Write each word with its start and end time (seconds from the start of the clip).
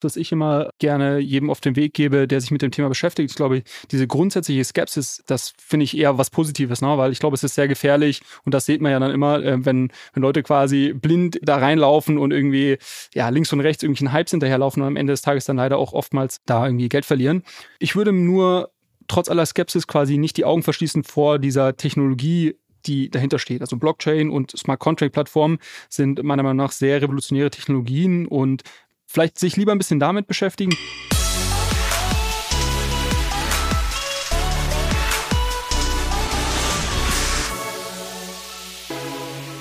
das 0.00 0.16
ich 0.16 0.32
immer 0.32 0.70
gerne 0.78 1.18
jedem 1.18 1.50
auf 1.50 1.60
den 1.60 1.76
Weg 1.76 1.94
gebe, 1.94 2.28
der 2.28 2.40
sich 2.40 2.50
mit 2.50 2.62
dem 2.62 2.70
Thema 2.70 2.88
beschäftigt. 2.88 3.30
Ich 3.30 3.36
glaube, 3.36 3.62
diese 3.90 4.06
grundsätzliche 4.06 4.64
Skepsis, 4.64 5.22
das 5.26 5.52
finde 5.58 5.84
ich 5.84 5.96
eher 5.96 6.18
was 6.18 6.30
Positives, 6.30 6.80
ne? 6.80 6.98
weil 6.98 7.12
ich 7.12 7.18
glaube, 7.18 7.34
es 7.34 7.42
ist 7.42 7.54
sehr 7.54 7.68
gefährlich 7.68 8.20
und 8.44 8.54
das 8.54 8.66
sieht 8.66 8.80
man 8.80 8.92
ja 8.92 8.98
dann 8.98 9.10
immer, 9.10 9.42
äh, 9.42 9.64
wenn, 9.64 9.90
wenn 10.12 10.22
Leute 10.22 10.42
quasi 10.42 10.92
blind 10.92 11.38
da 11.42 11.56
reinlaufen 11.56 12.18
und 12.18 12.32
irgendwie 12.32 12.78
ja, 13.14 13.28
links 13.28 13.52
und 13.52 13.60
rechts 13.60 13.82
irgendwelchen 13.82 14.12
Hypes 14.12 14.30
hinterherlaufen 14.30 14.82
und 14.82 14.88
am 14.88 14.96
Ende 14.96 15.12
des 15.12 15.22
Tages 15.22 15.44
dann 15.44 15.56
leider 15.56 15.78
auch 15.78 15.92
oftmals 15.92 16.40
da 16.46 16.66
irgendwie 16.66 16.88
Geld 16.88 17.04
verlieren. 17.04 17.42
Ich 17.78 17.96
würde 17.96 18.12
nur 18.12 18.70
trotz 19.08 19.28
aller 19.28 19.46
Skepsis 19.46 19.86
quasi 19.86 20.18
nicht 20.18 20.36
die 20.36 20.44
Augen 20.44 20.62
verschließen 20.62 21.02
vor 21.02 21.38
dieser 21.38 21.76
Technologie, 21.76 22.56
die 22.86 23.10
dahinter 23.10 23.38
steht. 23.38 23.60
Also 23.60 23.76
Blockchain 23.76 24.30
und 24.30 24.56
Smart 24.56 24.80
Contract 24.80 25.12
Plattformen 25.12 25.58
sind 25.88 26.22
meiner 26.22 26.42
Meinung 26.42 26.58
nach 26.58 26.72
sehr 26.72 27.02
revolutionäre 27.02 27.50
Technologien 27.50 28.26
und 28.26 28.62
vielleicht 29.08 29.38
sich 29.38 29.56
lieber 29.56 29.72
ein 29.72 29.78
bisschen 29.78 29.98
damit 29.98 30.26
beschäftigen. 30.26 30.76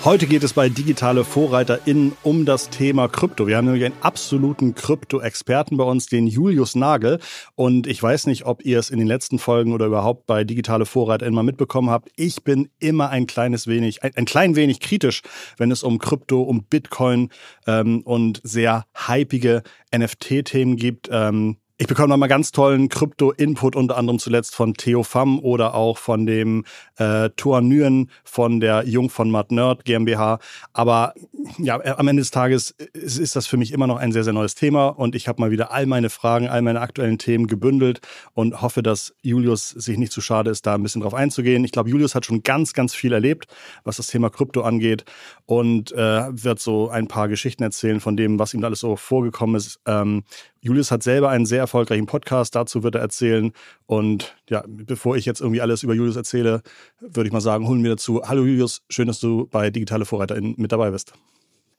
Heute 0.04 0.26
geht 0.28 0.44
es 0.44 0.54
bei 0.54 0.70
Digitale 0.70 1.26
VorreiterInnen 1.26 2.14
um 2.24 2.46
das 2.46 2.70
Thema 2.70 3.10
Krypto. 3.10 3.46
Wir 3.46 3.58
haben 3.58 3.66
nämlich 3.66 3.84
einen 3.84 4.02
absoluten 4.02 4.74
Krypto-Experten 4.74 5.76
bei 5.76 5.84
uns, 5.84 6.06
den 6.06 6.28
Julius 6.28 6.76
Nagel. 6.76 7.20
Und 7.56 7.88
ich 7.88 8.02
weiß 8.02 8.28
nicht, 8.28 8.46
ob 8.46 8.64
ihr 8.64 8.80
es 8.80 8.90
in 8.90 9.00
den 9.00 9.08
letzten 9.08 9.38
Folgen 9.38 9.74
oder 9.74 9.88
überhaupt 9.88 10.26
bei 10.26 10.44
Digitale 10.44 10.86
VorreiterInnen 10.86 11.36
mal 11.36 11.44
mitbekommen 11.44 11.90
habt. 11.90 12.10
Ich 12.16 12.44
bin 12.44 12.70
immer 12.80 13.10
ein 13.10 13.28
kleines 13.28 13.68
wenig, 13.68 14.04
ein, 14.04 14.12
ein 14.16 14.26
klein 14.26 14.56
wenig 14.56 14.80
kritisch, 14.80 15.24
wenn 15.58 15.72
es 15.72 15.84
um 15.84 16.00
Krypto, 16.00 16.42
um 16.42 16.64
Bitcoin 16.64 17.30
ähm, 17.66 18.02
und 18.02 18.40
sehr 18.44 18.86
hypige 18.94 19.64
NFT-Themen 19.94 20.78
gibt. 20.78 21.10
Ähm, 21.12 21.58
ich 21.80 21.86
bekomme 21.86 22.10
nochmal 22.10 22.28
ganz 22.28 22.52
tollen 22.52 22.90
Krypto-Input, 22.90 23.76
unter 23.76 23.98
anderem 23.98 24.18
zuletzt 24.18 24.56
von 24.56 24.74
Theo 24.74 25.04
Pham 25.04 25.40
oder 25.40 25.76
auch 25.76 26.00
von 26.00 26.26
dem 26.26 26.66
äh, 26.98 27.30
Thor 27.36 27.62
Nguyen 27.62 28.10
von 28.24 28.60
der 28.60 28.88
Jung 28.88 29.12
von 29.12 29.30
Matt 29.30 29.52
Nerd 29.52 29.86
GmbH. 29.86 30.40
Aber 30.74 31.14
ja, 31.60 31.80
am 31.98 32.08
Ende 32.08 32.22
des 32.22 32.32
Tages 32.32 32.72
ist, 32.94 33.20
ist 33.20 33.36
das 33.36 33.46
für 33.46 33.58
mich 33.58 33.74
immer 33.74 33.86
noch 33.86 33.98
ein 33.98 34.12
sehr, 34.12 34.24
sehr 34.24 34.34
neues 34.34 34.56
Thema 34.56 34.88
und 34.88 35.14
ich 35.14 35.28
habe 35.28 35.40
mal 35.40 35.52
wieder 35.52 35.72
all 35.72 35.86
meine 35.86 36.10
Fragen, 36.10 36.48
all 36.48 36.64
meine 36.64 36.82
aktuellen 36.82 37.20
Themen 37.20 37.46
gebündelt 37.46 38.02
und 38.34 38.60
hoffe, 38.60 38.82
dass 38.82 39.14
Julius 39.22 39.70
sich 39.70 40.00
nicht 40.00 40.12
zu 40.12 40.22
schade 40.22 40.50
ist, 40.50 40.66
da 40.66 40.74
ein 40.74 40.82
bisschen 40.82 41.04
drauf 41.04 41.14
einzugehen. 41.14 41.64
Ich 41.64 41.72
glaube, 41.72 41.92
Julius 41.92 42.16
hat 42.16 42.26
schon 42.26 42.42
ganz, 42.42 42.74
ganz 42.74 42.96
viel 42.96 43.14
erlebt, 43.14 43.46
was 43.84 43.98
das 43.98 44.08
Thema 44.08 44.32
Krypto 44.32 44.62
angeht 44.62 45.06
und 45.46 45.92
äh, 45.92 46.24
wird 46.32 46.60
so 46.60 46.90
ein 46.90 47.08
paar 47.08 47.28
Geschichten 47.28 47.62
erzählen 47.62 48.00
von 48.00 48.18
dem, 48.18 48.40
was 48.40 48.56
ihm 48.56 48.64
alles 48.64 48.80
so 48.80 48.96
vorgekommen 48.96 49.56
ist. 49.56 49.80
Ähm, 49.86 50.24
Julius 50.62 50.92
hat 50.92 51.04
selber 51.04 51.30
einen 51.30 51.46
sehr 51.46 51.60
erfolgreichen 51.60 52.06
Podcast, 52.06 52.56
dazu 52.56 52.84
wird 52.84 52.96
er 52.96 53.02
erzählen. 53.02 53.52
Und 53.86 54.36
ja, 54.50 54.64
bevor 54.68 55.16
ich 55.16 55.26
jetzt 55.26 55.42
irgendwie 55.42 55.62
alles 55.62 55.84
über 55.84 55.94
Julius 55.94 56.16
erzähle, 56.16 56.62
würde 57.00 57.28
ich 57.28 57.34
mal 57.34 57.42
sagen, 57.42 57.68
holen 57.68 57.84
wir 57.84 57.92
dazu. 57.92 58.22
Hallo 58.26 58.44
Julius, 58.44 58.82
schön, 58.90 59.08
dass 59.08 59.20
du 59.20 59.48
bei 59.48 59.70
Digitale 59.70 60.06
VorreiterInnen 60.06 60.56
mit 60.58 60.72
dabei 60.72 60.92
bist. 60.92 61.14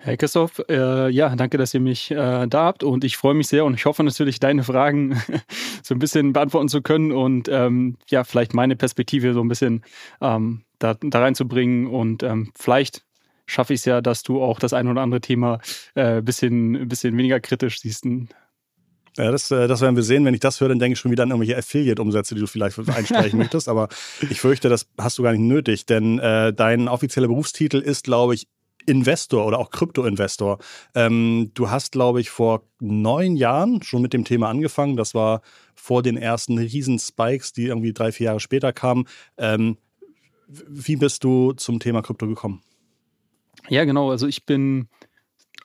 Hey 0.01 0.17
Christoph, 0.17 0.62
äh, 0.69 1.09
ja, 1.11 1.35
danke, 1.35 1.59
dass 1.59 1.75
ihr 1.75 1.81
mich 1.81 2.12
äh, 2.12 2.47
da 2.47 2.65
habt 2.67 2.85
und 2.85 3.03
ich 3.03 3.17
freue 3.17 3.35
mich 3.35 3.48
sehr 3.48 3.65
und 3.65 3.75
ich 3.75 3.85
hoffe 3.85 4.05
natürlich, 4.05 4.39
deine 4.39 4.62
Fragen 4.62 5.20
so 5.83 5.92
ein 5.92 5.98
bisschen 5.98 6.33
beantworten 6.33 6.69
zu 6.69 6.83
können 6.83 7.11
und 7.11 7.48
ähm, 7.48 7.97
ja, 8.09 8.23
vielleicht 8.23 8.55
meine 8.55 8.77
Perspektive 8.77 9.35
so 9.35 9.41
ein 9.41 9.48
bisschen 9.48 9.83
ähm, 10.20 10.63
da, 10.79 10.95
da 10.95 11.19
reinzubringen 11.19 11.89
und 11.89 12.23
ähm, 12.23 12.53
vielleicht 12.55 13.03
schaffe 13.47 13.75
ich 13.75 13.81
es 13.81 13.87
ja, 13.87 14.01
dass 14.01 14.23
du 14.23 14.41
auch 14.41 14.61
das 14.61 14.73
ein 14.73 14.87
oder 14.87 15.01
andere 15.01 15.20
Thema 15.20 15.59
ein 15.97 16.19
äh, 16.19 16.23
bisschen, 16.23 16.89
bisschen 16.89 17.17
weniger 17.17 17.41
kritisch 17.41 17.81
siehst. 17.81 18.07
Ja, 19.19 19.33
das, 19.33 19.50
äh, 19.50 19.66
das 19.66 19.80
werden 19.80 19.97
wir 19.97 20.05
sehen. 20.05 20.24
Wenn 20.24 20.34
ich 20.34 20.41
das 20.41 20.61
höre, 20.61 20.69
dann 20.69 20.78
denke 20.78 20.92
ich 20.92 21.00
schon 21.00 21.11
wieder 21.11 21.24
an 21.24 21.30
irgendwelche 21.30 21.58
Affiliate-Umsätze, 21.58 22.36
die 22.36 22.41
du 22.41 22.47
vielleicht 22.47 22.78
einstreichen 22.78 23.38
möchtest. 23.38 23.69
Aber 23.69 23.88
ich 24.30 24.41
fürchte, 24.41 24.69
das 24.69 24.86
hast 24.97 25.19
du 25.19 25.24
gar 25.24 25.33
nicht 25.33 25.41
nötig, 25.41 25.86
denn 25.86 26.20
äh, 26.20 26.52
dein 26.52 26.86
offizieller 26.86 27.27
Berufstitel 27.27 27.78
ist, 27.78 28.05
glaube 28.05 28.34
ich, 28.34 28.46
Investor 28.86 29.45
oder 29.45 29.58
auch 29.58 29.70
Krypto-Investor. 29.70 30.58
Ähm, 30.95 31.51
du 31.55 31.68
hast, 31.68 31.92
glaube 31.92 32.20
ich, 32.20 32.30
vor 32.30 32.62
neun 32.80 33.36
Jahren 33.36 33.83
schon 33.83 34.02
mit 34.02 34.12
dem 34.12 34.24
Thema 34.24 34.48
angefangen. 34.48 34.96
Das 34.96 35.14
war 35.14 35.42
vor 35.74 36.02
den 36.02 36.17
ersten 36.17 36.57
Riesen-Spikes, 36.57 37.52
die 37.52 37.67
irgendwie 37.67 37.92
drei, 37.92 38.12
vier 38.12 38.27
Jahre 38.27 38.40
später 38.40 38.73
kamen. 38.73 39.07
Ähm, 39.36 39.77
wie 40.46 40.96
bist 40.96 41.24
du 41.24 41.52
zum 41.52 41.80
Thema 41.80 42.02
Krypto 42.02 42.27
gekommen? 42.27 42.62
Ja, 43.68 43.84
genau. 43.84 44.11
Also 44.11 44.27
ich 44.27 44.46
bin 44.46 44.89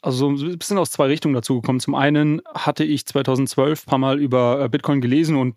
also 0.03 0.35
so 0.35 0.45
ein 0.45 0.57
bisschen 0.57 0.77
aus 0.77 0.91
zwei 0.91 1.07
Richtungen 1.07 1.33
dazu 1.33 1.61
gekommen. 1.61 1.79
Zum 1.79 1.95
einen 1.95 2.41
hatte 2.53 2.83
ich 2.83 3.05
2012 3.05 3.83
ein 3.83 3.89
paar 3.89 3.99
Mal 3.99 4.19
über 4.19 4.63
äh, 4.63 4.69
Bitcoin 4.69 5.01
gelesen 5.01 5.37
und 5.37 5.55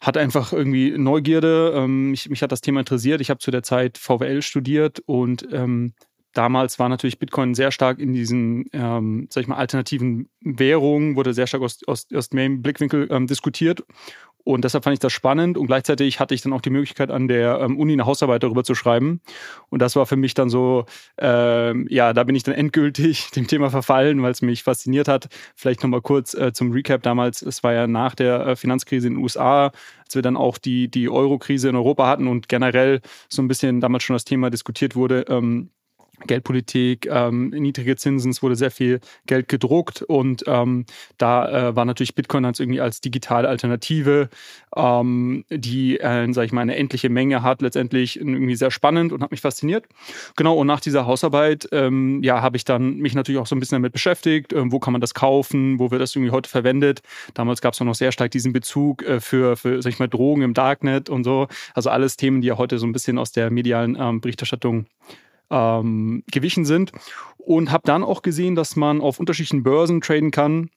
hatte 0.00 0.20
einfach 0.20 0.52
irgendwie 0.52 0.96
Neugierde. 0.96 1.72
Ähm, 1.74 2.10
mich, 2.10 2.28
mich 2.28 2.42
hat 2.42 2.52
das 2.52 2.62
Thema 2.62 2.80
interessiert. 2.80 3.20
Ich 3.20 3.30
habe 3.30 3.38
zu 3.38 3.50
der 3.50 3.62
Zeit 3.62 3.98
VWL 3.98 4.42
studiert 4.42 5.00
und 5.06 5.46
ähm, 5.52 5.92
damals 6.32 6.78
war 6.78 6.88
natürlich 6.88 7.18
Bitcoin 7.18 7.54
sehr 7.54 7.70
stark 7.70 7.98
in 7.98 8.12
diesen, 8.12 8.66
ähm, 8.72 9.26
sag 9.30 9.42
ich 9.42 9.48
mal, 9.48 9.56
alternativen 9.56 10.28
Währungen, 10.40 11.16
wurde 11.16 11.34
sehr 11.34 11.46
stark 11.46 11.62
aus, 11.62 11.80
aus, 11.86 12.06
aus 12.14 12.28
dem 12.30 12.62
Blickwinkel 12.62 13.08
ähm, 13.10 13.26
diskutiert. 13.26 13.84
Und 14.46 14.62
deshalb 14.62 14.84
fand 14.84 14.94
ich 14.94 15.00
das 15.00 15.12
spannend 15.12 15.58
und 15.58 15.66
gleichzeitig 15.66 16.20
hatte 16.20 16.32
ich 16.32 16.40
dann 16.40 16.52
auch 16.52 16.60
die 16.60 16.70
Möglichkeit, 16.70 17.10
an 17.10 17.26
der 17.26 17.58
ähm, 17.60 17.76
Uni 17.76 17.94
eine 17.94 18.06
Hausarbeit 18.06 18.44
darüber 18.44 18.62
zu 18.62 18.76
schreiben. 18.76 19.20
Und 19.70 19.82
das 19.82 19.96
war 19.96 20.06
für 20.06 20.14
mich 20.14 20.34
dann 20.34 20.50
so, 20.50 20.84
ähm, 21.18 21.88
ja, 21.90 22.12
da 22.12 22.22
bin 22.22 22.36
ich 22.36 22.44
dann 22.44 22.54
endgültig 22.54 23.30
dem 23.34 23.48
Thema 23.48 23.70
verfallen, 23.70 24.22
weil 24.22 24.30
es 24.30 24.42
mich 24.42 24.62
fasziniert 24.62 25.08
hat. 25.08 25.26
Vielleicht 25.56 25.82
nochmal 25.82 26.00
kurz 26.00 26.32
äh, 26.34 26.52
zum 26.52 26.70
Recap 26.70 27.02
damals. 27.02 27.42
Es 27.42 27.64
war 27.64 27.72
ja 27.72 27.88
nach 27.88 28.14
der 28.14 28.46
äh, 28.46 28.54
Finanzkrise 28.54 29.08
in 29.08 29.14
den 29.14 29.22
USA, 29.24 29.72
als 30.04 30.14
wir 30.14 30.22
dann 30.22 30.36
auch 30.36 30.58
die, 30.58 30.88
die 30.88 31.08
Euro-Krise 31.08 31.68
in 31.68 31.74
Europa 31.74 32.06
hatten 32.06 32.28
und 32.28 32.48
generell 32.48 33.00
so 33.28 33.42
ein 33.42 33.48
bisschen 33.48 33.80
damals 33.80 34.04
schon 34.04 34.14
das 34.14 34.24
Thema 34.24 34.50
diskutiert 34.50 34.94
wurde. 34.94 35.24
Ähm, 35.28 35.70
Geldpolitik, 36.26 37.06
ähm, 37.10 37.50
niedrige 37.50 37.96
Zinsen, 37.96 38.30
es 38.30 38.42
wurde 38.42 38.56
sehr 38.56 38.70
viel 38.70 39.00
Geld 39.26 39.48
gedruckt 39.48 40.02
und 40.02 40.44
ähm, 40.46 40.86
da 41.18 41.68
äh, 41.70 41.76
war 41.76 41.84
natürlich 41.84 42.14
Bitcoin 42.14 42.44
als 42.44 42.60
irgendwie 42.60 42.80
als 42.80 43.00
digitale 43.00 43.48
Alternative, 43.48 44.28
ähm, 44.74 45.44
die, 45.50 45.98
äh, 46.00 46.32
sage 46.32 46.46
ich 46.46 46.52
mal, 46.52 46.62
eine 46.62 46.76
endliche 46.76 47.08
Menge 47.08 47.42
hat, 47.42 47.62
letztendlich 47.62 48.18
irgendwie 48.18 48.56
sehr 48.56 48.70
spannend 48.70 49.12
und 49.12 49.22
hat 49.22 49.30
mich 49.30 49.40
fasziniert. 49.40 49.86
Genau, 50.36 50.56
und 50.56 50.66
nach 50.66 50.80
dieser 50.80 51.06
Hausarbeit, 51.06 51.68
ähm, 51.72 52.22
ja, 52.22 52.42
habe 52.42 52.56
ich 52.56 52.64
dann 52.64 52.96
mich 52.96 53.14
natürlich 53.14 53.40
auch 53.40 53.46
so 53.46 53.54
ein 53.54 53.60
bisschen 53.60 53.76
damit 53.76 53.92
beschäftigt, 53.92 54.52
äh, 54.52 54.72
wo 54.72 54.78
kann 54.78 54.92
man 54.92 55.00
das 55.00 55.14
kaufen, 55.14 55.78
wo 55.78 55.90
wird 55.90 56.00
das 56.00 56.14
irgendwie 56.14 56.32
heute 56.32 56.48
verwendet. 56.48 57.02
Damals 57.34 57.60
gab 57.60 57.74
es 57.74 57.80
noch 57.80 57.94
sehr 57.94 58.12
stark 58.12 58.30
diesen 58.30 58.52
Bezug 58.52 59.02
äh, 59.02 59.20
für, 59.20 59.56
für, 59.56 59.82
sag 59.82 59.92
ich 59.92 59.98
mal, 59.98 60.08
Drogen 60.08 60.42
im 60.42 60.54
Darknet 60.54 61.08
und 61.08 61.24
so. 61.24 61.48
Also 61.74 61.90
alles 61.90 62.16
Themen, 62.16 62.40
die 62.40 62.48
ja 62.48 62.58
heute 62.58 62.78
so 62.78 62.86
ein 62.86 62.92
bisschen 62.92 63.18
aus 63.18 63.32
der 63.32 63.50
medialen 63.50 63.96
ähm, 63.98 64.20
Berichterstattung 64.20 64.86
ähm, 65.50 66.22
gewichen 66.30 66.64
sind. 66.64 66.92
Und 67.36 67.70
habe 67.70 67.82
dann 67.84 68.02
auch 68.02 68.22
gesehen, 68.22 68.56
dass 68.56 68.74
man 68.74 69.00
auf 69.00 69.20
unterschiedlichen 69.20 69.62
Börsen 69.62 70.00
traden 70.00 70.32
kann 70.32 70.70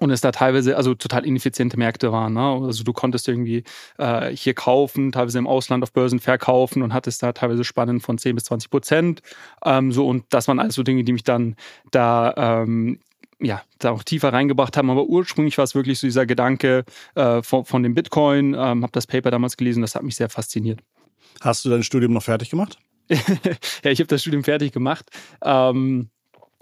und 0.00 0.10
es 0.10 0.20
da 0.22 0.32
teilweise 0.32 0.76
also 0.76 0.94
total 0.94 1.26
ineffiziente 1.26 1.76
Märkte 1.76 2.12
waren. 2.12 2.32
Ne? 2.32 2.40
Also 2.40 2.82
du 2.82 2.92
konntest 2.92 3.28
irgendwie 3.28 3.64
äh, 3.98 4.34
hier 4.34 4.54
kaufen, 4.54 5.12
teilweise 5.12 5.38
im 5.38 5.46
Ausland 5.46 5.82
auf 5.82 5.92
Börsen 5.92 6.18
verkaufen 6.18 6.82
und 6.82 6.94
hattest 6.94 7.22
da 7.22 7.32
teilweise 7.32 7.64
Spannen 7.64 8.00
von 8.00 8.16
10 8.16 8.34
bis 8.34 8.44
20 8.44 8.70
Prozent. 8.70 9.22
Ähm, 9.64 9.92
so 9.92 10.08
und 10.08 10.24
das 10.30 10.48
waren 10.48 10.58
alles 10.58 10.74
so 10.74 10.82
Dinge, 10.82 11.04
die 11.04 11.12
mich 11.12 11.24
dann 11.24 11.56
da 11.90 12.62
ähm, 12.62 13.00
ja, 13.38 13.62
da 13.80 13.90
auch 13.90 14.04
tiefer 14.04 14.32
reingebracht 14.32 14.76
haben. 14.76 14.88
Aber 14.88 15.04
ursprünglich 15.04 15.58
war 15.58 15.64
es 15.64 15.74
wirklich 15.74 15.98
so 15.98 16.06
dieser 16.06 16.26
Gedanke 16.26 16.84
äh, 17.14 17.42
von, 17.42 17.64
von 17.64 17.82
dem 17.82 17.94
Bitcoin. 17.94 18.54
Ähm, 18.54 18.82
habe 18.82 18.92
das 18.92 19.06
Paper 19.06 19.30
damals 19.30 19.56
gelesen, 19.56 19.82
das 19.82 19.94
hat 19.94 20.04
mich 20.04 20.16
sehr 20.16 20.28
fasziniert. 20.28 20.80
Hast 21.40 21.64
du 21.64 21.70
dein 21.70 21.82
Studium 21.82 22.12
noch 22.12 22.22
fertig 22.22 22.50
gemacht? 22.50 22.78
Ja, 23.08 23.90
ich 23.90 24.00
habe 24.00 24.08
das 24.08 24.22
Studium 24.22 24.44
fertig 24.44 24.72
gemacht. 24.72 25.10
Ähm, 25.44 26.10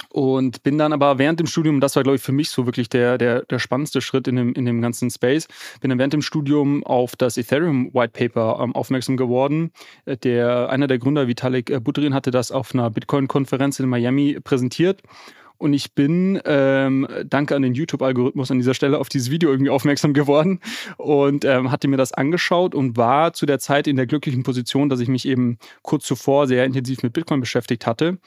und 0.08 0.62
bin 0.62 0.78
dann 0.78 0.92
aber 0.92 1.18
während 1.18 1.40
dem 1.40 1.46
Studium, 1.46 1.80
das 1.80 1.94
war 1.96 2.02
glaube 2.02 2.16
ich 2.16 2.22
für 2.22 2.32
mich 2.32 2.50
so 2.50 2.66
wirklich 2.66 2.88
der, 2.88 3.18
der, 3.18 3.42
der 3.42 3.58
spannendste 3.58 4.00
Schritt 4.00 4.26
in 4.28 4.36
dem, 4.36 4.52
in 4.54 4.64
dem 4.64 4.80
ganzen 4.80 5.10
Space, 5.10 5.46
bin 5.80 5.90
dann 5.90 5.98
während 5.98 6.12
dem 6.12 6.22
Studium 6.22 6.84
auf 6.84 7.16
das 7.16 7.36
Ethereum 7.36 7.92
White 7.92 8.12
Paper 8.12 8.60
ähm, 8.62 8.74
aufmerksam 8.74 9.16
geworden. 9.16 9.72
Äh, 10.06 10.16
der, 10.16 10.70
einer 10.70 10.86
der 10.86 10.98
Gründer, 10.98 11.28
Vitalik 11.28 11.70
äh, 11.70 11.80
Buterin, 11.80 12.14
hatte 12.14 12.30
das 12.30 12.50
auf 12.50 12.74
einer 12.74 12.90
Bitcoin-Konferenz 12.90 13.78
in 13.78 13.88
Miami 13.88 14.38
präsentiert 14.42 15.02
und 15.60 15.74
ich 15.74 15.94
bin, 15.94 16.40
ähm, 16.46 17.06
danke 17.26 17.54
an 17.54 17.62
den 17.62 17.74
YouTube-Algorithmus 17.74 18.50
an 18.50 18.58
dieser 18.58 18.72
Stelle, 18.74 18.98
auf 18.98 19.10
dieses 19.10 19.30
Video 19.30 19.50
irgendwie 19.50 19.70
aufmerksam 19.70 20.14
geworden 20.14 20.60
und 20.96 21.44
ähm, 21.44 21.70
hatte 21.70 21.86
mir 21.86 21.98
das 21.98 22.12
angeschaut 22.12 22.74
und 22.74 22.96
war 22.96 23.34
zu 23.34 23.44
der 23.44 23.58
Zeit 23.58 23.86
in 23.86 23.96
der 23.96 24.06
glücklichen 24.06 24.42
Position, 24.42 24.88
dass 24.88 25.00
ich 25.00 25.08
mich 25.08 25.28
eben 25.28 25.58
kurz 25.82 26.06
zuvor 26.06 26.46
sehr 26.46 26.64
intensiv 26.64 27.02
mit 27.02 27.12
Bitcoin 27.12 27.40
beschäftigt 27.40 27.86
hatte 27.86 28.18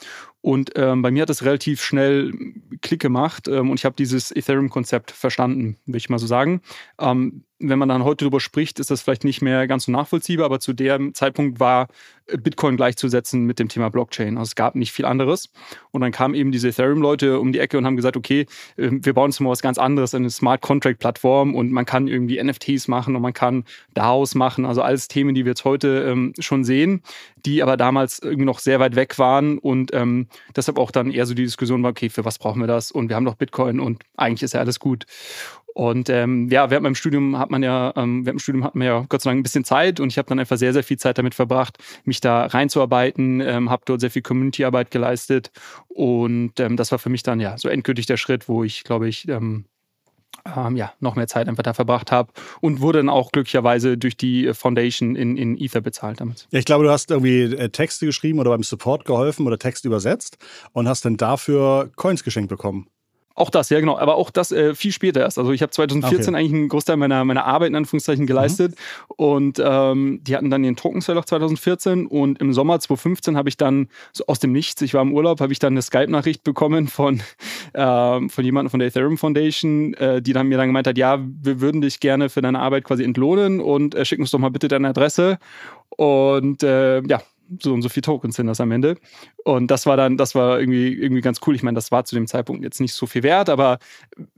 Und 0.43 0.71
ähm, 0.75 1.01
bei 1.01 1.09
mir 1.09 1.21
hat 1.21 1.29
das 1.29 1.45
relativ 1.45 1.81
schnell 1.81 2.33
Klick 2.81 2.99
gemacht 2.99 3.47
ähm, 3.47 3.69
und 3.69 3.79
ich 3.79 3.85
habe 3.85 3.95
dieses 3.95 4.29
Ethereum-Konzept 4.29 5.11
verstanden, 5.11 5.77
würde 5.85 5.99
ich 5.99 6.09
mal 6.09 6.19
so 6.19 6.27
sagen. 6.27 6.61
Ähm, 6.99 7.45
wenn 7.59 7.79
man 7.79 7.87
dann 7.87 8.03
heute 8.03 8.25
darüber 8.25 8.41
spricht, 8.41 8.77
ist 8.79 8.91
das 8.91 9.01
vielleicht 9.01 9.23
nicht 9.23 9.41
mehr 9.41 9.67
ganz 9.67 9.85
so 9.85 9.91
nachvollziehbar, 9.93 10.45
aber 10.45 10.59
zu 10.59 10.73
dem 10.73 11.13
Zeitpunkt 11.13 11.61
war 11.61 11.87
Bitcoin 12.27 12.77
gleichzusetzen 12.77 13.45
mit 13.45 13.59
dem 13.59 13.69
Thema 13.69 13.89
Blockchain. 13.89 14.37
Also 14.37 14.49
es 14.49 14.55
gab 14.55 14.75
nicht 14.75 14.91
viel 14.91 15.05
anderes. 15.05 15.49
Und 15.91 16.01
dann 16.01 16.11
kamen 16.11 16.35
eben 16.35 16.51
diese 16.51 16.69
Ethereum-Leute 16.69 17.39
um 17.39 17.51
die 17.51 17.59
Ecke 17.59 17.77
und 17.77 17.85
haben 17.85 17.95
gesagt, 17.95 18.17
okay, 18.17 18.45
ähm, 18.77 19.05
wir 19.05 19.13
bauen 19.13 19.29
jetzt 19.29 19.39
mal 19.39 19.49
was 19.49 19.61
ganz 19.61 19.77
anderes, 19.77 20.13
eine 20.13 20.29
Smart 20.29 20.61
Contract-Plattform 20.61 21.55
und 21.55 21.71
man 21.71 21.85
kann 21.85 22.07
irgendwie 22.07 22.41
NFTs 22.41 22.87
machen 22.87 23.15
und 23.15 23.21
man 23.21 23.33
kann 23.33 23.63
DAOs 23.93 24.35
machen, 24.35 24.65
also 24.65 24.81
alles 24.81 25.07
Themen, 25.07 25.35
die 25.35 25.45
wir 25.45 25.51
jetzt 25.51 25.65
heute 25.65 26.05
ähm, 26.09 26.33
schon 26.39 26.63
sehen, 26.63 27.01
die 27.45 27.63
aber 27.63 27.77
damals 27.77 28.19
irgendwie 28.19 28.45
noch 28.45 28.59
sehr 28.59 28.79
weit 28.79 28.95
weg 28.95 29.19
waren 29.19 29.57
und 29.57 29.93
ähm, 29.93 30.27
deshalb 30.55 30.77
auch 30.77 30.91
dann 30.91 31.11
eher 31.11 31.25
so 31.25 31.33
die 31.33 31.43
Diskussion 31.43 31.83
war, 31.83 31.91
okay, 31.91 32.09
für 32.09 32.25
was 32.25 32.39
brauchen 32.39 32.59
wir 32.61 32.67
das? 32.67 32.91
Und 32.91 33.09
wir 33.09 33.15
haben 33.15 33.25
doch 33.25 33.35
Bitcoin 33.35 33.79
und 33.79 34.03
eigentlich 34.15 34.43
ist 34.43 34.53
ja 34.53 34.59
alles 34.59 34.79
gut. 34.79 35.05
Und 35.73 36.09
ähm, 36.09 36.49
ja, 36.49 36.69
während 36.69 36.83
meinem 36.83 36.95
Studium 36.95 37.39
hat 37.39 37.49
man 37.49 37.63
ja, 37.63 37.93
ähm, 37.95 38.25
während 38.25 38.39
dem 38.39 38.43
Studium 38.43 38.63
hat 38.63 38.75
man 38.75 38.85
ja 38.85 39.05
Gott 39.09 39.21
sei 39.21 39.31
Dank 39.31 39.39
ein 39.39 39.43
bisschen 39.43 39.65
Zeit 39.65 39.99
und 39.99 40.09
ich 40.09 40.19
habe 40.19 40.27
dann 40.29 40.39
einfach 40.39 40.57
sehr, 40.57 40.71
sehr 40.71 40.83
viel 40.83 40.97
Zeit 40.97 41.17
damit 41.17 41.33
verbracht, 41.33 41.77
mich 42.03 42.21
da 42.21 42.45
reinzuarbeiten, 42.45 43.41
ähm, 43.41 43.69
habe 43.71 43.81
dort 43.85 43.99
sehr 43.99 44.11
viel 44.11 44.21
Community-Arbeit 44.21 44.91
geleistet 44.91 45.51
und 45.87 46.59
ähm, 46.59 46.77
das 46.77 46.91
war 46.91 46.99
für 46.99 47.09
mich 47.09 47.23
dann 47.23 47.39
ja 47.39 47.57
so 47.57 47.69
endgültig 47.69 48.05
der 48.05 48.17
Schritt, 48.17 48.47
wo 48.47 48.63
ich, 48.63 48.83
glaube 48.83 49.07
ich, 49.07 49.27
ähm, 49.27 49.65
ähm, 50.45 50.75
ja, 50.75 50.93
noch 50.99 51.15
mehr 51.15 51.27
Zeit 51.27 51.47
einfach 51.47 51.63
da 51.63 51.73
verbracht 51.73 52.11
habe 52.11 52.31
und 52.61 52.81
wurde 52.81 52.99
dann 52.99 53.09
auch 53.09 53.31
glücklicherweise 53.31 53.97
durch 53.97 54.17
die 54.17 54.53
Foundation 54.53 55.15
in, 55.15 55.37
in 55.37 55.57
Ether 55.57 55.81
bezahlt 55.81 56.19
damals. 56.19 56.47
Ja, 56.51 56.59
ich 56.59 56.65
glaube, 56.65 56.83
du 56.83 56.91
hast 56.91 57.11
irgendwie 57.11 57.43
äh, 57.43 57.69
Texte 57.69 58.05
geschrieben 58.05 58.39
oder 58.39 58.51
beim 58.51 58.63
Support 58.63 59.05
geholfen 59.05 59.47
oder 59.47 59.57
Text 59.57 59.85
übersetzt 59.85 60.37
und 60.73 60.87
hast 60.87 61.05
dann 61.05 61.17
dafür 61.17 61.91
Coins 61.95 62.23
geschenkt 62.23 62.49
bekommen. 62.49 62.87
Auch 63.35 63.49
das, 63.49 63.69
ja 63.69 63.79
genau. 63.79 63.97
Aber 63.97 64.15
auch 64.15 64.29
das 64.29 64.51
äh, 64.51 64.75
viel 64.75 64.91
später 64.91 65.21
erst. 65.21 65.39
Also 65.39 65.51
ich 65.53 65.63
habe 65.63 65.71
2014 65.71 66.19
okay. 66.19 66.37
eigentlich 66.37 66.53
einen 66.53 66.69
Großteil 66.69 66.97
meiner, 66.97 67.25
meiner 67.25 67.45
Arbeit 67.45 67.69
in 67.69 67.75
Anführungszeichen 67.75 68.27
geleistet. 68.27 68.71
Mhm. 68.71 69.15
Und 69.15 69.61
ähm, 69.63 70.19
die 70.23 70.35
hatten 70.35 70.51
dann 70.51 70.61
den 70.61 70.75
Token 70.75 71.01
Sale 71.01 71.19
auch 71.19 71.25
2014. 71.25 72.05
Und 72.05 72.39
im 72.39 72.53
Sommer 72.53 72.79
2015 72.79 73.35
habe 73.35 73.49
ich 73.49 73.57
dann 73.57 73.87
so 74.11 74.25
aus 74.27 74.39
dem 74.39 74.51
Nichts, 74.51 74.81
ich 74.83 74.93
war 74.93 75.01
im 75.01 75.13
Urlaub, 75.13 75.41
habe 75.41 75.51
ich 75.51 75.57
dann 75.57 75.73
eine 75.73 75.81
Skype-Nachricht 75.81 76.43
bekommen 76.43 76.87
von, 76.87 77.21
äh, 77.73 78.29
von 78.29 78.45
jemandem 78.45 78.69
von 78.69 78.79
der 78.79 78.89
Ethereum 78.89 79.17
Foundation, 79.17 79.95
äh, 79.95 80.21
die 80.21 80.33
dann 80.33 80.47
mir 80.47 80.57
dann 80.57 80.67
gemeint 80.67 80.85
hat, 80.85 80.97
ja, 80.99 81.19
wir 81.19 81.59
würden 81.59 81.81
dich 81.81 81.99
gerne 81.99 82.29
für 82.29 82.41
deine 82.41 82.59
Arbeit 82.59 82.83
quasi 82.83 83.03
entlohnen 83.03 83.61
und 83.61 83.95
äh, 83.95 84.05
schick 84.05 84.19
uns 84.19 84.29
doch 84.29 84.39
mal 84.39 84.51
bitte 84.51 84.67
deine 84.67 84.89
Adresse. 84.89 85.39
Und 85.89 86.61
äh, 86.61 87.01
ja, 87.07 87.21
so 87.61 87.73
und 87.73 87.81
so 87.81 87.89
viele 87.89 88.03
Tokens 88.03 88.35
sind 88.35 88.47
das 88.47 88.61
am 88.61 88.71
Ende. 88.71 88.97
Und 89.43 89.69
das 89.69 89.85
war 89.85 89.97
dann, 89.97 90.17
das 90.17 90.35
war 90.35 90.59
irgendwie, 90.59 90.93
irgendwie 90.93 91.21
ganz 91.21 91.39
cool. 91.45 91.55
Ich 91.55 91.63
meine, 91.63 91.75
das 91.75 91.91
war 91.91 92.05
zu 92.05 92.15
dem 92.15 92.27
Zeitpunkt 92.27 92.63
jetzt 92.63 92.79
nicht 92.79 92.93
so 92.93 93.05
viel 93.05 93.23
wert, 93.23 93.49
aber 93.49 93.79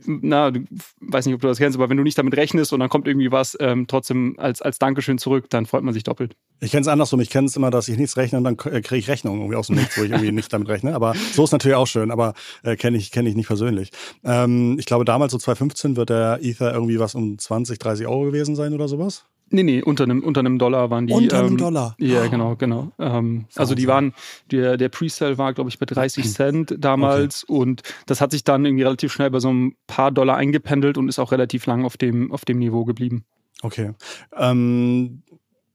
na, 0.05 0.51
du, 0.51 0.61
weiß 1.01 1.25
nicht, 1.25 1.35
ob 1.35 1.41
du 1.41 1.47
das 1.47 1.57
kennst, 1.57 1.77
aber 1.77 1.89
wenn 1.89 1.97
du 1.97 2.03
nicht 2.03 2.17
damit 2.17 2.35
rechnest 2.35 2.73
und 2.73 2.79
dann 2.79 2.89
kommt 2.89 3.07
irgendwie 3.07 3.31
was 3.31 3.57
ähm, 3.59 3.87
trotzdem 3.87 4.35
als, 4.37 4.61
als 4.61 4.79
Dankeschön 4.79 5.17
zurück, 5.17 5.49
dann 5.49 5.65
freut 5.65 5.83
man 5.83 5.93
sich 5.93 6.03
doppelt. 6.03 6.35
Ich 6.59 6.71
kenne 6.71 6.81
es 6.81 6.87
andersrum. 6.87 7.19
Ich 7.19 7.29
kenne 7.29 7.47
es 7.47 7.55
immer, 7.55 7.69
dass 7.69 7.87
ich 7.87 7.97
nichts 7.97 8.17
rechne 8.17 8.37
und 8.37 8.43
dann 8.43 8.57
äh, 8.71 8.81
kriege 8.81 8.97
ich 8.97 9.07
Rechnungen 9.07 9.41
irgendwie 9.41 9.57
aus 9.57 9.67
dem 9.67 9.75
Nichts, 9.75 9.97
wo 9.97 10.03
ich 10.03 10.11
irgendwie 10.11 10.31
nicht 10.31 10.51
damit 10.51 10.67
rechne. 10.69 10.95
Aber 10.95 11.13
so 11.33 11.43
ist 11.43 11.51
natürlich 11.51 11.75
auch 11.75 11.87
schön, 11.87 12.11
aber 12.11 12.33
äh, 12.63 12.75
kenne 12.75 12.97
ich, 12.97 13.11
kenn 13.11 13.25
ich 13.25 13.35
nicht 13.35 13.47
persönlich. 13.47 13.91
Ähm, 14.23 14.77
ich 14.79 14.85
glaube, 14.85 15.05
damals 15.05 15.31
so 15.31 15.37
2015 15.37 15.95
wird 15.95 16.09
der 16.09 16.39
Ether 16.41 16.73
irgendwie 16.73 16.99
was 16.99 17.15
um 17.15 17.37
20, 17.37 17.77
30 17.79 18.07
Euro 18.07 18.23
gewesen 18.23 18.55
sein 18.55 18.73
oder 18.73 18.87
sowas. 18.87 19.25
Nee, 19.51 19.63
nee, 19.63 19.81
unter 19.81 20.05
einem, 20.05 20.23
unter 20.23 20.39
einem 20.39 20.57
Dollar 20.57 20.89
waren 20.89 21.05
die. 21.05 21.13
Unter 21.13 21.39
einem 21.39 21.49
ähm, 21.49 21.57
Dollar? 21.57 21.95
Ja, 21.99 22.23
oh. 22.25 22.29
genau, 22.29 22.55
genau. 22.55 22.91
Ähm, 22.97 23.45
also 23.55 23.75
die 23.75 23.87
waren, 23.87 24.13
der, 24.51 24.77
der 24.77 24.89
Pre-Sale 24.89 25.37
war, 25.37 25.53
glaube 25.53 25.69
ich, 25.69 25.77
bei 25.77 25.85
30 25.85 26.31
Cent 26.31 26.75
damals 26.79 27.43
okay. 27.43 27.53
und 27.53 27.83
das 28.07 28.21
hat 28.21 28.31
sich 28.31 28.43
dann 28.43 28.65
irgendwie 28.65 28.83
relativ 28.83 29.13
schnell 29.13 29.29
bei 29.29 29.39
so 29.39 29.53
ein 29.53 29.75
paar 29.87 30.11
Dollar 30.11 30.37
eingependelt 30.37 30.97
und 30.97 31.09
ist 31.09 31.19
auch 31.19 31.31
relativ 31.31 31.65
lang 31.67 31.85
auf 31.85 31.95
dem, 31.95 32.31
auf 32.31 32.43
dem 32.43 32.57
Niveau 32.57 32.85
geblieben. 32.85 33.23
Okay. 33.61 33.91
Ähm, 34.35 35.21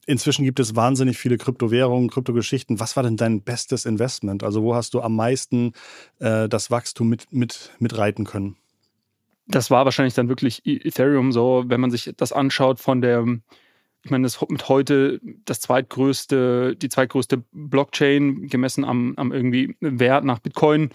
inzwischen 0.07 0.45
gibt 0.45 0.59
es 0.59 0.75
wahnsinnig 0.75 1.17
viele 1.17 1.39
Kryptowährungen, 1.39 2.11
Kryptogeschichten. 2.11 2.81
Was 2.81 2.97
war 2.97 3.05
denn 3.05 3.17
dein 3.17 3.43
bestes 3.43 3.85
Investment? 3.85 4.43
Also 4.43 4.63
wo 4.63 4.75
hast 4.75 4.95
du 4.95 5.01
am 5.01 5.15
meisten 5.15 5.73
äh, 6.19 6.49
das 6.49 6.71
Wachstum 6.71 7.09
mit, 7.09 7.33
mit, 7.33 7.71
mitreiten 7.79 8.25
können? 8.25 8.57
Das 9.51 9.71
war 9.71 9.85
wahrscheinlich 9.85 10.15
dann 10.15 10.29
wirklich 10.29 10.67
e- 10.67 10.77
Ethereum 10.77 11.33
so, 11.33 11.65
wenn 11.67 11.81
man 11.81 11.91
sich 11.91 12.13
das 12.17 12.33
anschaut 12.33 12.81
von 12.81 13.01
der, 13.01 13.25
ich 14.03 14.11
meine, 14.11 14.25
das 14.25 14.41
mit 14.49 14.69
heute 14.69 15.21
das 15.45 15.61
zweitgrößte, 15.61 16.77
die 16.77 16.89
zweitgrößte 16.89 17.45
Blockchain 17.53 18.49
gemessen 18.49 18.85
am, 18.85 19.15
am 19.17 19.33
irgendwie 19.33 19.77
Wert 19.81 20.25
nach 20.25 20.39
Bitcoin 20.39 20.91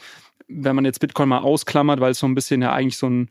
wenn 0.48 0.76
man 0.76 0.86
jetzt 0.86 1.00
Bitcoin 1.00 1.30
mal 1.30 1.40
ausklammert, 1.40 2.00
weil 2.00 2.12
es 2.12 2.20
so 2.20 2.28
ein 2.28 2.36
bisschen 2.36 2.62
ja 2.62 2.74
eigentlich 2.74 2.98
so 2.98 3.08
ein, 3.08 3.30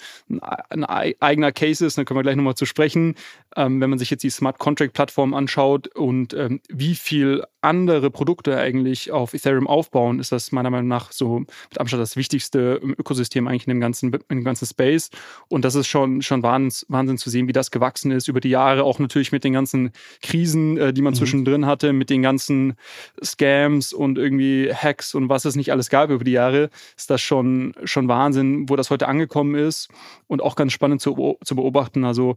ein 0.70 0.84
eigener 0.84 1.52
Case 1.52 1.84
ist, 1.84 1.96
da 1.96 2.04
können 2.04 2.18
wir 2.18 2.22
gleich 2.22 2.36
nochmal 2.36 2.54
zu 2.54 2.66
sprechen, 2.66 3.14
ähm, 3.56 3.80
wenn 3.80 3.90
man 3.90 3.98
sich 3.98 4.10
jetzt 4.10 4.24
die 4.24 4.30
Smart 4.30 4.58
Contract 4.58 4.92
Plattform 4.94 5.34
anschaut 5.34 5.88
und 5.88 6.34
ähm, 6.34 6.60
wie 6.68 6.94
viel 6.94 7.44
andere 7.60 8.10
Produkte 8.10 8.58
eigentlich 8.58 9.10
auf 9.10 9.32
Ethereum 9.32 9.66
aufbauen, 9.66 10.18
ist 10.20 10.32
das 10.32 10.52
meiner 10.52 10.70
Meinung 10.70 10.88
nach 10.88 11.12
so 11.12 11.40
mit 11.40 11.80
Abstand 11.80 12.02
das 12.02 12.16
wichtigste 12.16 12.74
Ökosystem 12.74 13.48
eigentlich 13.48 13.66
in 13.66 13.70
dem 13.70 13.80
ganzen, 13.80 14.12
in 14.12 14.38
dem 14.38 14.44
ganzen 14.44 14.66
Space. 14.66 15.10
Und 15.48 15.64
das 15.64 15.74
ist 15.74 15.86
schon, 15.86 16.20
schon 16.20 16.42
Wahnsinn, 16.42 16.86
Wahnsinn 16.88 17.18
zu 17.18 17.30
sehen, 17.30 17.48
wie 17.48 17.52
das 17.52 17.70
gewachsen 17.70 18.10
ist 18.10 18.28
über 18.28 18.40
die 18.40 18.50
Jahre, 18.50 18.84
auch 18.84 18.98
natürlich 18.98 19.32
mit 19.32 19.44
den 19.44 19.54
ganzen 19.54 19.92
Krisen, 20.20 20.76
äh, 20.76 20.92
die 20.92 21.00
man 21.00 21.14
mhm. 21.14 21.18
zwischendrin 21.18 21.66
hatte, 21.66 21.92
mit 21.92 22.10
den 22.10 22.22
ganzen 22.22 22.74
Scams 23.22 23.92
und 23.92 24.18
irgendwie 24.18 24.72
Hacks 24.72 25.14
und 25.14 25.28
was 25.28 25.44
es 25.44 25.56
nicht 25.56 25.72
alles 25.72 25.88
gab 25.88 26.10
über 26.10 26.24
die 26.24 26.32
Jahre 26.32 26.70
ist 27.04 27.10
das 27.10 27.20
schon, 27.20 27.74
schon 27.84 28.08
Wahnsinn, 28.08 28.66
wo 28.70 28.76
das 28.76 28.88
heute 28.88 29.08
angekommen 29.08 29.56
ist 29.56 29.88
und 30.26 30.40
auch 30.40 30.56
ganz 30.56 30.72
spannend 30.72 31.02
zu, 31.02 31.36
zu 31.44 31.54
beobachten. 31.54 32.04
Also 32.04 32.36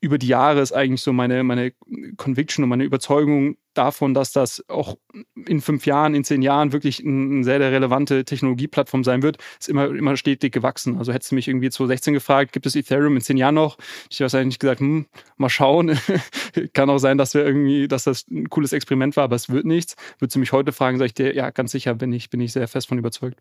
über 0.00 0.18
die 0.18 0.28
Jahre 0.28 0.60
ist 0.60 0.72
eigentlich 0.72 1.00
so 1.00 1.12
meine, 1.12 1.42
meine 1.42 1.72
Conviction 2.16 2.62
und 2.62 2.68
meine 2.68 2.84
Überzeugung 2.84 3.56
davon, 3.72 4.14
dass 4.14 4.32
das 4.32 4.62
auch 4.68 4.96
in 5.48 5.60
fünf 5.60 5.86
Jahren, 5.86 6.14
in 6.14 6.22
zehn 6.22 6.42
Jahren 6.42 6.72
wirklich 6.72 7.04
eine 7.04 7.42
sehr, 7.42 7.58
sehr 7.58 7.72
relevante 7.72 8.24
Technologieplattform 8.24 9.02
sein 9.02 9.22
wird, 9.22 9.38
ist 9.58 9.68
immer, 9.68 9.86
immer 9.86 10.16
stetig 10.16 10.52
gewachsen. 10.52 10.98
Also 10.98 11.12
hättest 11.12 11.32
du 11.32 11.34
mich 11.34 11.48
irgendwie 11.48 11.70
2016 11.70 12.14
gefragt, 12.14 12.52
gibt 12.52 12.66
es 12.66 12.76
Ethereum 12.76 13.16
in 13.16 13.22
zehn 13.22 13.36
Jahren 13.36 13.54
noch? 13.54 13.78
Ich 14.10 14.20
habe 14.20 14.38
eigentlich 14.38 14.60
gesagt, 14.60 14.80
hm, 14.80 15.06
mal 15.38 15.48
schauen. 15.48 15.98
Kann 16.74 16.90
auch 16.90 16.98
sein, 16.98 17.18
dass 17.18 17.34
wir 17.34 17.44
irgendwie, 17.44 17.88
dass 17.88 18.04
das 18.04 18.28
ein 18.30 18.48
cooles 18.48 18.72
Experiment 18.72 19.16
war, 19.16 19.24
aber 19.24 19.36
es 19.36 19.48
wird 19.48 19.64
nichts. 19.64 19.96
Würdest 20.18 20.36
du 20.36 20.40
mich 20.40 20.52
heute 20.52 20.72
fragen, 20.72 20.98
sage 20.98 21.06
ich 21.06 21.14
dir, 21.14 21.34
ja, 21.34 21.50
ganz 21.50 21.72
sicher 21.72 21.94
bin 21.94 22.12
ich, 22.12 22.30
bin 22.30 22.40
ich 22.40 22.52
sehr 22.52 22.68
fest 22.68 22.88
von 22.88 22.98
überzeugt. 22.98 23.40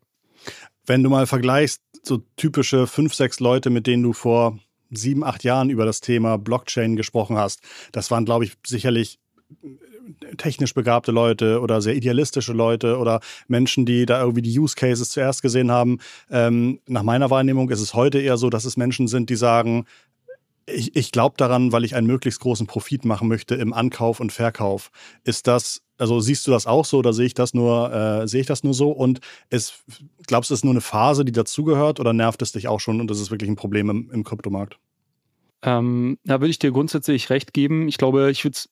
Wenn 0.86 1.04
du 1.04 1.10
mal 1.10 1.28
vergleichst, 1.28 1.82
so 2.04 2.22
typische 2.36 2.88
fünf, 2.88 3.14
sechs 3.14 3.40
Leute, 3.40 3.70
mit 3.70 3.88
denen 3.88 4.04
du 4.04 4.14
vor 4.14 4.60
sieben, 4.92 5.24
acht 5.24 5.44
Jahren 5.44 5.70
über 5.70 5.86
das 5.86 6.02
Thema 6.02 6.38
Blockchain 6.38 6.96
gesprochen 6.96 7.38
hast, 7.38 7.62
das 7.92 8.12
waren, 8.12 8.26
glaube 8.26 8.46
ich, 8.46 8.54
sicherlich 8.66 9.20
technisch 10.38 10.74
begabte 10.74 11.12
Leute 11.12 11.62
oder 11.62 11.82
sehr 11.82 11.96
idealistische 11.96 12.54
Leute 12.54 12.98
oder 12.98 13.22
Menschen, 13.48 13.86
die 13.86 14.06
da 14.06 14.22
irgendwie 14.22 14.42
die 14.42 14.60
Use 14.60 14.76
Cases 14.76 15.10
zuerst 15.10 15.42
gesehen 15.42 15.72
haben. 15.72 16.00
Ähm, 16.30 16.80
nach 16.88 17.04
meiner 17.04 17.30
Wahrnehmung 17.30 17.70
ist 17.70 17.80
es 17.80 17.94
heute 17.94 18.20
eher 18.20 18.38
so, 18.38 18.50
dass 18.50 18.66
es 18.66 18.78
Menschen 18.78 19.08
sind, 19.08 19.30
die 19.30 19.36
sagen, 19.36 19.86
ich, 20.66 20.96
ich 20.96 21.12
glaube 21.12 21.36
daran, 21.38 21.72
weil 21.72 21.84
ich 21.84 21.96
einen 21.96 22.08
möglichst 22.08 22.40
großen 22.40 22.68
Profit 22.68 23.06
machen 23.06 23.28
möchte 23.28 23.56
im 23.56 23.74
Ankauf 23.74 24.20
und 24.20 24.32
Verkauf. 24.32 24.92
Ist 25.24 25.48
das 25.48 25.82
also 26.04 26.20
siehst 26.20 26.46
du 26.46 26.52
das 26.52 26.68
auch 26.68 26.84
so 26.84 26.98
oder 26.98 27.14
sehe 27.14 27.26
ich 27.26 27.34
das 27.34 27.54
nur, 27.54 27.94
äh, 27.94 28.28
sehe 28.28 28.42
ich 28.42 28.48
das 28.48 28.62
nur 28.66 28.74
so? 28.74 28.92
Und 28.92 29.22
es, 29.50 29.86
glaubst 30.28 30.50
du, 30.50 30.54
es 30.54 30.60
ist 30.60 30.66
nur 30.66 30.74
eine 30.74 30.82
Phase, 30.82 31.24
die 31.24 31.32
dazugehört 31.32 32.02
oder 32.02 32.12
nervt 32.12 32.42
es 32.42 32.52
dich 32.52 32.68
auch 32.68 32.82
schon 32.82 33.00
und 33.00 33.10
das 33.10 33.22
ist 33.22 33.32
wirklich 33.32 33.50
ein 33.50 33.56
Problem 33.56 33.90
im, 33.90 34.12
im 34.12 34.26
Kryptomarkt? 34.26 34.78
Ähm, 35.64 36.18
da 36.26 36.42
würde 36.42 36.50
ich 36.52 36.60
dir 36.60 36.72
grundsätzlich 36.72 37.30
recht 37.30 37.54
geben. 37.54 37.88
Ich 37.88 37.98
glaube, 37.98 38.30
ich 38.30 38.44
würde 38.44 38.56
es 38.56 38.70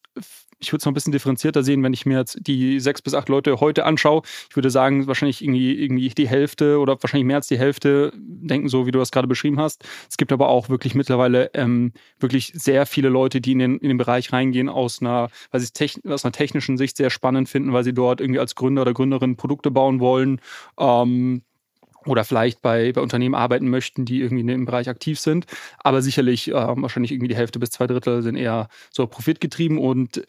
ich 0.62 0.72
noch 0.72 0.86
ein 0.86 0.94
bisschen 0.94 1.12
differenzierter 1.12 1.64
sehen, 1.64 1.84
wenn 1.84 1.94
ich 1.94 2.06
mir 2.06 2.20
jetzt 2.20 2.38
die 2.42 2.80
sechs 2.80 3.02
bis 3.02 3.14
acht 3.14 3.30
Leute 3.30 3.60
heute 3.60 3.86
anschaue. 3.86 4.22
Ich 4.50 4.56
würde 4.56 4.70
sagen, 4.70 5.08
wahrscheinlich 5.08 5.44
irgendwie, 5.44 5.74
irgendwie 5.74 6.10
die 6.10 6.28
Hälfte 6.28 6.80
oder 6.80 7.02
wahrscheinlich 7.02 7.26
mehr 7.26 7.38
als 7.38 7.48
die 7.48 7.58
Hälfte 7.58 8.12
denken 8.16 8.70
so, 8.70 8.86
wie 8.86 8.92
du 8.92 9.00
das 9.00 9.12
gerade 9.12 9.28
beschrieben 9.28 9.60
hast. 9.60 9.84
Es 10.10 10.18
gibt 10.18 10.32
aber 10.32 10.50
auch 10.50 10.70
wirklich 10.70 10.94
mittlerweile 10.94 11.50
ähm, 11.54 11.94
wirklich 12.20 12.52
sehr 12.56 12.86
viele 12.86 13.10
Leute, 13.10 13.42
die 13.42 13.54
in 13.54 13.60
den, 13.60 13.78
in 13.80 13.90
den 13.90 13.98
Bereich 13.98 14.32
reingehen 14.32 14.70
aus 14.70 15.02
einer, 15.02 15.30
weil 15.50 15.62
sie 15.62 15.70
es 15.74 16.00
aus 16.06 16.26
einer 16.26 16.32
technischen 16.32 16.78
Sicht 16.78 16.98
sehr 16.98 17.10
spannend 17.10 17.50
finden, 17.50 17.74
weil 17.74 17.84
sie 17.84 17.94
dort 17.94 18.22
irgendwie 18.22 18.40
als 18.40 18.56
Gründer 18.56 18.84
oder 18.84 18.94
Gründerin 18.94 19.38
Produkte 19.38 19.72
bauen 19.72 20.00
wollen. 20.00 20.40
Ähm, 20.80 21.42
oder 22.06 22.24
vielleicht 22.24 22.62
bei, 22.62 22.92
bei 22.92 23.02
Unternehmen 23.02 23.36
arbeiten 23.36 23.70
möchten, 23.70 24.06
die 24.06 24.22
irgendwie 24.22 24.42
in 24.42 24.48
dem 24.48 24.66
Bereich 24.66 24.90
aktiv 24.90 25.20
sind. 25.20 25.46
Aber 25.80 26.02
sicherlich 26.02 26.50
äh, 26.50 26.54
wahrscheinlich 26.54 27.12
irgendwie 27.12 27.28
die 27.28 27.36
Hälfte 27.36 27.60
bis 27.60 27.70
zwei 27.72 27.88
Drittel 27.88 28.22
sind 28.24 28.36
eher 28.36 28.70
so 28.92 29.06
profitgetrieben 29.08 29.78
und 29.78 30.24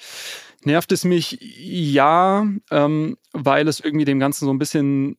nervt 0.65 0.93
es 0.93 1.05
mich 1.05 1.39
ja, 1.41 2.47
ähm, 2.71 3.17
weil 3.33 3.69
es 3.69 3.81
irgendwie 3.81 4.05
dem 4.05 4.21
Ganzen 4.21 4.45
so 4.45 4.53
ein 4.53 4.59
bisschen 4.59 5.17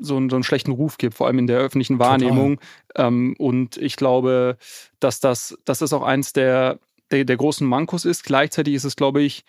so, 0.00 0.16
einen, 0.16 0.30
so 0.30 0.36
einen 0.36 0.44
schlechten 0.44 0.72
Ruf 0.72 0.98
gibt, 0.98 1.14
vor 1.14 1.26
allem 1.26 1.38
in 1.38 1.46
der 1.46 1.58
öffentlichen 1.58 1.98
Wahrnehmung. 1.98 2.60
Ähm, 2.96 3.34
und 3.38 3.76
ich 3.76 3.96
glaube, 3.96 4.56
dass 5.00 5.20
das, 5.20 5.58
dass 5.64 5.80
das 5.80 5.92
auch 5.92 6.02
eins 6.02 6.32
der, 6.32 6.78
der, 7.10 7.24
der 7.24 7.36
großen 7.36 7.66
Mankos 7.66 8.04
ist. 8.04 8.24
Gleichzeitig 8.24 8.74
ist 8.74 8.84
es, 8.84 8.96
glaube 8.96 9.22
ich, 9.22 9.44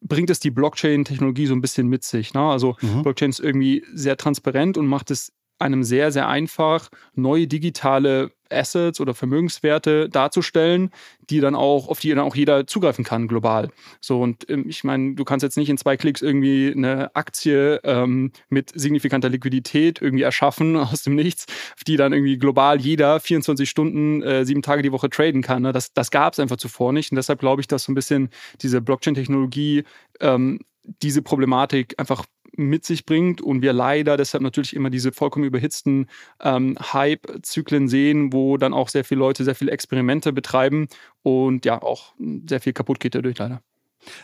bringt 0.00 0.30
es 0.30 0.40
die 0.40 0.50
Blockchain-Technologie 0.50 1.46
so 1.46 1.54
ein 1.54 1.60
bisschen 1.60 1.88
mit 1.88 2.04
sich. 2.04 2.34
Ne? 2.34 2.40
Also 2.40 2.76
mhm. 2.80 3.02
Blockchain 3.02 3.30
ist 3.30 3.40
irgendwie 3.40 3.84
sehr 3.92 4.16
transparent 4.16 4.78
und 4.78 4.86
macht 4.86 5.10
es 5.10 5.32
einem 5.58 5.82
sehr, 5.82 6.12
sehr 6.12 6.28
einfach, 6.28 6.88
neue 7.14 7.46
digitale 7.46 8.30
Assets 8.50 9.00
oder 9.00 9.14
Vermögenswerte 9.14 10.08
darzustellen, 10.08 10.90
die 11.28 11.40
dann 11.40 11.54
auch, 11.54 11.88
auf 11.88 12.00
die 12.00 12.10
dann 12.10 12.20
auch 12.20 12.34
jeder 12.34 12.66
zugreifen 12.66 13.04
kann, 13.04 13.28
global. 13.28 13.70
So, 14.00 14.20
und 14.20 14.48
ähm, 14.48 14.64
ich 14.68 14.84
meine, 14.84 15.14
du 15.14 15.24
kannst 15.24 15.42
jetzt 15.42 15.56
nicht 15.56 15.68
in 15.68 15.78
zwei 15.78 15.96
Klicks 15.96 16.22
irgendwie 16.22 16.72
eine 16.74 17.14
Aktie 17.14 17.80
ähm, 17.84 18.32
mit 18.48 18.72
signifikanter 18.74 19.28
Liquidität 19.28 20.00
irgendwie 20.00 20.24
erschaffen 20.24 20.76
aus 20.76 21.02
dem 21.02 21.14
Nichts, 21.14 21.46
die 21.86 21.96
dann 21.96 22.12
irgendwie 22.12 22.38
global 22.38 22.80
jeder 22.80 23.20
24 23.20 23.68
Stunden, 23.68 24.22
äh, 24.22 24.44
sieben 24.44 24.62
Tage 24.62 24.82
die 24.82 24.92
Woche 24.92 25.10
traden 25.10 25.42
kann. 25.42 25.62
Ne? 25.62 25.72
Das, 25.72 25.92
das 25.92 26.10
gab 26.10 26.32
es 26.32 26.40
einfach 26.40 26.56
zuvor 26.56 26.92
nicht. 26.92 27.12
Und 27.12 27.16
deshalb 27.16 27.40
glaube 27.40 27.60
ich, 27.60 27.68
dass 27.68 27.84
so 27.84 27.92
ein 27.92 27.94
bisschen 27.94 28.30
diese 28.62 28.80
Blockchain-Technologie 28.80 29.84
ähm, 30.20 30.60
diese 31.02 31.22
Problematik 31.22 31.94
einfach 31.98 32.24
mit 32.58 32.84
sich 32.84 33.06
bringt 33.06 33.40
und 33.40 33.62
wir 33.62 33.72
leider 33.72 34.16
deshalb 34.16 34.42
natürlich 34.42 34.74
immer 34.74 34.90
diese 34.90 35.12
vollkommen 35.12 35.44
überhitzten 35.44 36.06
ähm, 36.42 36.76
Hype-Zyklen 36.80 37.88
sehen, 37.88 38.32
wo 38.32 38.56
dann 38.56 38.74
auch 38.74 38.88
sehr 38.88 39.04
viele 39.04 39.20
Leute 39.20 39.44
sehr 39.44 39.54
viele 39.54 39.70
Experimente 39.70 40.32
betreiben 40.32 40.88
und 41.22 41.64
ja 41.64 41.80
auch 41.82 42.14
sehr 42.48 42.60
viel 42.60 42.72
kaputt 42.72 43.00
geht 43.00 43.14
dadurch 43.14 43.38
leider. 43.38 43.62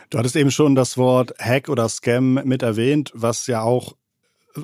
Du 0.09 0.17
hattest 0.17 0.35
eben 0.35 0.51
schon 0.51 0.75
das 0.75 0.97
Wort 0.97 1.33
Hack 1.39 1.69
oder 1.69 1.87
Scam 1.89 2.35
mit 2.45 2.63
erwähnt, 2.63 3.11
was 3.13 3.47
ja 3.47 3.61
auch 3.61 3.93
äh, 4.55 4.61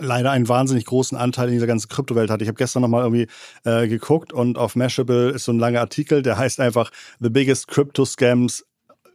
leider 0.00 0.30
einen 0.30 0.48
wahnsinnig 0.48 0.86
großen 0.86 1.16
Anteil 1.16 1.48
in 1.48 1.54
dieser 1.54 1.66
ganzen 1.66 1.88
Kryptowelt 1.88 2.30
hat. 2.30 2.42
Ich 2.42 2.48
habe 2.48 2.56
gestern 2.56 2.82
nochmal 2.82 3.02
irgendwie 3.02 3.28
äh, 3.64 3.88
geguckt 3.88 4.32
und 4.32 4.58
auf 4.58 4.76
Mashable 4.76 5.30
ist 5.30 5.44
so 5.44 5.52
ein 5.52 5.58
langer 5.58 5.80
Artikel, 5.80 6.22
der 6.22 6.38
heißt 6.38 6.60
einfach 6.60 6.90
The 7.20 7.30
Biggest 7.30 7.68
Crypto 7.68 8.04
Scams 8.04 8.64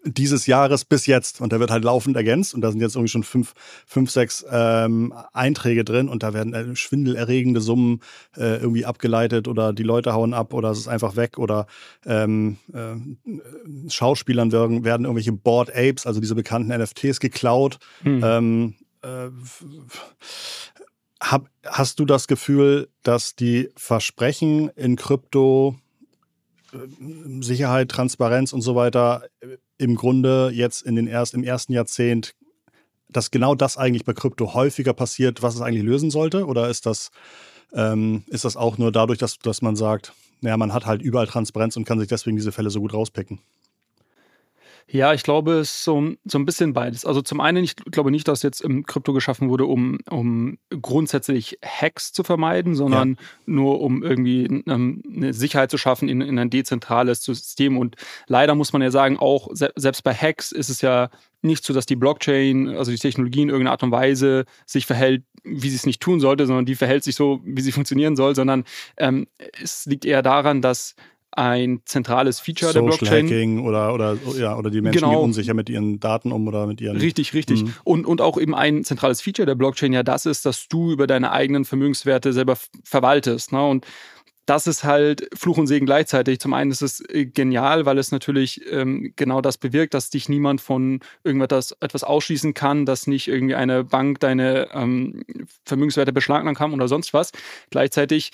dieses 0.04 0.48
Jahres 0.48 0.86
bis 0.86 1.06
jetzt. 1.06 1.42
Und 1.42 1.52
der 1.52 1.60
wird 1.60 1.72
halt 1.72 1.84
laufend 1.84 2.16
ergänzt. 2.16 2.54
Und 2.54 2.62
da 2.62 2.72
sind 2.72 2.82
jetzt 2.82 2.96
irgendwie 2.96 3.12
schon 3.12 3.24
fünf, 3.24 3.54
fünf 3.86 4.12
sechs 4.12 4.46
ähm, 4.50 5.14
Einträge 5.34 5.84
drin. 5.84 6.10
Und 6.10 6.24
da 6.24 6.34
werden 6.34 6.54
äh, 6.54 6.76
schwindelerregende 6.76 7.62
Summen 7.62 8.02
äh, 8.36 8.58
irgendwie 8.58 8.86
abgeleitet 8.86 9.48
oder 9.48 9.74
die 9.74 9.84
Leute 9.84 10.14
hauen 10.14 10.34
ab 10.34 10.54
oder 10.54 10.72
es 10.72 10.80
ist 10.80 10.88
einfach 10.88 11.16
weg 11.16 11.38
oder 11.38 11.68
ähm, 12.06 12.58
äh, 12.74 13.90
Schauspielern 13.90 14.52
werden, 14.52 14.84
werden 14.84 15.06
irgendwelche 15.06 15.34
Board 15.34 15.70
Apes, 15.76 16.06
also 16.06 16.20
diese 16.20 16.36
bekannten 16.36 16.76
NFTs, 16.76 17.20
geklaut. 17.20 17.80
Hm. 18.04 18.22
Ähm, 18.24 18.76
äh, 19.02 19.30
hab, 21.22 21.50
hast 21.66 22.00
du 22.00 22.06
das 22.06 22.28
Gefühl, 22.28 22.90
dass 23.04 23.36
die 23.36 23.70
Versprechen 23.76 24.70
in 24.70 24.96
Krypto 24.96 25.76
äh, 26.74 27.42
Sicherheit, 27.42 27.90
Transparenz 27.90 28.54
und 28.54 28.62
so 28.62 28.76
weiter 28.76 29.24
äh, 29.42 29.58
im 29.80 29.96
Grunde 29.96 30.52
jetzt 30.54 30.84
in 30.84 30.96
den 30.96 31.08
erst, 31.08 31.34
im 31.34 31.44
ersten 31.44 31.74
Jahrzehnt, 31.74 32.36
dass 33.10 33.32
genau 33.32 33.56
das 33.56 33.78
eigentlich 33.78 34.06
bei 34.06 34.14
Krypto 34.14 34.54
häufiger 34.54 34.94
passiert, 34.94 35.42
was 35.42 35.56
es 35.56 35.62
eigentlich 35.62 35.84
lösen 35.84 36.12
sollte? 36.12 36.46
Oder 36.46 36.70
ist 36.70 36.86
das, 36.86 37.10
ähm, 37.74 38.24
ist 38.28 38.46
das 38.46 38.56
auch 38.56 38.78
nur 38.78 38.92
dadurch, 38.92 39.18
dass, 39.18 39.40
dass 39.40 39.64
man 39.64 39.76
sagt, 39.76 40.14
naja, 40.42 40.58
man 40.58 40.74
hat 40.74 40.86
halt 40.86 41.02
überall 41.02 41.28
Transparenz 41.28 41.76
und 41.76 41.86
kann 41.86 42.00
sich 42.00 42.08
deswegen 42.08 42.38
diese 42.38 42.52
Fälle 42.52 42.70
so 42.70 42.82
gut 42.82 42.94
rauspicken? 42.94 43.40
Ja, 44.92 45.14
ich 45.14 45.22
glaube, 45.22 45.54
es 45.54 45.70
ist 45.70 45.84
so, 45.84 46.14
so 46.26 46.40
ein 46.40 46.46
bisschen 46.46 46.74
beides. 46.74 47.06
Also 47.06 47.22
zum 47.22 47.42
einen, 47.42 47.64
ich 47.64 47.76
glaube 47.76 48.10
nicht, 48.10 48.28
dass 48.28 48.42
jetzt 48.42 48.60
im 48.62 48.88
Krypto 48.88 49.14
geschaffen 49.14 49.50
wurde, 49.50 49.66
um, 49.66 50.00
um 50.10 50.58
grundsätzlich 50.82 51.60
Hacks 51.64 52.12
zu 52.12 52.24
vermeiden, 52.24 52.74
sondern 52.74 53.10
ja. 53.12 53.18
nur 53.46 53.82
um 53.82 54.02
irgendwie 54.02 54.46
ähm, 54.68 55.04
eine 55.16 55.34
Sicherheit 55.34 55.70
zu 55.70 55.78
schaffen 55.78 56.10
in, 56.10 56.22
in 56.22 56.40
ein 56.40 56.50
dezentrales 56.50 57.24
System. 57.24 57.78
Und 57.78 57.98
leider 58.26 58.56
muss 58.56 58.74
man 58.74 58.82
ja 58.82 58.90
sagen, 58.90 59.18
auch 59.18 59.50
selbst 59.54 60.04
bei 60.04 60.14
Hacks 60.14 60.52
ist 60.52 60.70
es 60.70 60.82
ja 60.82 61.10
nicht 61.44 61.64
so, 61.64 61.74
dass 61.74 61.86
die 61.86 61.96
Blockchain, 61.96 62.70
also 62.70 62.92
die 62.92 62.98
Technologie 62.98 63.44
in 63.44 63.50
irgendeiner 63.50 63.72
Art 63.72 63.84
und 63.84 63.92
Weise 63.92 64.46
sich 64.66 64.88
verhält, 64.88 65.24
wie 65.44 65.70
sie 65.70 65.76
es 65.76 65.86
nicht 65.86 66.02
tun 66.02 66.20
sollte, 66.20 66.48
sondern 66.48 66.66
die 66.66 66.76
verhält 66.76 67.04
sich 67.04 67.16
so, 67.16 67.42
wie 67.44 67.62
sie 67.62 67.72
funktionieren 67.72 68.16
soll, 68.16 68.34
sondern 68.34 68.64
ähm, 68.98 69.28
es 69.62 69.86
liegt 69.86 70.06
eher 70.06 70.24
daran, 70.24 70.64
dass 70.64 70.96
ein 71.32 71.82
zentrales 71.86 72.40
Feature 72.40 72.72
Social 72.74 72.90
der 72.90 72.98
Blockchain. 72.98 73.26
Hacking 73.26 73.66
oder, 73.66 73.94
oder, 73.94 74.18
ja, 74.38 74.58
oder 74.58 74.70
die 74.70 74.82
Menschen 74.82 75.02
genau. 75.02 75.12
gehen 75.12 75.20
unsicher 75.20 75.54
mit 75.54 75.70
ihren 75.70 76.00
Daten 76.00 76.32
um 76.32 76.48
oder 76.48 76.68
mit 76.68 76.82
ihren. 76.82 76.98
Richtig, 76.98 77.34
richtig. 77.34 77.64
Mhm. 77.64 77.74
Und, 77.84 78.06
und 78.06 78.22
auch 78.22 78.38
eben 78.40 78.56
ein 78.56 78.84
zentrales 78.84 79.22
Feature 79.22 79.46
der 79.46 79.56
Blockchain 79.56 79.94
ja 79.94 80.04
das 80.04 80.26
ist, 80.26 80.46
dass 80.46 80.68
du 80.68 80.92
über 80.92 81.08
deine 81.08 81.32
eigenen 81.32 81.66
Vermögenswerte 81.66 82.34
selber 82.34 82.58
verwaltest. 82.84 83.52
Ne? 83.52 83.66
Und 83.66 83.86
das 84.50 84.66
ist 84.66 84.84
halt 84.84 85.30
Fluch 85.36 85.58
und 85.58 85.68
Segen 85.68 85.86
gleichzeitig. 85.86 86.40
Zum 86.40 86.56
einen 86.56 86.72
ist 86.72 86.82
es 86.82 87.08
äh, 87.08 87.28
genial, 87.28 87.86
weil 87.86 88.00
es 88.00 88.12
natürlich 88.12 88.62
ähm, 88.72 89.14
genau 89.16 89.42
das 89.42 89.60
bewirkt, 89.60 89.94
dass 89.94 90.10
dich 90.10 90.28
niemand 90.28 90.60
von 90.60 91.02
irgendetwas 91.24 91.78
etwas 91.80 92.04
ausschließen 92.04 92.56
kann, 92.56 92.88
dass 92.88 93.06
nicht 93.06 93.28
irgendwie 93.28 93.54
eine 93.54 93.84
Bank 93.84 94.20
deine 94.20 94.70
ähm, 94.74 95.24
Vermögenswerte 95.66 96.12
beschlagnahmen 96.12 96.56
kann 96.56 96.74
oder 96.74 96.88
sonst 96.88 97.14
was. 97.14 97.32
Gleichzeitig 97.70 98.32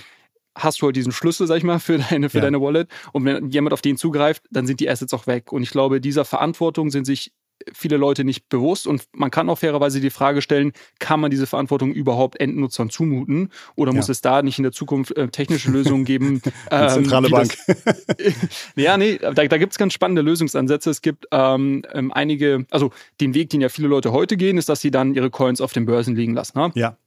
hast 0.55 0.81
du 0.81 0.87
halt 0.87 0.95
diesen 0.95 1.11
Schlüssel, 1.11 1.47
sag 1.47 1.57
ich 1.57 1.63
mal, 1.63 1.79
für 1.79 1.97
deine, 1.97 2.29
für 2.29 2.37
ja. 2.37 2.43
deine 2.43 2.61
Wallet. 2.61 2.89
Und 3.11 3.25
wenn 3.25 3.49
jemand 3.49 3.73
auf 3.73 3.81
den 3.81 3.97
zugreift, 3.97 4.43
dann 4.51 4.65
sind 4.65 4.79
die 4.79 4.89
Assets 4.89 5.13
auch 5.13 5.27
weg. 5.27 5.51
Und 5.51 5.63
ich 5.63 5.69
glaube, 5.69 6.01
dieser 6.01 6.25
Verantwortung 6.25 6.89
sind 6.89 7.05
sich 7.05 7.33
viele 7.73 7.97
Leute 7.97 8.23
nicht 8.23 8.49
bewusst 8.49 8.85
und 8.87 9.03
man 9.13 9.31
kann 9.31 9.49
auch 9.49 9.59
fairerweise 9.59 10.01
die 10.01 10.09
Frage 10.09 10.41
stellen, 10.41 10.73
kann 10.99 11.19
man 11.19 11.31
diese 11.31 11.47
Verantwortung 11.47 11.93
überhaupt 11.93 12.39
Endnutzern 12.39 12.89
zumuten 12.89 13.49
oder 13.75 13.93
muss 13.93 14.07
ja. 14.07 14.11
es 14.11 14.21
da 14.21 14.41
nicht 14.41 14.59
in 14.59 14.63
der 14.63 14.71
Zukunft 14.71 15.15
äh, 15.15 15.29
technische 15.29 15.71
Lösungen 15.71 16.05
geben? 16.05 16.41
ähm, 16.71 16.89
zentrale 16.89 17.29
Bank. 17.29 17.55
Das, 17.67 18.05
ja, 18.75 18.97
nee, 18.97 19.17
da, 19.17 19.31
da 19.31 19.57
gibt 19.57 19.71
es 19.71 19.77
ganz 19.77 19.93
spannende 19.93 20.21
Lösungsansätze. 20.21 20.89
Es 20.89 21.01
gibt 21.01 21.27
ähm, 21.31 21.83
ähm, 21.93 22.11
einige, 22.11 22.65
also 22.71 22.91
den 23.21 23.33
Weg, 23.33 23.49
den 23.49 23.61
ja 23.61 23.69
viele 23.69 23.87
Leute 23.87 24.11
heute 24.11 24.37
gehen, 24.37 24.57
ist, 24.57 24.69
dass 24.69 24.81
sie 24.81 24.91
dann 24.91 25.15
ihre 25.15 25.29
Coins 25.29 25.61
auf 25.61 25.73
den 25.73 25.85
Börsen 25.85 26.15
liegen 26.15 26.33
lassen. 26.33 26.59
Ne? 26.59 26.71
Ja. 26.75 26.97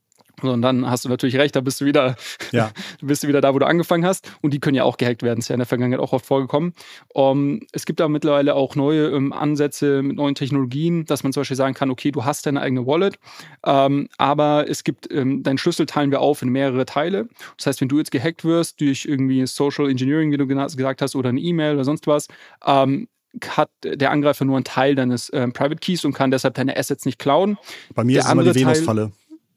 Und 0.41 0.61
dann 0.61 0.89
hast 0.89 1.05
du 1.05 1.09
natürlich 1.09 1.37
recht, 1.37 1.55
da 1.55 1.61
bist 1.61 1.81
du 1.81 1.85
wieder, 1.85 2.15
ja. 2.51 2.71
bist 3.01 3.23
du 3.23 3.27
wieder 3.27 3.41
da, 3.41 3.53
wo 3.53 3.59
du 3.59 3.65
angefangen 3.65 4.05
hast. 4.05 4.31
Und 4.41 4.53
die 4.53 4.59
können 4.59 4.75
ja 4.75 4.83
auch 4.83 4.97
gehackt 4.97 5.23
werden. 5.23 5.39
Das 5.39 5.45
ist 5.45 5.49
ja 5.49 5.55
in 5.55 5.59
der 5.59 5.67
Vergangenheit 5.67 5.99
auch 5.99 6.13
oft 6.13 6.25
vorgekommen. 6.25 6.73
Um, 7.13 7.61
es 7.71 7.85
gibt 7.85 7.99
da 7.99 8.07
mittlerweile 8.07 8.55
auch 8.55 8.75
neue 8.75 9.11
um, 9.11 9.25
ähm, 9.25 9.33
Ansätze 9.33 10.01
mit 10.01 10.15
neuen 10.17 10.35
Technologien, 10.35 11.05
dass 11.05 11.23
man 11.23 11.33
zum 11.33 11.41
Beispiel 11.41 11.57
sagen 11.57 11.73
kann, 11.73 11.89
okay, 11.89 12.11
du 12.11 12.25
hast 12.25 12.45
deine 12.45 12.61
eigene 12.61 12.85
Wallet, 12.85 13.19
ähm, 13.65 14.09
aber 14.17 14.65
es 14.69 14.83
gibt, 14.83 15.11
ähm, 15.11 15.43
deinen 15.43 15.57
Schlüssel 15.57 15.85
teilen 15.85 16.11
wir 16.11 16.21
auf 16.21 16.41
in 16.41 16.49
mehrere 16.49 16.85
Teile. 16.85 17.27
Das 17.57 17.67
heißt, 17.67 17.81
wenn 17.81 17.89
du 17.89 17.97
jetzt 17.97 18.11
gehackt 18.11 18.45
wirst 18.45 18.81
durch 18.81 19.05
irgendwie 19.05 19.45
Social 19.47 19.89
Engineering, 19.89 20.31
wie 20.31 20.37
du 20.37 20.47
gesagt 20.47 21.01
hast, 21.01 21.15
oder 21.15 21.29
eine 21.29 21.39
E-Mail 21.39 21.75
oder 21.75 21.83
sonst 21.83 22.07
was, 22.07 22.27
ähm, 22.65 23.07
hat 23.47 23.69
der 23.83 24.11
Angreifer 24.11 24.45
nur 24.45 24.55
einen 24.55 24.63
Teil 24.63 24.95
deines 24.95 25.31
ähm, 25.33 25.53
Private 25.53 25.77
Keys 25.77 26.03
und 26.05 26.13
kann 26.13 26.31
deshalb 26.31 26.55
deine 26.55 26.75
Assets 26.75 27.05
nicht 27.05 27.19
klauen. 27.19 27.57
Bei 27.93 28.03
mir 28.03 28.13
der 28.13 28.21
ist 28.21 28.25
es 28.25 28.31
immer 28.31 28.43
die 28.43 28.55
Venus-Falle. 28.55 29.11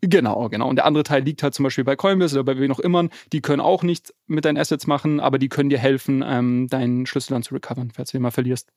Genau, 0.05 0.49
genau. 0.49 0.69
Und 0.69 0.77
der 0.77 0.85
andere 0.85 1.05
Teil 1.05 1.23
liegt 1.23 1.45
halt 1.45 1.55
zum 1.55 1.63
Beispiel 1.63 1.85
bei 1.85 1.95
Coinbase 1.95 2.35
oder 2.35 2.45
bei 2.45 2.59
wem 2.59 2.73
auch 2.73 2.81
immer. 2.81 3.09
Die 3.33 3.41
können 3.41 3.61
auch 3.61 3.85
nichts 3.85 4.13
mit 4.27 4.45
deinen 4.45 4.59
Assets 4.59 4.89
machen, 4.89 5.21
aber 5.21 5.39
die 5.39 5.49
können 5.49 5.71
dir 5.71 5.79
helfen, 5.79 6.25
ähm, 6.27 6.67
deinen 6.69 7.07
Schlüssel 7.07 7.35
dann 7.35 7.45
zu 7.45 7.55
recovern, 7.55 7.93
falls 7.95 8.11
du 8.11 8.19
ihn 8.19 8.23
mal 8.23 8.33
verlierst. 8.33 8.73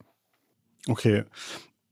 Okay. 0.88 1.24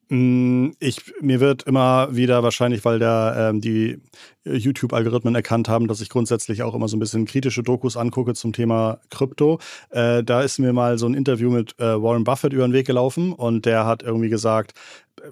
Mm, 0.09 0.71
ich, 0.79 1.01
mir 1.21 1.41
wird 1.41 1.65
immer 1.65 2.15
wieder 2.15 2.45
wahrscheinlich, 2.45 2.85
weil 2.85 3.01
da 3.01 3.51
ähm, 3.51 3.61
die 3.61 3.99
YouTube-Algorithmen 4.45 5.35
erkannt 5.35 5.69
haben, 5.69 5.89
dass 5.89 6.01
ich 6.01 6.11
grundsätzlich 6.11 6.63
auch 6.63 6.75
immer 6.75 6.87
so 6.87 6.97
ein 6.97 7.01
bisschen 7.01 7.25
kritische 7.25 7.65
Dokus 7.65 7.97
angucke 7.97 8.35
zum 8.35 8.53
Thema 8.53 9.01
Krypto. 9.11 9.59
Äh, 9.91 10.23
da 10.23 10.43
ist 10.43 10.61
mir 10.61 10.73
mal 10.73 10.97
so 10.99 11.07
ein 11.07 11.15
Interview 11.15 11.51
mit 11.51 11.75
äh, 11.81 12.01
Warren 12.01 12.23
Buffett 12.23 12.53
über 12.53 12.69
den 12.69 12.73
Weg 12.73 12.87
gelaufen 12.87 13.33
und 13.33 13.67
der 13.67 13.85
hat 13.87 14.05
irgendwie 14.05 14.29
gesagt, 14.29 14.75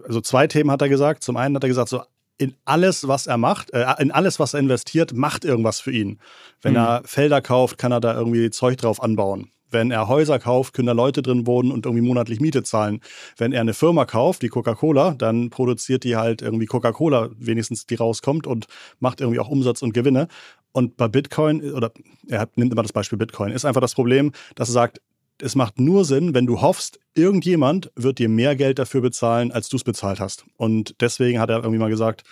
also 0.06 0.20
zwei 0.20 0.48
Themen 0.48 0.70
hat 0.72 0.82
er 0.82 0.88
gesagt. 0.88 1.22
Zum 1.22 1.36
einen 1.36 1.54
hat 1.54 1.64
er 1.64 1.68
gesagt, 1.68 1.88
so 1.88 2.00
in 2.42 2.54
alles, 2.64 3.06
was 3.06 3.28
er 3.28 3.36
macht, 3.36 3.72
äh, 3.72 3.86
in 4.00 4.10
alles, 4.10 4.40
was 4.40 4.54
er 4.54 4.60
investiert, 4.60 5.14
macht 5.14 5.44
irgendwas 5.44 5.80
für 5.80 5.92
ihn. 5.92 6.18
Wenn 6.60 6.72
mhm. 6.72 6.78
er 6.78 7.02
Felder 7.04 7.40
kauft, 7.40 7.78
kann 7.78 7.92
er 7.92 8.00
da 8.00 8.14
irgendwie 8.14 8.50
Zeug 8.50 8.78
drauf 8.78 9.00
anbauen. 9.02 9.50
Wenn 9.70 9.90
er 9.90 10.08
Häuser 10.08 10.38
kauft, 10.38 10.74
können 10.74 10.88
da 10.88 10.92
Leute 10.92 11.22
drin 11.22 11.46
wohnen 11.46 11.70
und 11.70 11.86
irgendwie 11.86 12.04
monatlich 12.04 12.40
Miete 12.40 12.62
zahlen. 12.62 13.00
Wenn 13.38 13.52
er 13.52 13.62
eine 13.62 13.74
Firma 13.74 14.04
kauft, 14.04 14.42
wie 14.42 14.48
Coca-Cola, 14.48 15.12
dann 15.12 15.50
produziert 15.50 16.04
die 16.04 16.16
halt 16.16 16.42
irgendwie 16.42 16.66
Coca-Cola, 16.66 17.30
wenigstens 17.38 17.86
die 17.86 17.94
rauskommt 17.94 18.46
und 18.46 18.66
macht 18.98 19.20
irgendwie 19.20 19.40
auch 19.40 19.48
Umsatz 19.48 19.80
und 19.80 19.94
Gewinne. 19.94 20.28
Und 20.72 20.96
bei 20.96 21.08
Bitcoin, 21.08 21.72
oder 21.72 21.92
er 22.28 22.48
nimmt 22.56 22.72
immer 22.72 22.82
das 22.82 22.92
Beispiel 22.92 23.18
Bitcoin, 23.18 23.52
ist 23.52 23.64
einfach 23.64 23.80
das 23.80 23.94
Problem, 23.94 24.32
dass 24.56 24.68
er 24.68 24.72
sagt, 24.72 25.00
es 25.42 25.56
macht 25.56 25.80
nur 25.80 26.04
Sinn, 26.04 26.34
wenn 26.34 26.46
du 26.46 26.60
hoffst, 26.60 27.00
irgendjemand 27.14 27.90
wird 27.96 28.18
dir 28.18 28.28
mehr 28.28 28.54
Geld 28.54 28.78
dafür 28.78 29.00
bezahlen, 29.00 29.50
als 29.50 29.68
du 29.68 29.76
es 29.76 29.84
bezahlt 29.84 30.20
hast. 30.20 30.44
Und 30.56 30.94
deswegen 31.00 31.40
hat 31.40 31.50
er 31.50 31.56
irgendwie 31.56 31.78
mal 31.78 31.90
gesagt, 31.90 32.22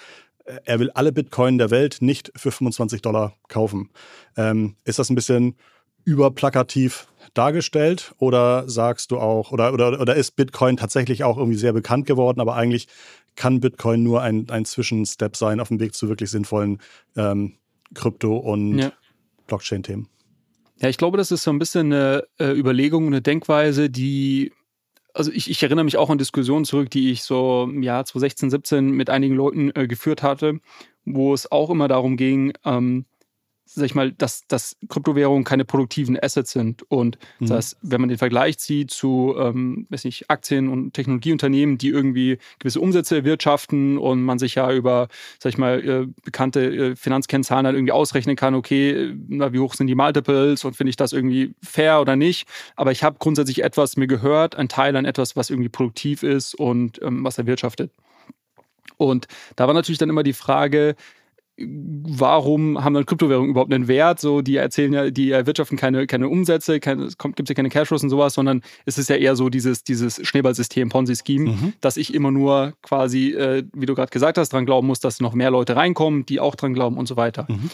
er 0.65 0.79
will 0.79 0.91
alle 0.91 1.13
Bitcoin 1.13 1.59
der 1.59 1.71
Welt 1.71 1.99
nicht 2.01 2.33
für 2.37 2.51
25 2.51 3.03
Dollar 3.03 3.37
kaufen. 3.49 3.91
Ähm, 4.37 4.77
ist 4.85 4.99
das 4.99 5.11
ein 5.11 5.15
bisschen 5.15 5.57
überplakativ 6.05 7.09
dargestellt 7.35 8.15
oder 8.19 8.69
sagst 8.69 9.11
du 9.11 9.19
auch, 9.19 9.53
oder, 9.53 9.73
oder, 9.73 10.01
oder 10.01 10.15
ist 10.15 10.37
Bitcoin 10.37 10.77
tatsächlich 10.77 11.25
auch 11.25 11.37
irgendwie 11.37 11.59
sehr 11.59 11.73
bekannt 11.73 12.07
geworden, 12.07 12.41
aber 12.41 12.55
eigentlich 12.55 12.89
kann 13.37 13.61
Bitcoin 13.61 14.03
nur 14.03 14.23
ein, 14.23 14.49
ein 14.51 14.65
Zwischenstep 14.65 15.37
sein 15.37 15.61
auf 15.61 15.69
dem 15.69 15.79
Weg 15.81 15.95
zu 15.95 16.09
wirklich 16.09 16.31
sinnvollen 16.31 16.81
ähm, 17.17 17.57
Krypto- 17.95 18.39
und 18.39 18.79
ja. 18.79 18.93
Blockchain-Themen? 19.47 20.09
Ja, 20.81 20.89
ich 20.89 20.97
glaube, 20.97 21.19
das 21.19 21.31
ist 21.31 21.43
so 21.43 21.51
ein 21.51 21.59
bisschen 21.59 21.93
eine 21.93 22.25
äh, 22.39 22.53
Überlegung, 22.53 23.07
eine 23.07 23.21
Denkweise, 23.21 23.91
die 23.91 24.53
also 25.13 25.33
ich, 25.33 25.51
ich, 25.51 25.63
erinnere 25.63 25.85
mich 25.85 25.97
auch 25.97 26.09
an 26.09 26.19
Diskussionen 26.19 26.65
zurück, 26.65 26.89
die 26.89 27.11
ich 27.11 27.25
so 27.25 27.65
im 27.69 27.83
Jahr 27.83 28.05
2016, 28.05 28.51
17 28.51 28.91
mit 28.93 29.11
einigen 29.11 29.35
Leuten 29.35 29.73
äh, 29.75 29.89
geführt 29.89 30.23
hatte, 30.23 30.61
wo 31.05 31.35
es 31.35 31.51
auch 31.51 31.69
immer 31.71 31.89
darum 31.89 32.17
ging, 32.17 32.53
ähm, 32.65 33.07
sag 33.73 33.85
ich 33.85 33.95
mal, 33.95 34.11
dass, 34.13 34.47
dass 34.49 34.77
Kryptowährungen 34.89 35.45
keine 35.45 35.65
produktiven 35.65 36.19
Assets 36.21 36.51
sind. 36.51 36.83
Und 36.91 37.19
mhm. 37.39 37.47
das 37.47 37.57
heißt, 37.57 37.77
wenn 37.83 38.01
man 38.01 38.09
den 38.09 38.19
Vergleich 38.19 38.59
zieht 38.59 38.91
zu, 38.91 39.35
ähm, 39.39 39.87
weiß 39.91 40.05
nicht, 40.05 40.29
Aktien 40.29 40.69
und 40.69 40.93
Technologieunternehmen, 40.93 41.79
die 41.79 41.89
irgendwie 41.89 42.39
gewisse 42.59 42.81
Umsätze 42.81 43.17
erwirtschaften 43.17 43.97
und 43.99 44.23
man 44.23 44.39
sich 44.39 44.57
ja 44.57 44.73
über, 44.73 45.09
sag 45.39 45.51
ich 45.51 45.59
mal, 45.59 45.89
äh, 45.89 46.07
bekannte 46.25 46.61
äh, 46.61 46.97
Finanzkennzahlen 46.97 47.65
dann 47.65 47.75
irgendwie 47.77 47.93
ausrechnen 47.93 48.35
kann, 48.35 48.55
okay, 48.55 49.15
na, 49.29 49.53
wie 49.53 49.61
hoch 49.61 49.75
sind 49.75 49.87
die 49.87 49.95
Multiples 49.95 50.65
und 50.65 50.75
finde 50.75 50.91
ich 50.91 50.97
das 50.97 51.13
irgendwie 51.13 51.55
fair 51.63 52.01
oder 52.01 52.17
nicht. 52.17 52.49
Aber 52.75 52.91
ich 52.91 53.05
habe 53.05 53.17
grundsätzlich 53.21 53.63
etwas 53.63 53.97
mir 53.97 54.09
gehört, 54.09 54.57
ein 54.57 54.69
Teil 54.69 54.97
an 54.97 55.05
etwas, 55.05 55.37
was 55.37 55.49
irgendwie 55.49 55.69
produktiv 55.69 56.25
ist 56.25 56.55
und 56.55 57.01
ähm, 57.03 57.23
was 57.23 57.39
erwirtschaftet. 57.39 57.93
Und 58.97 59.29
da 59.57 59.67
war 59.67 59.75
natürlich 59.75 59.99
dann 59.99 60.11
immer 60.11 60.23
die 60.23 60.35
Frage, 60.35 60.95
warum 61.61 62.83
haben 62.83 62.95
dann 62.95 63.07
Kryptowährungen 63.07 63.51
überhaupt 63.51 63.73
einen 63.73 63.89
Wert? 63.89 64.21
So, 64.21 64.41
die 64.41 64.57
erzählen 64.57 64.93
ja, 64.93 65.11
die 65.11 65.31
erwirtschaften 65.31 65.77
keine, 65.77 66.07
keine 66.07 66.29
Umsätze, 66.29 66.81
keine, 66.81 67.05
es 67.05 67.19
kommt, 67.19 67.37
gibt 67.37 67.49
ja 67.49 67.55
keine 67.55 67.69
Cashflows 67.69 68.03
und 68.03 68.11
sowas, 68.11 68.35
sondern 68.35 68.63
es 68.87 68.99
ist 68.99 69.09
ja 69.09 69.17
eher 69.17 69.37
so 69.37 69.49
dieses, 69.49 69.85
dieses 69.85 70.27
Schneeballsystem, 70.27 70.89
Ponzi-Scheme, 70.89 71.51
mhm. 71.51 71.73
dass 71.81 71.97
ich 71.97 72.15
immer 72.15 72.31
nur 72.31 72.75
quasi, 72.83 73.33
äh, 73.33 73.65
wie 73.75 73.87
du 73.87 73.95
gerade 73.95 74.11
gesagt 74.11 74.39
hast, 74.39 74.53
dran 74.53 74.67
glauben 74.67 74.87
muss, 74.87 75.01
dass 75.01 75.21
noch 75.21 75.35
mehr 75.35 75.51
Leute 75.51 75.77
reinkommen, 75.77 76.27
die 76.27 76.41
auch 76.41 76.55
dran 76.55 76.75
glauben 76.75 76.97
und 76.97 77.07
so 77.07 77.17
weiter. 77.17 77.47
Mhm. 77.49 77.71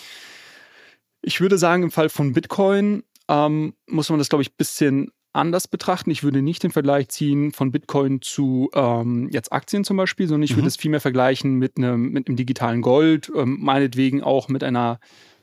Ich 1.23 1.40
würde 1.40 1.59
sagen, 1.59 1.85
im 1.85 1.90
Fall 1.90 2.09
von 2.09 2.33
Bitcoin 2.33 3.02
ähm, 3.28 3.75
muss 3.87 4.09
man 4.11 4.19
das, 4.19 4.28
glaube 4.28 4.43
ich, 4.43 4.50
ein 4.50 4.57
bisschen 4.57 5.11
anders 5.37 5.69
betrachten. 5.69 6.11
Ich 6.11 6.23
würde 6.23 6.43
nicht 6.43 6.62
den 6.62 6.71
Vergleich 6.71 7.09
ziehen 7.09 7.52
von 7.52 7.71
Bitcoin 7.73 8.23
zu 8.23 8.71
ähm, 8.75 9.28
jetzt 9.31 9.52
Aktien 9.52 9.85
zum 9.85 9.97
Beispiel, 9.97 10.26
sondern 10.26 10.45
ich 10.45 10.52
mhm. 10.52 10.57
würde 10.57 10.69
es 10.69 10.76
vielmehr 10.76 11.00
vergleichen 11.00 11.55
mit 11.55 11.76
einem, 11.76 12.11
mit 12.11 12.28
einem 12.28 12.37
digitalen 12.37 12.83
Gold, 12.83 13.31
ähm, 13.35 13.59
meinetwegen 13.61 14.23
auch 14.23 14.49
mit 14.49 14.64
einer 14.64 14.99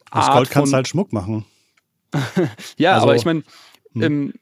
Art 0.10 0.28
Das 0.28 0.36
Gold 0.36 0.50
kannst 0.50 0.74
du 0.74 0.76
halt 0.76 0.88
Schmuck 0.88 1.14
machen. 1.14 1.46
ja, 2.78 2.94
also, 2.94 3.06
aber 3.06 3.16
ich 3.16 3.26
meine, 3.26 3.44
hm. 3.94 4.02
ähm, 4.02 4.34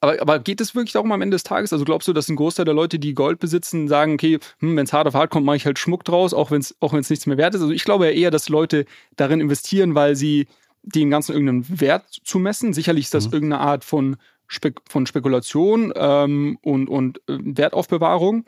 aber, 0.00 0.20
aber 0.20 0.38
geht 0.38 0.60
es 0.60 0.74
wirklich 0.74 0.92
darum 0.92 1.10
am 1.12 1.22
Ende 1.22 1.34
des 1.34 1.42
Tages? 1.42 1.72
Also 1.72 1.84
glaubst 1.84 2.06
du, 2.08 2.12
dass 2.12 2.28
ein 2.28 2.36
Großteil 2.36 2.64
der 2.64 2.74
Leute, 2.74 2.98
die 2.98 3.14
Gold 3.14 3.40
besitzen, 3.40 3.88
sagen, 3.88 4.14
okay, 4.14 4.38
hm, 4.60 4.76
wenn 4.76 4.84
es 4.84 4.92
hart 4.92 5.08
auf 5.08 5.14
hart 5.14 5.30
kommt, 5.30 5.44
mache 5.44 5.56
ich 5.56 5.66
halt 5.66 5.78
Schmuck 5.78 6.04
draus, 6.04 6.34
auch 6.34 6.50
wenn 6.50 6.60
es 6.60 6.76
auch 6.80 6.92
nichts 6.92 7.26
mehr 7.26 7.36
wert 7.36 7.54
ist? 7.54 7.62
Also 7.62 7.72
ich 7.72 7.84
glaube 7.84 8.06
ja 8.06 8.12
eher, 8.12 8.30
dass 8.30 8.48
Leute 8.48 8.84
darin 9.16 9.40
investieren, 9.40 9.94
weil 9.94 10.14
sie 10.14 10.46
dem 10.82 11.10
Ganzen 11.10 11.32
irgendeinen 11.32 11.80
Wert 11.80 12.04
zu 12.24 12.38
messen. 12.38 12.72
Sicherlich 12.72 13.06
ist 13.06 13.14
das 13.14 13.26
mhm. 13.28 13.32
irgendeine 13.34 13.62
Art 13.62 13.84
von 13.84 14.16
Spek 14.48 14.80
von 14.88 15.06
Spekulation 15.06 15.92
ähm, 15.94 16.58
und, 16.62 16.88
und 16.88 17.18
äh, 17.28 17.38
Wertaufbewahrung, 17.40 18.44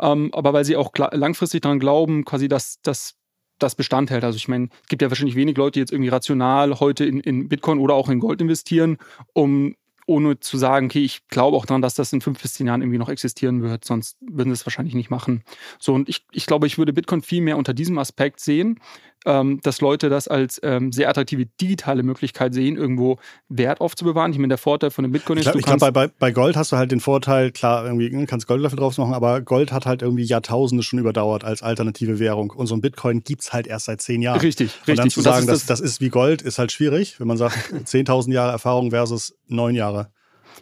ähm, 0.00 0.30
aber 0.32 0.52
weil 0.52 0.64
sie 0.64 0.76
auch 0.76 0.92
langfristig 1.12 1.60
daran 1.60 1.78
glauben, 1.78 2.24
quasi, 2.24 2.48
dass 2.48 2.80
das 2.82 3.14
das 3.58 3.74
Bestand 3.76 4.10
hält. 4.10 4.24
Also 4.24 4.36
ich 4.36 4.48
meine, 4.48 4.68
es 4.82 4.88
gibt 4.88 5.02
ja 5.02 5.10
wahrscheinlich 5.10 5.36
wenig 5.36 5.56
Leute, 5.56 5.72
die 5.72 5.80
jetzt 5.80 5.92
irgendwie 5.92 6.08
rational 6.08 6.80
heute 6.80 7.04
in, 7.04 7.20
in 7.20 7.48
Bitcoin 7.48 7.78
oder 7.78 7.94
auch 7.94 8.08
in 8.08 8.18
Gold 8.18 8.40
investieren, 8.40 8.98
um 9.34 9.76
ohne 10.06 10.40
zu 10.40 10.58
sagen, 10.58 10.86
okay, 10.86 11.04
ich 11.04 11.28
glaube 11.28 11.56
auch 11.56 11.64
daran, 11.64 11.82
dass 11.82 11.94
das 11.94 12.12
in 12.12 12.20
fünf 12.20 12.42
bis 12.42 12.54
zehn 12.54 12.66
Jahren 12.66 12.82
irgendwie 12.82 12.98
noch 12.98 13.08
existieren 13.08 13.62
wird, 13.62 13.84
sonst 13.84 14.16
würden 14.20 14.50
sie 14.50 14.54
es 14.54 14.66
wahrscheinlich 14.66 14.94
nicht 14.94 15.10
machen. 15.10 15.44
So, 15.78 15.94
und 15.94 16.08
ich, 16.08 16.26
ich 16.32 16.46
glaube, 16.46 16.66
ich 16.66 16.76
würde 16.76 16.92
Bitcoin 16.92 17.22
viel 17.22 17.40
mehr 17.40 17.56
unter 17.56 17.72
diesem 17.72 17.98
Aspekt 17.98 18.40
sehen, 18.40 18.80
ähm, 19.26 19.60
dass 19.62 19.80
Leute 19.80 20.08
das 20.08 20.28
als 20.28 20.60
ähm, 20.62 20.92
sehr 20.92 21.08
attraktive 21.08 21.46
digitale 21.46 22.02
Möglichkeit 22.02 22.54
sehen, 22.54 22.76
irgendwo 22.76 23.18
Wert 23.48 23.80
aufzubewahren. 23.80 24.32
Ich 24.32 24.38
meine, 24.38 24.48
der 24.48 24.58
Vorteil 24.58 24.90
von 24.90 25.04
dem 25.04 25.12
Bitcoin 25.12 25.38
ist, 25.38 25.46
ich 25.46 25.62
glaube, 25.62 25.78
glaub, 25.78 25.94
bei, 25.94 26.08
bei 26.08 26.30
Gold 26.30 26.56
hast 26.56 26.72
du 26.72 26.76
halt 26.76 26.92
den 26.92 27.00
Vorteil, 27.00 27.50
klar, 27.52 27.84
irgendwie 27.84 28.10
ne, 28.10 28.26
kannst 28.26 28.46
Goldlöffel 28.46 28.78
drauf 28.78 28.96
machen, 28.98 29.14
aber 29.14 29.40
Gold 29.40 29.72
hat 29.72 29.86
halt 29.86 30.02
irgendwie 30.02 30.24
Jahrtausende 30.24 30.82
schon 30.82 30.98
überdauert 30.98 31.44
als 31.44 31.62
alternative 31.62 32.18
Währung. 32.18 32.50
Und 32.50 32.66
so 32.66 32.74
ein 32.74 32.80
Bitcoin 32.80 33.22
gibt 33.22 33.42
es 33.42 33.52
halt 33.52 33.66
erst 33.66 33.86
seit 33.86 34.00
zehn 34.00 34.22
Jahren. 34.22 34.40
Richtig, 34.40 34.70
richtig. 34.72 34.90
Und 34.90 34.98
dann 34.98 35.10
zu 35.10 35.20
sagen, 35.20 35.46
das, 35.46 35.66
das, 35.66 35.78
das 35.78 35.80
ist 35.80 36.00
wie 36.00 36.08
Gold, 36.08 36.42
ist 36.42 36.58
halt 36.58 36.72
schwierig, 36.72 37.20
wenn 37.20 37.26
man 37.26 37.36
sagt, 37.36 37.56
10.000 37.72 38.32
Jahre 38.32 38.52
Erfahrung 38.52 38.90
versus 38.90 39.34
neun 39.46 39.74
Jahre. 39.74 40.10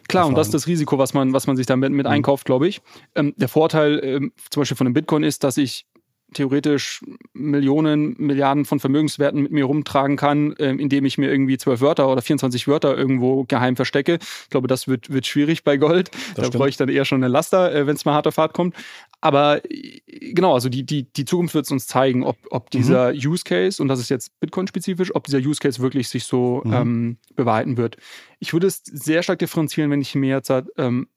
Klar, 0.07 0.27
und 0.27 0.37
das 0.37 0.47
ist 0.47 0.53
das 0.53 0.67
Risiko, 0.67 0.97
was 0.97 1.13
man, 1.13 1.33
was 1.33 1.47
man 1.47 1.55
sich 1.55 1.65
damit 1.65 1.91
mit 1.91 2.05
mhm. 2.05 2.11
einkauft, 2.11 2.45
glaube 2.45 2.67
ich. 2.67 2.81
Ähm, 3.15 3.33
der 3.37 3.47
Vorteil 3.47 3.99
ähm, 4.03 4.33
zum 4.49 4.61
Beispiel 4.61 4.77
von 4.77 4.85
dem 4.85 4.93
Bitcoin 4.93 5.23
ist, 5.23 5.43
dass 5.43 5.57
ich 5.57 5.85
theoretisch 6.33 7.01
Millionen, 7.33 8.15
Milliarden 8.17 8.65
von 8.65 8.79
Vermögenswerten 8.79 9.41
mit 9.41 9.51
mir 9.51 9.65
rumtragen 9.65 10.17
kann, 10.17 10.53
äh, 10.57 10.69
indem 10.69 11.05
ich 11.05 11.17
mir 11.17 11.29
irgendwie 11.29 11.57
zwölf 11.57 11.81
Wörter 11.81 12.09
oder 12.09 12.21
24 12.21 12.67
Wörter 12.67 12.97
irgendwo 12.97 13.43
geheim 13.43 13.75
verstecke. 13.75 14.19
Ich 14.43 14.49
glaube, 14.49 14.67
das 14.67 14.87
wird, 14.87 15.11
wird 15.11 15.27
schwierig 15.27 15.63
bei 15.63 15.77
Gold. 15.77 16.11
Das 16.35 16.49
da 16.49 16.57
brauche 16.57 16.69
ich 16.69 16.77
dann 16.77 16.89
eher 16.89 17.05
schon 17.05 17.23
eine 17.23 17.27
Laster, 17.27 17.73
äh, 17.73 17.87
wenn 17.87 17.95
es 17.95 18.05
mal 18.05 18.13
hart 18.13 18.27
auf 18.27 18.37
hart 18.37 18.53
kommt. 18.53 18.75
Aber 19.19 19.61
genau, 20.07 20.53
also 20.53 20.69
die, 20.69 20.83
die, 20.83 21.03
die 21.03 21.25
Zukunft 21.25 21.53
wird 21.53 21.65
es 21.65 21.71
uns 21.71 21.85
zeigen, 21.87 22.23
ob, 22.23 22.37
ob 22.49 22.65
mhm. 22.65 22.77
dieser 22.77 23.13
mhm. 23.13 23.19
Use 23.19 23.43
Case, 23.43 23.81
und 23.81 23.87
das 23.87 23.99
ist 23.99 24.09
jetzt 24.09 24.39
Bitcoin-spezifisch, 24.39 25.13
ob 25.13 25.25
dieser 25.25 25.39
Use 25.39 25.59
Case 25.59 25.81
wirklich 25.81 26.09
sich 26.09 26.23
so 26.23 26.61
mhm. 26.63 26.73
ähm, 26.73 27.17
bewahrheiten 27.35 27.77
wird. 27.77 27.97
Ich 28.39 28.53
würde 28.53 28.67
es 28.67 28.81
sehr 28.83 29.21
stark 29.21 29.39
differenzieren, 29.39 29.91
wenn 29.91 30.01
ich 30.01 30.15
mir 30.15 30.35
jetzt 30.35 30.51
ähm, 30.77 31.07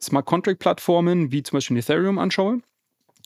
Smart 0.00 0.26
Contract-Plattformen 0.26 1.32
wie 1.32 1.42
zum 1.42 1.56
Beispiel 1.56 1.76
Ethereum 1.76 2.18
anschaue. 2.18 2.60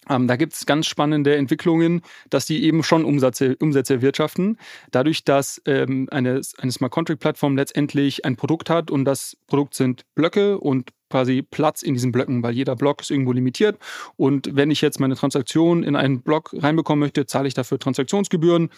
Ähm, 0.09 0.27
da 0.27 0.37
gibt 0.37 0.55
es 0.55 0.67
ganz 0.67 0.87
spannende 0.87 1.37
Entwicklungen, 1.37 2.03
dass 2.31 2.47
die 2.47 2.65
eben 2.65 2.83
schon 2.83 3.05
Umsätze, 3.05 3.57
Umsätze 3.61 3.95
erwirtschaften. 3.95 4.59
Dadurch, 4.91 5.25
dass 5.25 5.61
ähm, 5.67 6.09
eine, 6.11 6.41
eine 6.59 6.73
Smart 6.73 6.93
Contract 6.93 7.21
Plattform 7.21 7.57
letztendlich 7.57 8.25
ein 8.25 8.37
Produkt 8.37 8.71
hat 8.71 8.91
und 8.91 9.05
das 9.05 9.37
Produkt 9.47 9.75
sind 9.75 10.05
Blöcke 10.15 10.59
und 10.59 10.91
quasi 11.11 11.43
Platz 11.43 11.83
in 11.83 11.95
diesen 11.95 12.13
Blöcken, 12.13 12.43
weil 12.43 12.55
jeder 12.55 12.77
Block 12.77 13.03
ist 13.03 13.11
irgendwo 13.11 13.33
limitiert. 13.33 13.79
Und 14.17 14.57
wenn 14.57 14.71
ich 14.71 14.81
jetzt 14.81 15.01
meine 15.01 15.17
Transaktion 15.17 15.83
in 15.83 15.97
einen 15.97 16.23
Block 16.23 16.55
reinbekommen 16.57 17.01
möchte, 17.01 17.27
zahle 17.27 17.49
ich 17.49 17.55
dafür 17.55 17.79
Transaktionsgebühren. 17.79 18.71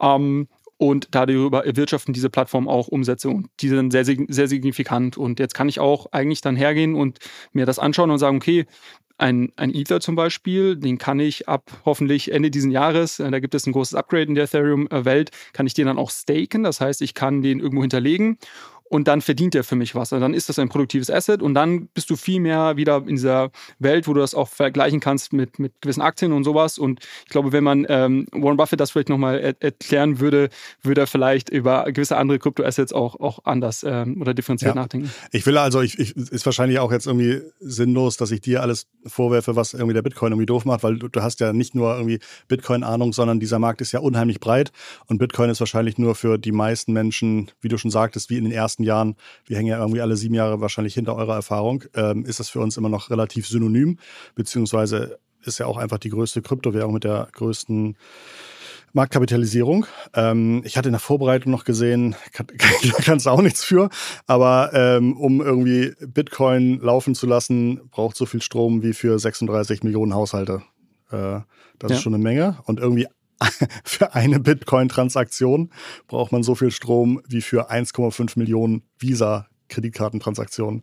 Ähm, 0.00 0.48
und 0.80 1.08
darüber 1.10 1.66
erwirtschaften 1.66 2.14
diese 2.14 2.30
Plattformen 2.30 2.66
auch 2.66 2.88
Umsätze 2.88 3.28
und 3.28 3.50
die 3.60 3.68
sind 3.68 3.90
sehr, 3.90 4.06
sehr 4.06 4.48
signifikant. 4.48 5.18
Und 5.18 5.38
jetzt 5.38 5.52
kann 5.52 5.68
ich 5.68 5.78
auch 5.78 6.06
eigentlich 6.10 6.40
dann 6.40 6.56
hergehen 6.56 6.94
und 6.94 7.18
mir 7.52 7.66
das 7.66 7.78
anschauen 7.78 8.10
und 8.10 8.18
sagen, 8.18 8.38
okay, 8.38 8.64
ein, 9.20 9.52
ein 9.56 9.74
Ether 9.74 10.00
zum 10.00 10.16
Beispiel, 10.16 10.76
den 10.76 10.98
kann 10.98 11.20
ich 11.20 11.48
ab 11.48 11.70
hoffentlich 11.84 12.32
Ende 12.32 12.50
dieses 12.50 12.72
Jahres, 12.72 13.20
äh, 13.20 13.30
da 13.30 13.38
gibt 13.38 13.54
es 13.54 13.66
ein 13.66 13.72
großes 13.72 13.94
Upgrade 13.94 14.24
in 14.24 14.34
der 14.34 14.44
Ethereum-Welt, 14.44 15.30
kann 15.52 15.66
ich 15.66 15.74
den 15.74 15.86
dann 15.86 15.98
auch 15.98 16.10
staken. 16.10 16.62
Das 16.62 16.80
heißt, 16.80 17.02
ich 17.02 17.14
kann 17.14 17.42
den 17.42 17.60
irgendwo 17.60 17.82
hinterlegen 17.82 18.38
und 18.90 19.06
dann 19.06 19.20
verdient 19.20 19.54
er 19.54 19.62
für 19.62 19.76
mich 19.76 19.94
was. 19.94 20.12
Also 20.12 20.20
dann 20.20 20.34
ist 20.34 20.48
das 20.48 20.58
ein 20.58 20.68
produktives 20.68 21.10
Asset 21.10 21.42
und 21.42 21.54
dann 21.54 21.86
bist 21.94 22.10
du 22.10 22.16
viel 22.16 22.40
mehr 22.40 22.76
wieder 22.76 22.96
in 22.96 23.14
dieser 23.14 23.52
Welt, 23.78 24.08
wo 24.08 24.14
du 24.14 24.20
das 24.20 24.34
auch 24.34 24.48
vergleichen 24.48 24.98
kannst 24.98 25.32
mit, 25.32 25.60
mit 25.60 25.80
gewissen 25.80 26.00
Aktien 26.00 26.32
und 26.32 26.42
sowas. 26.42 26.76
Und 26.76 26.98
ich 27.24 27.30
glaube, 27.30 27.52
wenn 27.52 27.62
man 27.62 27.86
ähm, 27.88 28.26
Warren 28.32 28.56
Buffett 28.56 28.80
das 28.80 28.90
vielleicht 28.90 29.08
nochmal 29.08 29.38
er 29.38 29.54
erklären 29.60 30.18
würde, 30.18 30.48
würde 30.82 31.02
er 31.02 31.06
vielleicht 31.06 31.50
über 31.50 31.84
gewisse 31.84 32.16
andere 32.16 32.40
Kryptoassets 32.40 32.92
auch, 32.92 33.20
auch 33.20 33.38
anders 33.44 33.84
ähm, 33.86 34.20
oder 34.20 34.34
differenziert 34.34 34.74
ja. 34.74 34.82
nachdenken. 34.82 35.10
Ich 35.30 35.46
will 35.46 35.56
also, 35.56 35.80
ich, 35.82 35.96
ich, 36.00 36.16
ist 36.16 36.44
wahrscheinlich 36.44 36.80
auch 36.80 36.90
jetzt 36.90 37.06
irgendwie 37.06 37.42
sinnlos, 37.60 38.16
dass 38.16 38.32
ich 38.32 38.40
dir 38.40 38.60
alles 38.60 38.88
vorwerfe, 39.06 39.54
was 39.54 39.72
irgendwie 39.72 39.94
der 39.94 40.02
Bitcoin 40.02 40.32
irgendwie 40.32 40.46
doof 40.46 40.64
macht, 40.64 40.82
weil 40.82 40.98
du, 40.98 41.06
du 41.06 41.22
hast 41.22 41.38
ja 41.38 41.52
nicht 41.52 41.76
nur 41.76 41.94
irgendwie 41.94 42.18
Bitcoin-Ahnung, 42.48 43.12
sondern 43.12 43.38
dieser 43.38 43.60
Markt 43.60 43.82
ist 43.82 43.92
ja 43.92 44.00
unheimlich 44.00 44.40
breit 44.40 44.72
und 45.06 45.18
Bitcoin 45.18 45.48
ist 45.48 45.60
wahrscheinlich 45.60 45.96
nur 45.96 46.16
für 46.16 46.38
die 46.38 46.52
meisten 46.52 46.92
Menschen, 46.92 47.52
wie 47.60 47.68
du 47.68 47.78
schon 47.78 47.92
sagtest, 47.92 48.30
wie 48.30 48.36
in 48.36 48.42
den 48.42 48.52
ersten 48.52 48.79
letzten 48.80 48.84
Jahren, 48.84 49.16
wir 49.46 49.56
hängen 49.56 49.68
ja 49.68 49.78
irgendwie 49.78 50.00
alle 50.00 50.16
sieben 50.16 50.34
Jahre 50.34 50.60
wahrscheinlich 50.60 50.94
hinter 50.94 51.16
eurer 51.16 51.34
Erfahrung, 51.34 51.84
ähm, 51.94 52.24
ist 52.24 52.40
das 52.40 52.48
für 52.48 52.60
uns 52.60 52.76
immer 52.76 52.88
noch 52.88 53.10
relativ 53.10 53.46
synonym, 53.46 53.98
beziehungsweise 54.34 55.18
ist 55.44 55.58
ja 55.58 55.66
auch 55.66 55.78
einfach 55.78 55.98
die 55.98 56.10
größte 56.10 56.42
Kryptowährung 56.42 56.92
mit 56.92 57.04
der 57.04 57.28
größten 57.32 57.96
Marktkapitalisierung. 58.92 59.86
Ähm, 60.14 60.62
ich 60.64 60.76
hatte 60.76 60.88
in 60.88 60.92
der 60.92 61.00
Vorbereitung 61.00 61.52
noch 61.52 61.64
gesehen, 61.64 62.16
kann, 62.32 62.46
kannst 63.04 63.26
du 63.26 63.30
auch 63.30 63.42
nichts 63.42 63.64
für, 63.64 63.88
aber 64.26 64.70
ähm, 64.74 65.16
um 65.16 65.40
irgendwie 65.40 65.94
Bitcoin 66.00 66.80
laufen 66.80 67.14
zu 67.14 67.26
lassen, 67.26 67.80
braucht 67.90 68.16
so 68.16 68.26
viel 68.26 68.42
Strom 68.42 68.82
wie 68.82 68.92
für 68.92 69.18
36 69.18 69.82
Millionen 69.82 70.14
Haushalte. 70.14 70.62
Äh, 71.10 71.40
das 71.78 71.90
ja. 71.90 71.96
ist 71.96 72.02
schon 72.02 72.14
eine 72.14 72.22
Menge. 72.22 72.58
Und 72.64 72.78
irgendwie 72.78 73.06
für 73.84 74.14
eine 74.14 74.40
Bitcoin-Transaktion 74.40 75.70
braucht 76.06 76.32
man 76.32 76.42
so 76.42 76.54
viel 76.54 76.70
Strom 76.70 77.20
wie 77.26 77.40
für 77.40 77.70
1,5 77.70 78.38
Millionen 78.38 78.82
Visa-Kreditkartentransaktionen. 78.98 80.82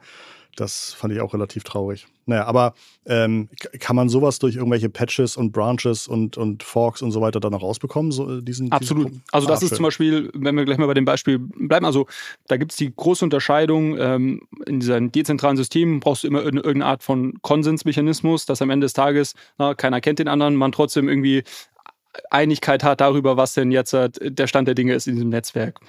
Das 0.57 0.93
fand 0.93 1.13
ich 1.13 1.21
auch 1.21 1.35
relativ 1.35 1.63
traurig. 1.63 2.07
Naja, 2.25 2.45
aber 2.45 2.73
ähm, 3.05 3.47
kann 3.79 3.95
man 3.95 4.09
sowas 4.09 4.39
durch 4.39 4.55
irgendwelche 4.55 4.89
Patches 4.89 5.37
und 5.37 5.51
Branches 5.51 6.07
und, 6.07 6.35
und 6.35 6.63
Forks 6.63 7.03
und 7.03 7.11
so 7.11 7.21
weiter 7.21 7.39
dann 7.39 7.51
noch 7.51 7.61
rausbekommen? 7.61 8.11
So, 8.11 8.39
äh, 8.39 8.41
diesen, 8.41 8.71
Absolut. 8.71 9.09
Diesen 9.09 9.23
also 9.31 9.47
das 9.47 9.61
ah, 9.61 9.65
ist 9.65 9.75
zum 9.75 9.83
Beispiel, 9.83 10.31
wenn 10.33 10.55
wir 10.55 10.65
gleich 10.65 10.79
mal 10.79 10.87
bei 10.87 10.95
dem 10.95 11.05
Beispiel 11.05 11.37
bleiben, 11.37 11.85
also 11.85 12.07
da 12.47 12.57
gibt 12.57 12.71
es 12.71 12.77
die 12.77 12.91
große 12.93 13.23
Unterscheidung, 13.23 13.97
ähm, 13.99 14.41
in 14.65 14.79
diesen 14.79 15.11
dezentralen 15.11 15.57
Systemen 15.57 15.99
brauchst 15.99 16.23
du 16.23 16.27
immer 16.27 16.41
irgendeine 16.41 16.85
Art 16.85 17.03
von 17.03 17.39
Konsensmechanismus, 17.43 18.47
dass 18.47 18.61
am 18.61 18.71
Ende 18.71 18.85
des 18.85 18.93
Tages, 18.93 19.35
na, 19.59 19.75
keiner 19.75 20.01
kennt 20.01 20.19
den 20.19 20.27
anderen, 20.27 20.55
man 20.55 20.71
trotzdem 20.71 21.07
irgendwie 21.07 21.43
Einigkeit 22.29 22.83
hat 22.83 23.01
darüber, 23.01 23.37
was 23.37 23.53
denn 23.53 23.71
jetzt 23.71 23.93
äh, 23.93 24.09
der 24.21 24.47
Stand 24.47 24.67
der 24.67 24.75
Dinge 24.75 24.93
ist 24.93 25.07
in 25.07 25.15
diesem 25.15 25.29
Netzwerk. 25.29 25.79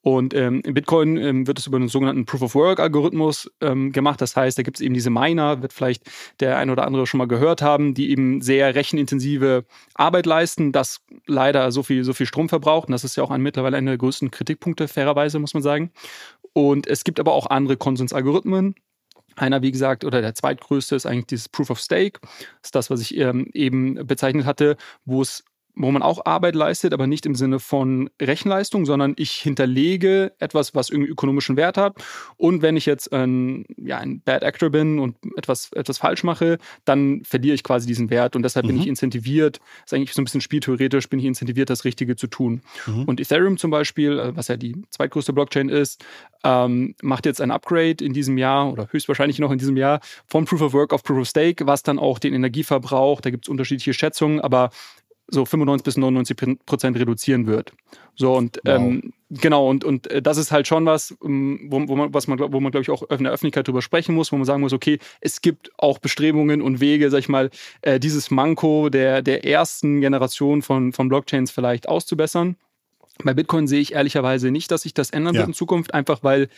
Und 0.00 0.32
ähm, 0.32 0.62
in 0.64 0.74
Bitcoin 0.74 1.16
ähm, 1.16 1.46
wird 1.46 1.58
es 1.58 1.66
über 1.66 1.76
einen 1.76 1.88
sogenannten 1.88 2.24
Proof-of-Work-Algorithmus 2.24 3.50
ähm, 3.60 3.92
gemacht. 3.92 4.20
Das 4.20 4.36
heißt, 4.36 4.56
da 4.56 4.62
gibt 4.62 4.78
es 4.78 4.80
eben 4.80 4.94
diese 4.94 5.10
Miner, 5.10 5.60
wird 5.60 5.72
vielleicht 5.72 6.04
der 6.40 6.56
ein 6.56 6.70
oder 6.70 6.86
andere 6.86 7.06
schon 7.06 7.18
mal 7.18 7.26
gehört 7.26 7.62
haben, 7.62 7.94
die 7.94 8.10
eben 8.10 8.40
sehr 8.40 8.74
rechenintensive 8.74 9.64
Arbeit 9.94 10.26
leisten, 10.26 10.70
das 10.72 11.00
leider 11.26 11.72
so 11.72 11.82
viel, 11.82 12.04
so 12.04 12.12
viel 12.12 12.26
Strom 12.26 12.48
verbraucht. 12.48 12.88
Und 12.88 12.92
das 12.92 13.04
ist 13.04 13.16
ja 13.16 13.24
auch 13.24 13.30
ein, 13.30 13.42
mittlerweile 13.42 13.76
einer 13.76 13.90
der 13.90 13.98
größten 13.98 14.30
Kritikpunkte, 14.30 14.86
fairerweise, 14.86 15.40
muss 15.40 15.54
man 15.54 15.64
sagen. 15.64 15.90
Und 16.52 16.86
es 16.86 17.02
gibt 17.02 17.18
aber 17.18 17.32
auch 17.32 17.46
andere 17.46 17.76
Konsensalgorithmen, 17.76 18.76
einer, 19.36 19.62
wie 19.62 19.72
gesagt, 19.72 20.04
oder 20.04 20.20
der 20.20 20.34
zweitgrößte 20.34 20.96
ist 20.96 21.06
eigentlich 21.06 21.26
dieses 21.26 21.48
Proof 21.48 21.70
of 21.70 21.80
Stake. 21.80 22.20
Das 22.22 22.68
ist 22.68 22.74
das, 22.74 22.90
was 22.90 23.00
ich 23.00 23.16
ähm, 23.16 23.50
eben 23.52 24.06
bezeichnet 24.06 24.46
hatte, 24.46 24.76
wo 25.04 25.22
es 25.22 25.44
wo 25.78 25.90
man 25.92 26.02
auch 26.02 26.26
Arbeit 26.26 26.56
leistet, 26.56 26.92
aber 26.92 27.06
nicht 27.06 27.24
im 27.24 27.36
Sinne 27.36 27.60
von 27.60 28.10
Rechenleistung, 28.20 28.84
sondern 28.84 29.14
ich 29.16 29.32
hinterlege 29.32 30.32
etwas, 30.40 30.74
was 30.74 30.90
irgendwie 30.90 31.10
ökonomischen 31.10 31.56
Wert 31.56 31.78
hat. 31.78 31.96
Und 32.36 32.62
wenn 32.62 32.76
ich 32.76 32.84
jetzt 32.84 33.12
ein, 33.12 33.64
ja, 33.76 33.98
ein 33.98 34.20
Bad 34.20 34.42
Actor 34.42 34.70
bin 34.70 34.98
und 34.98 35.16
etwas, 35.36 35.70
etwas 35.72 35.98
falsch 35.98 36.24
mache, 36.24 36.58
dann 36.84 37.22
verliere 37.24 37.54
ich 37.54 37.62
quasi 37.62 37.86
diesen 37.86 38.10
Wert. 38.10 38.34
Und 38.34 38.42
deshalb 38.42 38.66
mhm. 38.66 38.70
bin 38.70 38.80
ich 38.80 38.88
incentiviert, 38.88 39.60
ist 39.84 39.94
eigentlich 39.94 40.14
so 40.14 40.20
ein 40.20 40.24
bisschen 40.24 40.40
spieltheoretisch, 40.40 41.08
bin 41.08 41.20
ich 41.20 41.26
incentiviert, 41.26 41.70
das 41.70 41.84
Richtige 41.84 42.16
zu 42.16 42.26
tun. 42.26 42.60
Mhm. 42.86 43.04
Und 43.04 43.20
Ethereum 43.20 43.56
zum 43.56 43.70
Beispiel, 43.70 44.18
äh, 44.18 44.36
was 44.36 44.48
ja 44.48 44.56
die 44.56 44.82
zweitgrößte 44.90 45.32
Blockchain 45.32 45.68
ist, 45.68 46.04
ähm, 46.42 46.96
macht 47.02 47.24
jetzt 47.24 47.40
ein 47.40 47.52
Upgrade 47.52 48.04
in 48.04 48.12
diesem 48.12 48.36
Jahr 48.36 48.72
oder 48.72 48.88
höchstwahrscheinlich 48.90 49.38
noch 49.38 49.52
in 49.52 49.58
diesem 49.58 49.76
Jahr 49.76 50.00
von 50.26 50.44
Proof 50.44 50.62
of 50.62 50.72
Work 50.72 50.92
auf 50.92 51.04
Proof 51.04 51.20
of 51.20 51.28
Stake, 51.28 51.66
was 51.66 51.82
dann 51.84 51.98
auch 51.98 52.18
den 52.18 52.34
Energieverbrauch, 52.34 53.20
da 53.20 53.30
gibt 53.30 53.46
es 53.46 53.48
unterschiedliche 53.48 53.94
Schätzungen, 53.94 54.40
aber 54.40 54.70
so 55.28 55.44
95 55.44 55.84
bis 55.84 55.96
99 55.96 56.58
Prozent 56.66 56.96
reduzieren 56.98 57.46
wird. 57.46 57.72
So 58.14 58.34
und 58.34 58.60
wow. 58.64 58.76
ähm, 58.76 59.12
genau 59.30 59.68
und 59.68 59.84
und 59.84 60.10
äh, 60.10 60.20
das 60.20 60.38
ist 60.38 60.50
halt 60.50 60.66
schon 60.66 60.86
was, 60.86 61.16
ähm, 61.24 61.68
wo, 61.70 61.86
wo 61.86 61.96
man 61.96 62.12
was 62.12 62.26
man 62.26 62.38
wo 62.38 62.60
man 62.60 62.72
glaube 62.72 62.82
ich 62.82 62.90
auch 62.90 63.02
in 63.10 63.24
der 63.24 63.32
Öffentlichkeit 63.32 63.68
drüber 63.68 63.82
sprechen 63.82 64.14
muss, 64.14 64.32
wo 64.32 64.36
man 64.36 64.44
sagen 64.44 64.62
muss, 64.62 64.72
okay, 64.72 64.98
es 65.20 65.40
gibt 65.40 65.70
auch 65.76 65.98
Bestrebungen 65.98 66.62
und 66.62 66.80
Wege, 66.80 67.10
sag 67.10 67.20
ich 67.20 67.28
mal, 67.28 67.50
äh, 67.82 68.00
dieses 68.00 68.30
Manko 68.30 68.88
der 68.88 69.22
der 69.22 69.44
ersten 69.44 70.00
Generation 70.00 70.62
von 70.62 70.92
von 70.92 71.08
Blockchains 71.08 71.50
vielleicht 71.50 71.88
auszubessern. 71.88 72.56
Bei 73.24 73.34
Bitcoin 73.34 73.66
sehe 73.66 73.80
ich 73.80 73.94
ehrlicherweise 73.94 74.50
nicht, 74.50 74.70
dass 74.70 74.82
sich 74.82 74.94
das 74.94 75.10
ändern 75.10 75.34
ja. 75.34 75.40
wird 75.40 75.48
in 75.48 75.54
Zukunft, 75.54 75.92
einfach 75.92 76.22
weil 76.22 76.48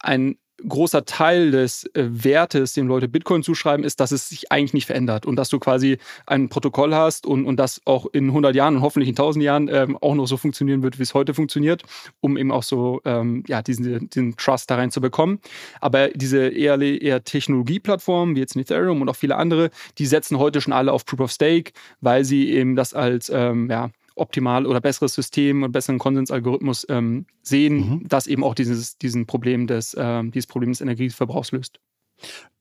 ein 0.00 0.36
großer 0.68 1.04
Teil 1.04 1.50
des 1.50 1.84
äh, 1.94 2.06
Wertes, 2.10 2.72
dem 2.74 2.88
Leute 2.88 3.08
Bitcoin 3.08 3.42
zuschreiben, 3.42 3.84
ist, 3.84 4.00
dass 4.00 4.12
es 4.12 4.28
sich 4.28 4.52
eigentlich 4.52 4.74
nicht 4.74 4.86
verändert 4.86 5.26
und 5.26 5.36
dass 5.36 5.48
du 5.48 5.58
quasi 5.58 5.98
ein 6.26 6.48
Protokoll 6.48 6.94
hast 6.94 7.26
und, 7.26 7.44
und 7.44 7.56
das 7.56 7.80
auch 7.84 8.06
in 8.12 8.28
100 8.28 8.54
Jahren 8.54 8.76
und 8.76 8.82
hoffentlich 8.82 9.08
in 9.08 9.14
1000 9.14 9.44
Jahren 9.44 9.68
ähm, 9.72 9.96
auch 10.00 10.14
noch 10.14 10.26
so 10.26 10.36
funktionieren 10.36 10.82
wird, 10.82 10.98
wie 10.98 11.02
es 11.02 11.14
heute 11.14 11.34
funktioniert, 11.34 11.82
um 12.20 12.36
eben 12.36 12.52
auch 12.52 12.62
so 12.62 13.00
ähm, 13.04 13.44
ja, 13.46 13.62
diesen, 13.62 14.10
diesen 14.10 14.36
Trust 14.36 14.70
da 14.70 14.76
rein 14.76 14.90
zu 14.90 15.00
bekommen. 15.00 15.40
Aber 15.80 16.08
diese 16.08 16.48
eher, 16.48 16.80
eher 16.80 17.24
Technologieplattformen, 17.24 18.36
wie 18.36 18.40
jetzt 18.40 18.54
in 18.54 18.62
Ethereum 18.62 19.00
und 19.02 19.08
auch 19.08 19.16
viele 19.16 19.36
andere, 19.36 19.70
die 19.98 20.06
setzen 20.06 20.38
heute 20.38 20.60
schon 20.60 20.72
alle 20.72 20.92
auf 20.92 21.04
Proof 21.04 21.20
of 21.20 21.30
Stake, 21.30 21.72
weil 22.00 22.24
sie 22.24 22.50
eben 22.50 22.76
das 22.76 22.94
als 22.94 23.30
ähm, 23.30 23.70
ja, 23.70 23.90
optimal 24.20 24.66
oder 24.66 24.80
besseres 24.80 25.14
System 25.14 25.62
und 25.62 25.72
besseren 25.72 25.98
Konsensalgorithmus 25.98 26.86
ähm, 26.88 27.26
sehen, 27.42 27.74
mhm. 27.74 28.08
das 28.08 28.26
eben 28.26 28.44
auch 28.44 28.54
dieses, 28.54 28.98
diesen 28.98 29.26
Problem 29.26 29.66
des, 29.66 29.94
äh, 29.94 30.22
dieses 30.24 30.46
Problem 30.46 30.70
des 30.70 30.80
Energieverbrauchs 30.80 31.52
löst. 31.52 31.80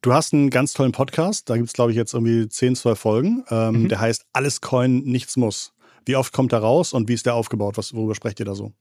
Du 0.01 0.13
hast 0.13 0.33
einen 0.33 0.49
ganz 0.49 0.73
tollen 0.73 0.93
Podcast, 0.93 1.49
da 1.49 1.57
gibt 1.57 1.67
es, 1.67 1.73
glaube 1.73 1.91
ich, 1.91 1.97
jetzt 1.97 2.13
irgendwie 2.13 2.47
10, 2.47 2.75
12 2.75 2.99
Folgen. 2.99 3.43
Ähm, 3.49 3.83
mhm. 3.83 3.89
Der 3.89 3.99
heißt 3.99 4.25
Alles 4.33 4.61
Coin, 4.61 4.99
nichts 4.99 5.35
muss. 5.35 5.73
Wie 6.05 6.15
oft 6.15 6.33
kommt 6.33 6.53
er 6.53 6.59
raus 6.59 6.93
und 6.93 7.09
wie 7.09 7.13
ist 7.13 7.25
der 7.25 7.35
aufgebaut? 7.35 7.77
Was, 7.77 7.93
worüber 7.93 8.15
sprecht 8.15 8.39
ihr 8.39 8.45
da 8.45 8.55
so? 8.55 8.71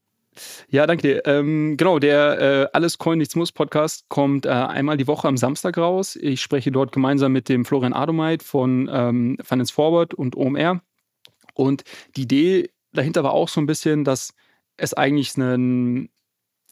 Ja, 0.69 0.87
danke 0.87 1.03
dir. 1.03 1.27
Ähm, 1.27 1.77
genau, 1.77 1.99
der 1.99 2.41
äh, 2.41 2.69
Alles 2.73 2.99
Coin 2.99 3.19
Nichts 3.19 3.35
Muss 3.35 3.53
Podcast 3.53 4.09
kommt 4.09 4.47
äh, 4.47 4.51
einmal 4.51 4.97
die 4.97 5.07
Woche 5.07 5.27
am 5.27 5.37
Samstag 5.37 5.77
raus. 5.79 6.17
Ich 6.17 6.41
spreche 6.41 6.71
dort 6.71 6.93
gemeinsam 6.93 7.33
mit 7.33 7.49
dem 7.49 7.65
Florian 7.65 7.93
Adomeit 7.93 8.43
von 8.43 8.89
ähm, 8.93 9.37
Finance 9.43 9.73
Forward 9.73 10.15
und 10.15 10.37
OMR. 10.37 10.81
Und 11.59 11.83
die 12.17 12.23
Idee 12.23 12.71
dahinter 12.93 13.25
war 13.25 13.33
auch 13.33 13.49
so 13.49 13.61
ein 13.61 13.67
bisschen, 13.67 14.05
dass 14.05 14.33
es 14.77 14.95
eigentlich 14.95 15.37
einen 15.37 16.09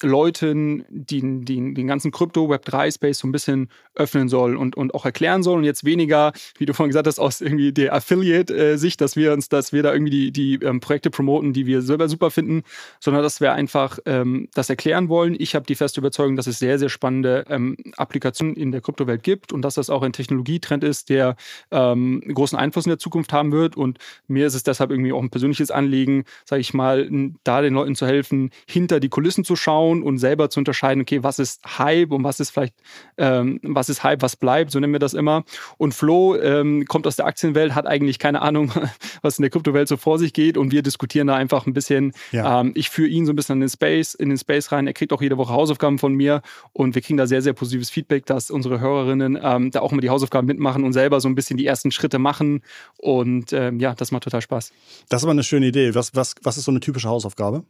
Leuten 0.03 0.85
die, 0.91 1.23
die, 1.45 1.75
den 1.75 1.87
ganzen 1.87 2.11
Krypto-Web3-Space 2.11 3.19
so 3.19 3.27
ein 3.27 3.33
bisschen 3.33 3.71
öffnen 3.95 4.29
soll 4.29 4.57
und, 4.57 4.77
und 4.77 4.95
auch 4.95 5.07
erklären 5.07 5.43
soll 5.43 5.57
und 5.57 5.65
jetzt 5.65 5.85
weniger, 5.85 6.33
wie 6.59 6.67
du 6.67 6.75
vorhin 6.75 6.91
gesagt 6.91 7.07
hast, 7.07 7.19
aus 7.19 7.41
irgendwie 7.41 7.73
der 7.73 7.95
Affiliate-Sicht, 7.95 9.01
dass 9.01 9.17
wir 9.17 9.33
uns, 9.33 9.49
dass 9.49 9.73
wir 9.73 9.83
da 9.83 9.95
irgendwie 9.95 10.11
die, 10.11 10.33
die 10.33 10.65
ähm, 10.67 10.81
Projekte 10.81 11.09
promoten, 11.09 11.55
die 11.55 11.65
wir 11.65 11.81
selber 11.81 12.11
super 12.11 12.31
finden, 12.31 12.63
sondern 13.01 13.23
dass 13.23 13.41
wir 13.41 13.55
einfach 13.55 13.99
ähm, 14.05 14.49
das 14.55 14.69
erklären 14.69 15.09
wollen. 15.09 15.35
Ich 15.39 15.55
habe 15.55 15.65
die 15.65 15.75
feste 15.75 16.01
Überzeugung, 16.01 16.37
dass 16.37 16.47
es 16.47 16.59
sehr, 16.59 16.79
sehr 16.79 16.91
spannende 16.91 17.47
ähm, 17.49 17.79
Applikationen 17.97 18.55
in 18.55 18.73
der 18.73 18.83
Kryptowelt 18.83 19.23
gibt 19.23 19.53
und 19.55 19.63
dass 19.63 19.77
das 19.77 19.89
auch 19.89 20.03
ein 20.03 20.13
Technologietrend 20.13 20.85
ist, 20.85 21.09
der 21.09 21.37
ähm, 21.71 22.21
großen 22.21 22.59
Einfluss 22.59 22.85
in 22.85 22.91
der 22.91 22.99
Zukunft 22.99 23.33
haben 23.33 23.51
wird. 23.53 23.79
Und 23.79 23.99
mir 24.29 24.47
ist 24.47 24.55
es 24.55 24.63
deshalb 24.63 24.91
irgendwie 24.91 25.13
auch 25.13 25.23
ein 25.23 25.31
persönliches 25.31 25.71
Anliegen, 25.71 26.25
sage 26.45 26.61
ich 26.61 26.75
mal, 26.75 27.09
da 27.45 27.63
den 27.63 27.73
Leuten 27.73 27.95
zu 27.95 28.07
helfen, 28.07 28.51
hinter 28.67 29.01
die 29.01 29.09
Kulissen 29.09 29.45
zu 29.45 29.57
schauen 29.57 29.86
schauen 29.87 30.03
und 30.03 30.19
selber 30.19 30.51
zu 30.51 30.61
unterscheiden, 30.61 31.03
okay, 31.03 31.23
was 31.23 31.39
ist 31.39 31.61
Hype 31.79 32.13
und 32.13 32.25
was 32.25 32.41
ist 32.41 32.51
vielleicht, 32.51 32.75
ähm, 33.19 33.61
was 33.63 33.89
ist 33.89 34.03
Hype, 34.03 34.23
was 34.23 34.37
bleibt, 34.37 34.71
so 34.71 34.81
nennen 34.81 34.93
wir 34.93 35.01
das 35.01 35.15
immer. 35.15 35.45
Und 35.79 35.95
Flo 35.95 36.37
ähm, 36.37 36.85
kommt 36.87 37.07
aus 37.07 37.17
der 37.17 37.27
Aktienwelt, 37.27 37.75
hat 37.75 37.87
eigentlich 37.87 38.19
keine 38.19 38.43
Ahnung, 38.43 38.73
was 39.23 39.39
in 39.39 39.43
der 39.43 39.51
Kryptowelt 39.51 39.89
so 39.89 39.97
vor 39.97 40.19
sich 40.19 40.33
geht 40.33 40.57
und 40.57 40.73
wir 40.73 40.83
diskutieren 40.83 41.27
da 41.27 41.37
einfach 41.37 41.67
ein 41.67 41.73
bisschen. 41.73 42.13
Ja. 42.33 42.61
Ähm, 42.61 42.73
ich 42.75 42.91
führe 42.91 43.09
ihn 43.09 43.27
so 43.27 43.33
ein 43.33 43.37
bisschen 43.37 43.55
in 43.55 43.61
den 43.61 43.69
Space, 43.69 44.15
in 44.15 44.29
den 44.29 44.39
Space 44.39 44.73
rein. 44.73 44.87
Er 44.87 44.93
kriegt 44.93 45.13
auch 45.13 45.23
jede 45.23 45.39
Woche 45.39 45.53
Hausaufgaben 45.53 45.99
von 45.99 46.15
mir 46.15 46.43
und 46.73 46.95
wir 46.95 47.03
kriegen 47.03 47.17
da 47.17 47.27
sehr, 47.27 47.43
sehr 47.43 47.53
positives 47.53 47.91
Feedback, 47.91 48.27
dass 48.27 48.51
unsere 48.51 48.81
Hörerinnen 48.81 49.39
ähm, 49.41 49.71
da 49.71 49.81
auch 49.81 49.93
immer 49.93 50.01
die 50.01 50.11
Hausaufgaben 50.11 50.47
mitmachen 50.47 50.85
und 50.85 50.93
selber 50.93 51.21
so 51.21 51.29
ein 51.29 51.35
bisschen 51.35 51.57
die 51.57 51.67
ersten 51.67 51.91
Schritte 51.91 52.19
machen. 52.19 52.63
Und 52.99 53.53
ähm, 53.53 53.79
ja, 53.79 53.95
das 53.95 54.11
macht 54.11 54.25
total 54.25 54.41
Spaß. 54.41 54.73
Das 55.09 55.21
ist 55.21 55.25
aber 55.25 55.33
eine 55.33 55.45
schöne 55.45 55.67
Idee. 55.67 55.95
Was, 55.95 56.15
was, 56.15 56.35
was 56.43 56.57
ist 56.57 56.65
so 56.65 56.71
eine 56.71 56.81
typische 56.81 57.09
Hausaufgabe? 57.09 57.65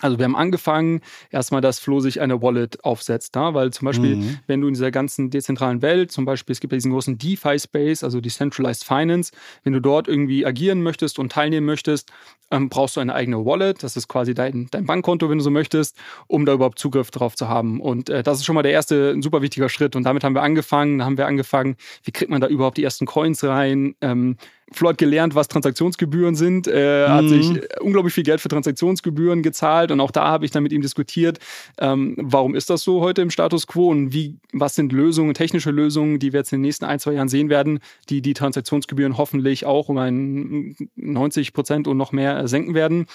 Also 0.00 0.18
wir 0.18 0.24
haben 0.24 0.36
angefangen, 0.36 1.00
erstmal, 1.30 1.60
dass 1.60 1.80
Flo 1.80 1.98
sich 1.98 2.20
eine 2.20 2.40
Wallet 2.40 2.84
aufsetzt, 2.84 3.34
da? 3.34 3.54
weil 3.54 3.72
zum 3.72 3.86
Beispiel, 3.86 4.16
mhm. 4.16 4.38
wenn 4.46 4.60
du 4.60 4.68
in 4.68 4.74
dieser 4.74 4.90
ganzen 4.90 5.30
dezentralen 5.30 5.82
Welt, 5.82 6.12
zum 6.12 6.24
Beispiel, 6.24 6.52
es 6.52 6.60
gibt 6.60 6.72
ja 6.72 6.76
diesen 6.76 6.92
großen 6.92 7.18
DeFi-Space, 7.18 8.04
also 8.04 8.20
Decentralized 8.20 8.84
Finance, 8.84 9.32
wenn 9.64 9.72
du 9.72 9.80
dort 9.80 10.06
irgendwie 10.06 10.46
agieren 10.46 10.82
möchtest 10.82 11.18
und 11.18 11.32
teilnehmen 11.32 11.66
möchtest, 11.66 12.12
ähm, 12.50 12.68
brauchst 12.68 12.96
du 12.96 13.00
eine 13.00 13.14
eigene 13.14 13.44
Wallet, 13.44 13.82
das 13.82 13.96
ist 13.96 14.08
quasi 14.08 14.34
dein, 14.34 14.68
dein 14.70 14.86
Bankkonto, 14.86 15.28
wenn 15.28 15.38
du 15.38 15.44
so 15.44 15.50
möchtest, 15.50 15.96
um 16.28 16.46
da 16.46 16.54
überhaupt 16.54 16.78
Zugriff 16.78 17.10
drauf 17.10 17.34
zu 17.34 17.48
haben. 17.48 17.80
Und 17.80 18.08
äh, 18.08 18.22
das 18.22 18.38
ist 18.38 18.44
schon 18.44 18.54
mal 18.54 18.62
der 18.62 18.72
erste, 18.72 19.10
ein 19.10 19.22
super 19.22 19.42
wichtiger 19.42 19.68
Schritt. 19.68 19.96
Und 19.96 20.04
damit 20.04 20.22
haben 20.22 20.34
wir 20.34 20.42
angefangen, 20.42 20.98
da 20.98 21.04
haben 21.06 21.18
wir 21.18 21.26
angefangen, 21.26 21.76
wie 22.04 22.12
kriegt 22.12 22.30
man 22.30 22.40
da 22.40 22.46
überhaupt 22.46 22.76
die 22.76 22.84
ersten 22.84 23.04
Coins 23.04 23.42
rein, 23.42 23.96
ähm, 24.00 24.36
Flo 24.72 24.90
hat 24.90 24.98
gelernt, 24.98 25.34
was 25.34 25.48
Transaktionsgebühren 25.48 26.34
sind. 26.34 26.66
Er 26.66 27.08
mhm. 27.08 27.12
hat 27.12 27.28
sich 27.28 27.80
unglaublich 27.80 28.14
viel 28.14 28.24
Geld 28.24 28.40
für 28.40 28.48
Transaktionsgebühren 28.48 29.42
gezahlt 29.42 29.90
und 29.90 30.00
auch 30.00 30.10
da 30.10 30.26
habe 30.26 30.44
ich 30.44 30.50
dann 30.50 30.62
mit 30.62 30.72
ihm 30.72 30.82
diskutiert, 30.82 31.38
ähm, 31.78 32.14
warum 32.18 32.54
ist 32.54 32.70
das 32.70 32.82
so 32.82 33.00
heute 33.00 33.22
im 33.22 33.30
Status 33.30 33.66
quo 33.66 33.90
und 33.90 34.12
wie, 34.12 34.36
was 34.52 34.74
sind 34.74 34.92
Lösungen, 34.92 35.34
technische 35.34 35.70
Lösungen, 35.70 36.18
die 36.18 36.32
wir 36.32 36.40
jetzt 36.40 36.52
in 36.52 36.58
den 36.58 36.66
nächsten 36.66 36.84
ein, 36.84 36.98
zwei 36.98 37.12
Jahren 37.12 37.28
sehen 37.28 37.48
werden, 37.48 37.80
die 38.08 38.22
die 38.22 38.34
Transaktionsgebühren 38.34 39.16
hoffentlich 39.16 39.64
auch 39.64 39.88
um 39.88 39.98
ein 39.98 40.76
90 40.96 41.52
Prozent 41.52 41.88
und 41.88 41.96
noch 41.96 42.12
mehr 42.12 42.46
senken 42.48 42.74
werden. 42.74 43.06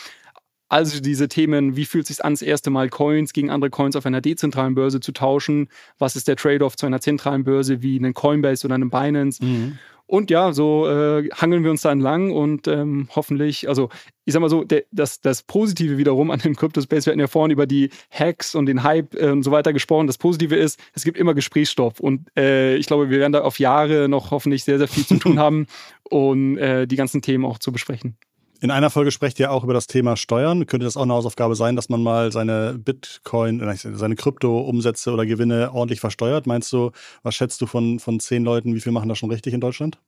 Also 0.74 1.02
diese 1.02 1.28
Themen, 1.28 1.76
wie 1.76 1.86
fühlt 1.86 2.10
es 2.10 2.18
sich 2.18 2.26
an, 2.26 2.34
das 2.34 2.42
erste 2.42 2.72
Mal 2.72 2.90
Coins 2.90 3.34
gegen 3.34 3.52
andere 3.52 3.70
Coins 3.70 3.96
auf 3.96 4.08
einer 4.08 4.22
dezentralen 4.22 4.74
Börse 4.74 5.00
zu 5.00 5.12
tauschen? 5.12 5.68
Was 6.00 6.16
ist 6.16 6.28
der 6.28 6.36
Trade-off 6.36 6.76
zu 6.78 6.88
einer 6.88 7.00
zentralen 7.00 7.44
Börse 7.44 7.84
wie 7.84 8.00
einen 8.00 8.16
Coinbase 8.16 8.66
oder 8.66 8.74
einem 8.74 8.90
Binance? 8.90 9.46
Mhm. 9.46 9.78
Und 10.06 10.30
ja, 10.30 10.54
so 10.54 10.88
äh, 10.88 11.30
hangeln 11.30 11.64
wir 11.64 11.72
uns 11.72 11.82
da 11.82 11.92
entlang 11.92 12.32
und 12.32 12.68
ähm, 12.68 13.08
hoffentlich, 13.16 13.70
also 13.70 13.90
ich 14.26 14.34
sag 14.34 14.42
mal 14.42 14.50
so, 14.50 14.64
der, 14.64 14.84
das, 14.92 15.22
das 15.22 15.44
Positive 15.44 15.98
wiederum 15.98 16.30
an 16.30 16.40
dem 16.40 16.56
Crypto-Space, 16.56 17.06
wir 17.06 17.12
hatten 17.12 17.20
ja 17.20 17.28
vorhin 17.28 17.52
über 17.52 17.66
die 17.66 17.90
Hacks 18.12 18.54
und 18.54 18.66
den 18.66 18.84
Hype 18.84 19.16
äh, 19.16 19.30
und 19.30 19.44
so 19.44 19.52
weiter 19.52 19.74
gesprochen. 19.74 20.08
Das 20.08 20.18
Positive 20.18 20.56
ist, 20.56 20.80
es 20.94 21.04
gibt 21.04 21.18
immer 21.18 21.34
Gesprächsstoff 21.34 22.00
und 22.00 22.30
äh, 22.38 22.76
ich 22.76 22.86
glaube, 22.86 23.10
wir 23.10 23.20
werden 23.20 23.34
da 23.34 23.42
auf 23.42 23.60
Jahre 23.60 24.10
noch 24.10 24.32
hoffentlich 24.32 24.64
sehr, 24.64 24.78
sehr 24.78 24.88
viel 24.88 25.06
zu 25.06 25.18
tun 25.18 25.40
haben, 25.40 25.68
um 26.10 26.58
äh, 26.58 26.86
die 26.86 26.96
ganzen 26.96 27.22
Themen 27.22 27.46
auch 27.46 27.58
zu 27.58 27.72
besprechen. 27.72 28.18
In 28.64 28.72
einer 28.72 28.90
Folge 28.90 29.12
sprecht 29.12 29.42
ihr 29.42 29.52
auch 29.52 29.66
über 29.66 29.74
das 29.74 29.88
Thema 29.88 30.16
Steuern. 30.16 30.66
Könnte 30.66 30.86
das 30.86 30.96
auch 30.96 31.02
eine 31.02 31.12
Hausaufgabe 31.12 31.54
sein, 31.54 31.76
dass 31.76 31.90
man 31.90 32.02
mal 32.02 32.32
seine 32.32 32.80
Bitcoin, 32.80 33.60
äh, 33.60 33.76
seine 33.76 34.16
Krypto-Umsätze 34.16 35.12
oder 35.12 35.26
Gewinne 35.26 35.74
ordentlich 35.74 36.00
versteuert? 36.00 36.48
Meinst 36.48 36.72
du, 36.72 36.92
was 37.24 37.36
schätzt 37.36 37.60
du 37.60 37.66
von, 37.66 38.00
von 38.00 38.22
zehn 38.22 38.46
Leuten, 38.46 38.74
wie 38.74 38.80
viel 38.80 38.94
machen 38.94 39.10
das 39.10 39.18
schon 39.18 39.30
richtig 39.30 39.54
in 39.54 39.60
Deutschland? 39.60 40.00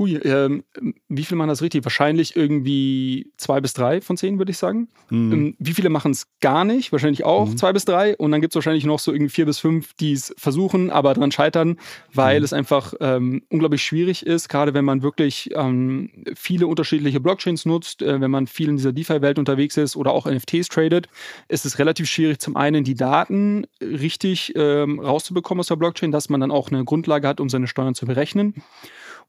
Hui, 0.00 0.14
ähm, 0.16 0.64
wie 1.10 1.24
viele 1.24 1.36
machen 1.36 1.48
das 1.48 1.60
richtig? 1.60 1.84
Wahrscheinlich 1.84 2.34
irgendwie 2.34 3.30
zwei 3.36 3.60
bis 3.60 3.74
drei 3.74 4.00
von 4.00 4.16
zehn, 4.16 4.38
würde 4.38 4.50
ich 4.50 4.56
sagen. 4.56 4.88
Mhm. 5.10 5.32
Ähm, 5.32 5.56
wie 5.58 5.74
viele 5.74 5.90
machen 5.90 6.12
es 6.12 6.26
gar 6.40 6.64
nicht? 6.64 6.90
Wahrscheinlich 6.90 7.24
auch 7.24 7.50
mhm. 7.50 7.58
zwei 7.58 7.74
bis 7.74 7.84
drei. 7.84 8.16
Und 8.16 8.32
dann 8.32 8.40
gibt 8.40 8.52
es 8.52 8.54
wahrscheinlich 8.54 8.86
noch 8.86 8.98
so 8.98 9.12
irgendwie 9.12 9.28
vier 9.28 9.44
bis 9.44 9.58
fünf, 9.58 9.92
die 9.92 10.14
es 10.14 10.34
versuchen, 10.38 10.88
aber 10.88 11.12
dran 11.12 11.30
scheitern, 11.32 11.76
weil 12.14 12.38
mhm. 12.38 12.44
es 12.46 12.54
einfach 12.54 12.94
ähm, 13.00 13.42
unglaublich 13.50 13.82
schwierig 13.82 14.24
ist, 14.24 14.48
gerade 14.48 14.72
wenn 14.72 14.86
man 14.86 15.02
wirklich 15.02 15.50
ähm, 15.54 16.08
viele 16.34 16.66
unterschiedliche 16.66 17.20
Blockchains 17.20 17.66
nutzt, 17.66 18.00
äh, 18.00 18.22
wenn 18.22 18.30
man 18.30 18.46
viel 18.46 18.70
in 18.70 18.78
dieser 18.78 18.94
DeFi-Welt 18.94 19.38
unterwegs 19.38 19.76
ist 19.76 19.96
oder 19.96 20.12
auch 20.12 20.24
NFTs 20.24 20.68
tradet, 20.68 21.10
ist 21.48 21.66
es 21.66 21.78
relativ 21.78 22.08
schwierig, 22.08 22.38
zum 22.38 22.56
einen 22.56 22.84
die 22.84 22.94
Daten 22.94 23.66
richtig 23.82 24.54
ähm, 24.56 24.98
rauszubekommen 24.98 25.60
aus 25.60 25.66
der 25.66 25.76
Blockchain, 25.76 26.10
dass 26.10 26.30
man 26.30 26.40
dann 26.40 26.50
auch 26.50 26.70
eine 26.70 26.86
Grundlage 26.86 27.28
hat, 27.28 27.38
um 27.38 27.50
seine 27.50 27.66
Steuern 27.66 27.94
zu 27.94 28.06
berechnen. 28.06 28.54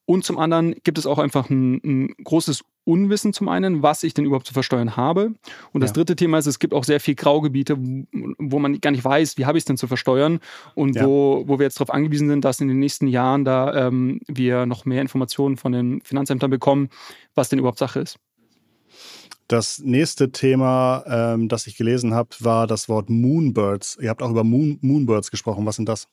Und 0.06 0.26
zum 0.26 0.38
anderen 0.40 0.76
gibt 0.84 0.98
es 0.98 1.06
auch 1.06 1.20
einfach 1.20 1.50
ein, 1.50 1.76
ein, 1.84 2.16
großes 2.24 2.64
Unwissen 2.84 3.34
zum 3.34 3.48
einen, 3.48 3.84
was 3.84 4.04
ich 4.04 4.14
denn 4.14 4.26
überhaupt 4.26 4.48
zu 4.48 4.54
versteuern 4.54 4.98
habe. 4.98 5.34
Und 5.72 5.82
das 5.82 5.92
ja. 5.92 5.96
dritte 5.96 6.16
Thema 6.16 6.40
ist, 6.40 6.48
es 6.48 6.58
gibt 6.58 6.74
auch 6.74 6.84
sehr 6.84 7.00
viel 7.00 7.16
Graugebiete, 7.16 7.78
wo 8.40 8.60
man 8.60 8.82
gar 8.82 8.92
nicht 8.92 9.06
weiß, 9.06 9.38
wie 9.38 9.46
habe 9.46 9.58
ich 9.58 9.62
es 9.62 9.66
denn 9.66 9.78
zu 9.78 9.88
versteuern 9.88 10.40
und 10.74 10.96
ja. 10.96 11.06
wo, 11.06 11.44
wo 11.46 11.60
wir 11.60 11.66
jetzt 11.66 11.80
darauf 11.80 11.94
angewiesen 11.94 12.28
sind, 12.28 12.44
dass 12.44 12.60
in 12.60 12.68
den 12.68 12.80
nächsten 12.80 13.08
Jahren 13.08 13.46
da 13.46 13.88
ähm, 13.88 14.20
wir 14.28 14.66
noch 14.66 14.86
mehr 14.86 15.02
Informationen 15.02 15.58
von 15.58 15.72
den 15.72 16.02
Finanzämtern 16.02 16.50
bekommen, 16.50 16.90
was 17.36 17.50
denn 17.50 17.60
überhaupt 17.60 17.78
Sache 17.78 18.00
ist. 18.00 18.18
Das 19.52 19.80
nächste 19.80 20.32
Thema, 20.32 21.04
ähm, 21.06 21.50
das 21.50 21.68
ich 21.68 21.76
gelesen 21.76 22.14
habe, 22.14 22.30
war 22.40 22.68
das 22.68 22.88
Wort 22.88 23.10
Moonbirds. 23.10 23.98
Ihr 24.02 24.10
habt 24.10 24.22
auch 24.22 24.30
über 24.30 24.46
Moon, 24.46 24.80
Moonbirds 24.80 25.30
gesprochen. 25.30 25.66
Was 25.66 25.76
sind 25.76 25.90
das? 25.90 26.08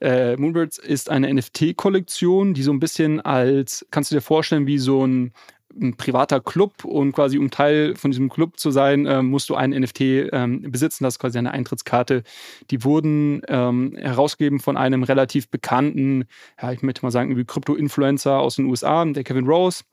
Äh, 0.00 0.38
Moonbirds 0.38 0.78
ist 0.78 1.10
eine 1.10 1.30
NFT-Kollektion, 1.34 2.54
die 2.54 2.62
so 2.62 2.72
ein 2.72 2.80
bisschen 2.80 3.20
als, 3.20 3.86
kannst 3.90 4.10
du 4.10 4.14
dir 4.14 4.22
vorstellen, 4.22 4.66
wie 4.66 4.78
so 4.78 5.06
ein, 5.06 5.34
ein 5.78 5.98
privater 5.98 6.40
Club 6.40 6.86
und 6.86 7.12
quasi 7.12 7.36
um 7.36 7.50
Teil 7.50 7.96
von 7.96 8.12
diesem 8.12 8.30
Club 8.30 8.58
zu 8.58 8.70
sein, 8.70 9.04
äh, 9.04 9.20
musst 9.20 9.50
du 9.50 9.56
einen 9.56 9.78
NFT 9.78 10.00
ähm, 10.32 10.62
besitzen. 10.62 11.04
Das 11.04 11.16
ist 11.16 11.18
quasi 11.18 11.36
eine 11.36 11.50
Eintrittskarte. 11.50 12.22
Die 12.70 12.82
wurden 12.82 13.42
ähm, 13.48 13.94
herausgegeben 13.98 14.58
von 14.58 14.78
einem 14.78 15.02
relativ 15.02 15.50
bekannten, 15.50 16.24
ja, 16.58 16.72
ich 16.72 16.80
möchte 16.80 17.04
mal 17.04 17.10
sagen, 17.10 17.36
wie 17.36 17.44
Krypto-Influencer 17.44 18.38
aus 18.38 18.56
den 18.56 18.64
USA, 18.64 19.04
der 19.04 19.22
Kevin 19.22 19.46
Rose 19.46 19.84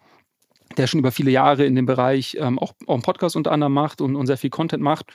der 0.78 0.88
schon 0.88 1.00
über 1.00 1.12
viele 1.12 1.32
Jahre 1.32 1.66
in 1.66 1.76
dem 1.76 1.86
Bereich 1.86 2.38
ähm, 2.40 2.60
auch, 2.60 2.74
auch 2.86 2.94
einen 2.94 3.04
Podcast 3.04 3.36
unter 3.36 3.52
anderem 3.52 3.74
macht 3.74 4.02
und, 4.02 4.16
und 4.16 4.28
sehr 4.28 4.38
viel 4.38 4.50
Content 4.50 4.84
macht. 4.84 5.08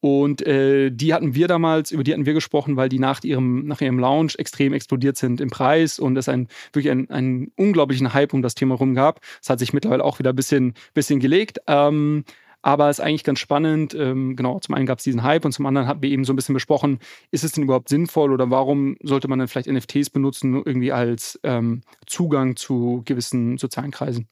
Und 0.00 0.46
äh, 0.46 0.90
die 0.90 1.12
hatten 1.12 1.34
wir 1.34 1.46
damals, 1.46 1.90
über 1.90 2.02
die 2.02 2.12
hatten 2.12 2.24
wir 2.24 2.32
gesprochen, 2.32 2.76
weil 2.76 2.88
die 2.88 2.98
nach 2.98 3.22
ihrem, 3.22 3.66
nach 3.66 3.82
ihrem 3.82 3.98
Launch 3.98 4.36
extrem 4.38 4.72
explodiert 4.72 5.18
sind 5.18 5.42
im 5.42 5.50
Preis 5.50 5.98
und 5.98 6.16
es 6.16 6.28
ein, 6.28 6.48
wirklich 6.72 6.90
einen, 6.90 7.10
einen 7.10 7.52
unglaublichen 7.56 8.14
Hype 8.14 8.32
um 8.32 8.40
das 8.40 8.54
Thema 8.54 8.76
rum 8.76 8.94
gab. 8.94 9.20
Es 9.42 9.50
hat 9.50 9.58
sich 9.58 9.74
mittlerweile 9.74 10.04
auch 10.04 10.18
wieder 10.18 10.30
ein 10.30 10.36
bisschen, 10.36 10.72
bisschen 10.94 11.20
gelegt. 11.20 11.58
Ähm, 11.66 12.24
aber 12.62 12.88
es 12.88 12.98
ist 12.98 13.04
eigentlich 13.04 13.24
ganz 13.24 13.40
spannend. 13.40 13.94
Ähm, 13.94 14.36
genau, 14.36 14.58
zum 14.60 14.74
einen 14.74 14.86
gab 14.86 14.98
es 14.98 15.04
diesen 15.04 15.22
Hype 15.22 15.44
und 15.44 15.52
zum 15.52 15.66
anderen 15.66 15.86
hatten 15.86 16.02
wir 16.02 16.10
eben 16.10 16.24
so 16.24 16.32
ein 16.32 16.36
bisschen 16.36 16.54
besprochen, 16.54 16.98
ist 17.30 17.44
es 17.44 17.52
denn 17.52 17.64
überhaupt 17.64 17.88
sinnvoll 17.88 18.32
oder 18.32 18.50
warum 18.50 18.96
sollte 19.02 19.28
man 19.28 19.38
dann 19.38 19.48
vielleicht 19.48 19.70
NFTs 19.70 20.10
benutzen, 20.10 20.54
irgendwie 20.54 20.92
als 20.92 21.38
ähm, 21.42 21.82
Zugang 22.06 22.56
zu 22.56 23.02
gewissen 23.04 23.58
sozialen 23.58 23.90
Kreisen? 23.90 24.28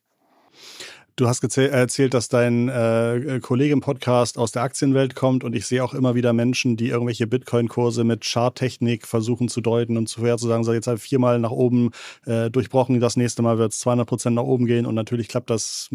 Du 1.18 1.26
hast 1.26 1.42
erzählt, 1.42 2.14
dass 2.14 2.28
dein 2.28 2.68
äh, 2.68 3.40
Kollege 3.42 3.72
im 3.72 3.80
Podcast 3.80 4.38
aus 4.38 4.52
der 4.52 4.62
Aktienwelt 4.62 5.16
kommt 5.16 5.42
und 5.42 5.56
ich 5.56 5.66
sehe 5.66 5.82
auch 5.82 5.92
immer 5.92 6.14
wieder 6.14 6.32
Menschen, 6.32 6.76
die 6.76 6.90
irgendwelche 6.90 7.26
Bitcoin-Kurse 7.26 8.04
mit 8.04 8.24
Charttechnik 8.24 9.04
versuchen 9.04 9.48
zu 9.48 9.60
deuten 9.60 9.96
und 9.96 10.08
zu 10.08 10.20
sagen, 10.20 10.62
so 10.62 10.72
jetzt 10.72 10.86
halt 10.86 11.00
viermal 11.00 11.40
nach 11.40 11.50
oben 11.50 11.90
äh, 12.24 12.50
durchbrochen, 12.50 13.00
das 13.00 13.16
nächste 13.16 13.42
Mal 13.42 13.58
wird 13.58 13.72
es 13.72 13.80
200 13.80 14.06
Prozent 14.06 14.36
nach 14.36 14.44
oben 14.44 14.66
gehen 14.66 14.86
und 14.86 14.94
natürlich 14.94 15.26
klappt 15.26 15.50
das 15.50 15.90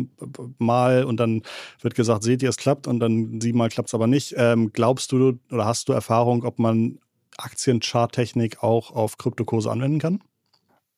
mal 0.58 1.06
und 1.06 1.22
dann 1.22 1.44
wird 1.80 1.96
gesagt, 1.96 2.24
seht 2.24 2.44
ihr, 2.44 2.50
es 2.50 2.58
klappt 2.58 2.86
und 2.86 3.00
dann 3.00 3.40
siebenmal 3.40 3.70
klappt 3.70 3.88
es 3.88 3.94
aber 3.94 4.08
nicht. 4.08 4.36
Ähm, 4.36 4.74
glaubst 4.74 5.14
du 5.14 5.40
oder 5.50 5.66
hast 5.66 5.88
du 5.88 5.94
Erfahrung, 5.94 6.44
ob 6.44 6.60
man 6.60 7.00
Aktiencharttechnik 7.38 8.62
auch 8.62 8.92
auf 8.92 9.18
Kryptokurse 9.18 9.72
anwenden 9.72 10.00
kann? 10.00 10.20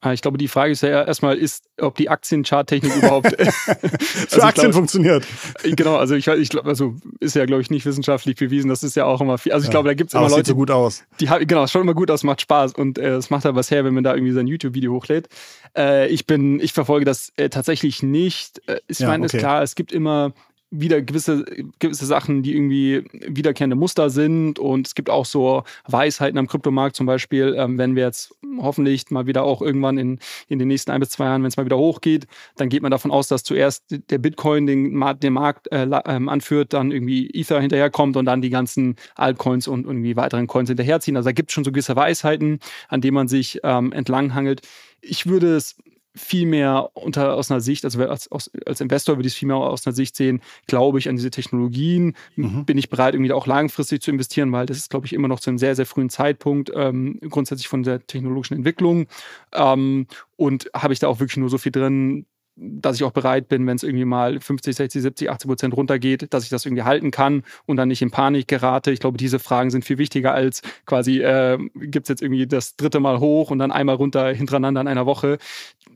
Ah, 0.02 0.14
ich 0.14 0.22
glaube, 0.22 0.38
die 0.38 0.48
Frage 0.48 0.72
ist 0.72 0.82
ja 0.82 1.04
erstmal, 1.04 1.36
ist, 1.36 1.66
ob 1.82 1.96
die 1.96 2.10
Aktiencharttechnik 2.10 2.96
überhaupt 2.98 3.30
für 3.30 3.40
also 3.40 4.42
Aktien 4.42 4.54
glaube, 4.54 4.74
funktioniert. 4.74 5.26
Genau, 5.64 5.96
also 5.96 6.16
ich, 6.16 6.28
ich 6.28 6.50
glaube, 6.50 6.70
also 6.70 6.96
ist 7.20 7.36
ja, 7.36 7.46
glaube 7.46 7.62
ich, 7.62 7.72
nicht 7.72 7.86
wissenschaftlich 7.86 8.36
bewiesen. 8.36 8.70
Das 8.70 8.84
ist 8.84 8.96
ja 8.96 9.06
auch 9.06 9.22
immer 9.22 9.38
viel. 9.38 9.54
Also 9.54 9.64
ich 9.64 9.70
ja. 9.70 9.72
glaube, 9.72 9.90
da 9.90 9.94
gibt 9.96 10.10
es 10.10 10.14
immer 10.14 10.24
Leute. 10.24 10.36
Sieht 10.36 10.48
so 10.48 10.56
gut 10.56 10.70
aus. 10.70 11.04
Die 11.20 11.26
genau, 11.26 11.64
es 11.64 11.72
schaut 11.72 11.82
immer 11.82 11.96
gut 11.96 12.12
aus, 12.12 12.24
macht 12.24 12.42
Spaß 12.42 12.74
und 12.74 13.00
äh, 13.00 13.16
es 13.16 13.30
macht 13.30 13.46
halt 13.46 13.56
was 13.56 13.72
her, 13.72 13.84
wenn 13.84 13.94
man 13.94 14.04
da 14.04 14.14
irgendwie 14.14 14.34
sein 14.34 14.48
YouTube-Video 14.48 14.94
hochlädt. 14.94 15.28
Äh, 15.76 16.08
ich 16.10 16.28
bin, 16.28 16.60
ich 16.60 16.74
verfolge 16.74 17.06
das 17.06 17.32
äh, 17.38 17.50
tatsächlich 17.50 18.04
nicht. 18.04 18.62
Äh, 18.68 18.82
ich 18.88 19.00
ja, 19.00 19.08
meine, 19.08 19.26
okay. 19.26 19.38
ist 19.38 19.40
klar, 19.40 19.64
es 19.64 19.76
gibt 19.76 19.92
immer 19.92 20.34
wieder 20.72 21.02
gewisse, 21.02 21.46
gewisse 21.80 22.06
Sachen, 22.06 22.44
die 22.44 22.56
irgendwie 22.56 23.04
wiederkehrende 23.12 23.76
Muster 23.76 24.10
sind. 24.10 24.60
Und 24.60 24.88
es 24.88 24.96
gibt 24.96 25.10
auch 25.10 25.26
so 25.26 25.64
Weisheiten 25.88 26.38
am 26.38 26.48
Kryptomarkt, 26.48 26.96
zum 26.96 27.06
Beispiel, 27.06 27.56
ähm, 27.58 27.78
wenn 27.78 27.96
wir 27.96 28.04
jetzt 28.04 28.36
hoffentlich 28.60 29.10
mal 29.12 29.28
wieder 29.28 29.44
auch 29.44 29.62
irgendwann 29.62 29.98
in, 29.98 30.20
in 30.48 30.60
den 30.60 30.68
nächsten 30.68 30.92
ein 30.92 31.00
bis 31.00 31.10
zwei 31.10 31.26
Jahren, 31.26 31.44
wenn 31.44 31.50
es 31.50 31.58
mal 31.58 31.66
wieder 31.66 31.78
hochgeht, 31.78 32.28
dann 32.58 32.70
geht 32.70 32.82
man 32.82 32.92
davon 32.92 33.12
aus, 33.12 33.28
dass 33.28 33.44
zuerst 33.44 33.84
der 33.90 34.18
Bitcoin 34.18 34.66
den, 34.66 35.04
den 35.22 35.34
Markt 35.34 35.72
äh, 35.72 35.88
ähm, 36.06 36.30
anführt, 36.30 36.74
dann 36.74 36.92
irgendwie 36.92 37.30
Ether 37.30 37.62
hinterherkommt 37.62 38.18
und 38.18 38.26
dann 38.26 38.42
die 38.42 38.50
ganzen 38.50 38.96
Altcoins 39.16 39.68
und 39.68 39.86
irgendwie 39.86 40.16
weiteren 40.16 40.48
Coins 40.48 40.70
hinterherziehen. 40.70 41.18
Also 41.18 41.28
da 41.28 41.34
gibt 41.34 41.50
es 41.50 41.54
schon 41.54 41.64
so 41.64 41.72
gewisse 41.72 41.96
Weisheiten, 41.96 42.60
an 42.90 43.02
denen 43.02 43.16
man 43.16 43.28
sich 43.28 43.60
ähm, 43.64 43.92
entlanghangelt. 43.92 44.62
Ich 45.02 45.28
würde 45.28 45.56
es 45.56 45.76
viel 46.16 46.46
mehr 46.48 46.90
unter, 46.94 47.36
aus 47.36 47.52
einer 47.52 47.62
Sicht, 47.62 47.84
also 47.84 48.02
als, 48.04 48.30
als 48.66 48.82
Investor 48.82 49.18
würde 49.18 49.28
ich 49.28 49.34
es 49.34 49.40
viel 49.40 49.48
mehr 49.48 49.58
aus 49.58 49.86
einer 49.86 49.96
Sicht 49.96 50.16
sehen, 50.16 50.42
glaube 50.68 51.00
ich 51.00 51.10
an 51.10 51.16
diese 51.16 51.32
Technologien, 51.32 52.16
mhm. 52.36 52.66
bin 52.66 52.78
ich 52.78 52.90
bereit, 52.90 53.14
irgendwie 53.14 53.34
auch 53.34 53.48
langfristig 53.48 54.02
zu 54.02 54.12
investieren, 54.12 54.52
weil 54.52 54.66
das 54.66 54.78
ist, 54.78 54.90
glaube 54.90 55.06
ich, 55.06 55.14
immer 55.14 55.28
noch 55.28 55.40
zu 55.40 55.50
einem 55.50 55.58
sehr, 55.58 55.76
sehr 55.76 55.86
frühen 55.86 56.10
Zeitpunkt 56.10 56.72
ähm, 56.74 57.20
grundsätzlich 57.30 57.68
von 57.68 57.84
der 57.84 58.06
technologischen 58.06 58.56
Entwicklung. 58.56 59.08
Ähm, 59.54 60.08
und 60.38 60.70
habe 60.74 60.94
ich 60.94 61.00
da 61.00 61.08
auch 61.08 61.20
wirklich 61.20 61.38
nur 61.38 61.50
so 61.50 61.58
viel 61.58 61.72
drin, 61.72 62.26
dass 62.56 62.96
ich 62.96 63.04
auch 63.04 63.12
bereit 63.12 63.50
bin, 63.50 63.68
wenn 63.68 63.76
es 63.76 63.84
irgendwie 63.84 64.06
mal 64.06 64.40
50, 64.40 64.76
60, 64.76 65.02
70, 65.02 65.30
80 65.30 65.48
Prozent 65.48 65.76
runtergeht, 65.76 66.34
dass 66.34 66.44
ich 66.44 66.50
das 66.50 66.66
irgendwie 66.66 66.84
halten 66.84 67.12
kann 67.12 67.44
und 67.66 67.78
dann 67.78 67.90
nicht 67.90 68.02
in 68.02 68.12
Panik 68.12 68.48
gerate. 68.48 68.92
Ich 68.92 69.00
glaube, 69.00 69.18
diese 69.18 69.40
Fragen 69.40 69.72
sind 69.72 69.84
viel 69.84 69.98
wichtiger 69.98 70.34
als 70.34 70.62
quasi, 70.86 71.22
äh, 71.22 71.58
gibt 71.76 72.06
es 72.06 72.10
jetzt 72.10 72.22
irgendwie 72.22 72.48
das 72.48 72.78
dritte 72.78 73.00
Mal 73.00 73.20
hoch 73.20 73.52
und 73.52 73.60
dann 73.60 73.72
einmal 73.72 73.96
runter 73.96 74.34
hintereinander 74.34 74.82
in 74.82 74.88
einer 74.88 75.06
Woche. 75.06 75.38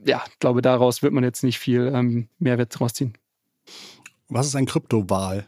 Ja, 0.04 0.22
ich 0.28 0.38
glaube, 0.38 0.60
daraus 0.60 1.02
wird 1.02 1.12
man 1.12 1.24
jetzt 1.24 1.42
nicht 1.42 1.58
viel 1.58 1.90
ähm, 1.94 2.28
Mehrwert 2.38 2.78
rausziehen. 2.78 3.14
Was 4.28 4.46
ist 4.46 4.56
ein 4.56 4.66
Kryptowahl? 4.66 5.46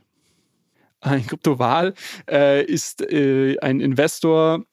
Ein 1.00 1.26
Kryptowahl 1.26 1.94
äh, 2.30 2.64
ist 2.64 3.02
äh, 3.02 3.58
ein 3.58 3.80
Investor 3.80 4.64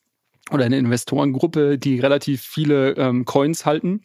oder 0.52 0.66
eine 0.66 0.78
Investorengruppe, 0.78 1.78
die 1.78 2.00
relativ 2.00 2.42
viele 2.42 2.92
ähm, 2.94 3.26
Coins 3.26 3.66
halten 3.66 4.02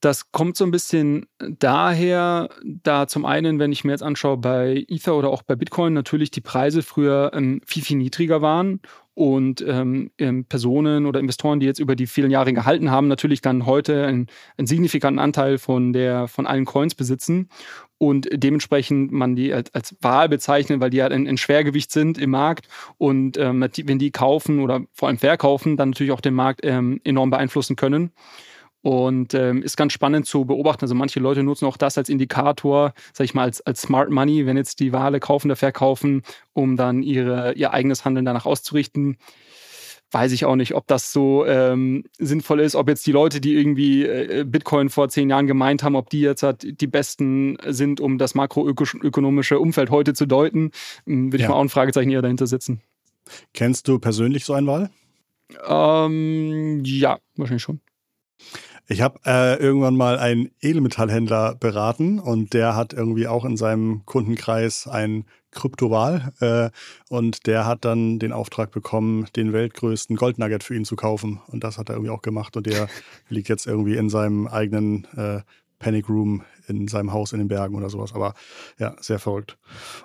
das 0.00 0.30
kommt 0.30 0.56
so 0.56 0.64
ein 0.64 0.70
bisschen 0.70 1.26
daher, 1.38 2.50
da 2.62 3.06
zum 3.06 3.24
einen, 3.24 3.58
wenn 3.58 3.72
ich 3.72 3.84
mir 3.84 3.92
jetzt 3.92 4.02
anschaue, 4.02 4.36
bei 4.36 4.84
Ether 4.88 5.16
oder 5.16 5.30
auch 5.30 5.42
bei 5.42 5.56
Bitcoin 5.56 5.94
natürlich 5.94 6.30
die 6.30 6.40
Preise 6.40 6.82
früher 6.82 7.30
ähm, 7.34 7.60
viel, 7.64 7.82
viel 7.82 7.96
niedriger 7.96 8.42
waren 8.42 8.80
und 9.14 9.64
ähm, 9.66 10.10
ähm, 10.18 10.44
Personen 10.44 11.06
oder 11.06 11.18
Investoren, 11.18 11.58
die 11.58 11.66
jetzt 11.66 11.78
über 11.78 11.96
die 11.96 12.06
vielen 12.06 12.30
Jahre 12.30 12.52
gehalten 12.52 12.90
haben, 12.90 13.08
natürlich 13.08 13.40
dann 13.40 13.64
heute 13.64 14.06
einen, 14.06 14.26
einen 14.58 14.66
signifikanten 14.66 15.18
Anteil 15.18 15.56
von, 15.56 15.94
der, 15.94 16.28
von 16.28 16.46
allen 16.46 16.66
Coins 16.66 16.94
besitzen 16.94 17.48
und 17.96 18.28
dementsprechend 18.30 19.12
man 19.12 19.34
die 19.34 19.54
als, 19.54 19.72
als 19.74 19.96
Wahl 20.02 20.28
bezeichnet, 20.28 20.80
weil 20.80 20.90
die 20.90 21.00
halt 21.00 21.12
ein, 21.12 21.26
ein 21.26 21.38
Schwergewicht 21.38 21.90
sind 21.90 22.18
im 22.18 22.30
Markt 22.30 22.68
und 22.98 23.38
ähm, 23.38 23.66
wenn 23.84 23.98
die 23.98 24.10
kaufen 24.10 24.60
oder 24.60 24.82
vor 24.92 25.08
allem 25.08 25.16
verkaufen, 25.16 25.78
dann 25.78 25.90
natürlich 25.90 26.12
auch 26.12 26.20
den 26.20 26.34
Markt 26.34 26.60
ähm, 26.62 27.00
enorm 27.02 27.30
beeinflussen 27.30 27.76
können. 27.76 28.12
Und 28.86 29.34
ähm, 29.34 29.64
ist 29.64 29.76
ganz 29.76 29.92
spannend 29.92 30.26
zu 30.26 30.44
beobachten. 30.44 30.84
Also 30.84 30.94
manche 30.94 31.18
Leute 31.18 31.42
nutzen 31.42 31.64
auch 31.64 31.76
das 31.76 31.98
als 31.98 32.08
Indikator, 32.08 32.94
sag 33.12 33.24
ich 33.24 33.34
mal, 33.34 33.42
als, 33.42 33.60
als 33.62 33.82
Smart 33.82 34.10
Money, 34.10 34.46
wenn 34.46 34.56
jetzt 34.56 34.78
die 34.78 34.92
Wale 34.92 35.18
kaufen 35.18 35.48
oder 35.48 35.56
verkaufen, 35.56 36.22
um 36.52 36.76
dann 36.76 37.02
ihre, 37.02 37.54
ihr 37.54 37.72
eigenes 37.72 38.04
Handeln 38.04 38.24
danach 38.24 38.46
auszurichten. 38.46 39.16
Weiß 40.12 40.30
ich 40.30 40.44
auch 40.44 40.54
nicht, 40.54 40.76
ob 40.76 40.86
das 40.86 41.12
so 41.12 41.44
ähm, 41.46 42.04
sinnvoll 42.20 42.60
ist, 42.60 42.76
ob 42.76 42.88
jetzt 42.88 43.04
die 43.08 43.10
Leute, 43.10 43.40
die 43.40 43.54
irgendwie 43.54 44.04
äh, 44.04 44.44
Bitcoin 44.46 44.88
vor 44.88 45.08
zehn 45.08 45.30
Jahren 45.30 45.48
gemeint 45.48 45.82
haben, 45.82 45.96
ob 45.96 46.08
die 46.08 46.20
jetzt 46.20 46.44
halt 46.44 46.80
die 46.80 46.86
besten 46.86 47.58
sind, 47.66 47.98
um 48.00 48.18
das 48.18 48.36
makroökonomische 48.36 49.58
Umfeld 49.58 49.90
heute 49.90 50.14
zu 50.14 50.26
deuten, 50.26 50.70
ähm, 51.08 51.32
würde 51.32 51.42
ja. 51.42 51.46
ich 51.46 51.48
mal 51.48 51.56
auch 51.56 51.62
ein 51.62 51.70
Fragezeichen 51.70 52.10
eher 52.10 52.22
dahinter 52.22 52.46
setzen. 52.46 52.82
Kennst 53.52 53.88
du 53.88 53.98
persönlich 53.98 54.44
so 54.44 54.52
einen 54.52 54.68
Wahl? 54.68 54.90
Ähm, 55.66 56.84
ja, 56.84 57.18
wahrscheinlich 57.34 57.64
schon. 57.64 57.80
Ich 58.88 59.00
habe 59.00 59.18
äh, 59.26 59.56
irgendwann 59.56 59.96
mal 59.96 60.18
einen 60.18 60.50
Edelmetallhändler 60.60 61.56
beraten 61.56 62.20
und 62.20 62.54
der 62.54 62.76
hat 62.76 62.92
irgendwie 62.92 63.26
auch 63.26 63.44
in 63.44 63.56
seinem 63.56 64.02
Kundenkreis 64.06 64.86
ein 64.86 65.24
Kryptoval 65.50 66.32
äh, 66.40 66.70
und 67.08 67.46
der 67.48 67.66
hat 67.66 67.84
dann 67.84 68.20
den 68.20 68.32
Auftrag 68.32 68.70
bekommen, 68.70 69.26
den 69.34 69.52
weltgrößten 69.52 70.14
Goldnugget 70.16 70.62
für 70.62 70.76
ihn 70.76 70.84
zu 70.84 70.94
kaufen. 70.94 71.40
Und 71.48 71.64
das 71.64 71.78
hat 71.78 71.88
er 71.88 71.96
irgendwie 71.96 72.12
auch 72.12 72.22
gemacht 72.22 72.56
und 72.56 72.66
der 72.66 72.88
liegt 73.28 73.48
jetzt 73.48 73.66
irgendwie 73.66 73.96
in 73.96 74.08
seinem 74.08 74.46
eigenen 74.46 75.06
äh, 75.16 75.40
Panic 75.80 76.08
Room 76.08 76.42
in 76.66 76.88
seinem 76.88 77.12
Haus 77.12 77.32
in 77.32 77.38
den 77.38 77.48
Bergen 77.48 77.74
oder 77.74 77.90
sowas. 77.90 78.14
Aber 78.14 78.34
ja, 78.78 78.96
sehr 79.00 79.18
verrückt. 79.18 79.58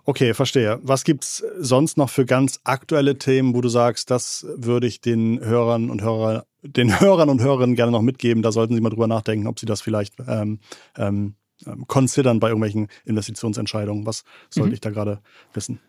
Okay, 0.06 0.34
verstehe. 0.34 0.80
Was 0.84 1.04
gibt's 1.04 1.43
sonst 1.58 1.97
noch 1.97 2.10
für 2.10 2.26
ganz 2.26 2.60
aktuelle 2.63 3.17
Themen, 3.17 3.54
wo 3.54 3.62
du 3.62 3.69
sagst, 3.69 4.12
das 4.12 4.45
würde 4.56 4.88
ich 4.88 5.02
den 5.02 5.39
Hörern 5.39 5.89
und 5.89 6.02
Hörer, 6.02 6.45
den 6.62 7.00
Hörern 7.00 7.30
und 7.30 7.41
Hörerinnen 7.41 7.76
gerne 7.76 7.91
noch 7.91 8.02
mitgeben? 8.02 8.43
Da 8.43 8.52
sollten 8.52 8.76
sie 8.76 8.82
mal 8.82 8.89
drüber 8.89 9.08
nachdenken, 9.08 9.47
ob 9.47 9.60
sie 9.60 9.65
das 9.65 9.82
vielleicht 9.82 10.15
ähm, 10.28 10.60
ähm, 10.97 11.36
considern 11.88 12.39
bei 12.39 12.47
irgendwelchen 12.47 12.88
Investitionsentscheidungen. 13.06 14.06
Was 14.06 14.24
sollte 14.50 14.69
mhm. 14.69 14.74
ich 14.74 14.82
da 14.82 14.89
gerade 14.89 15.19
wissen? 15.54 15.80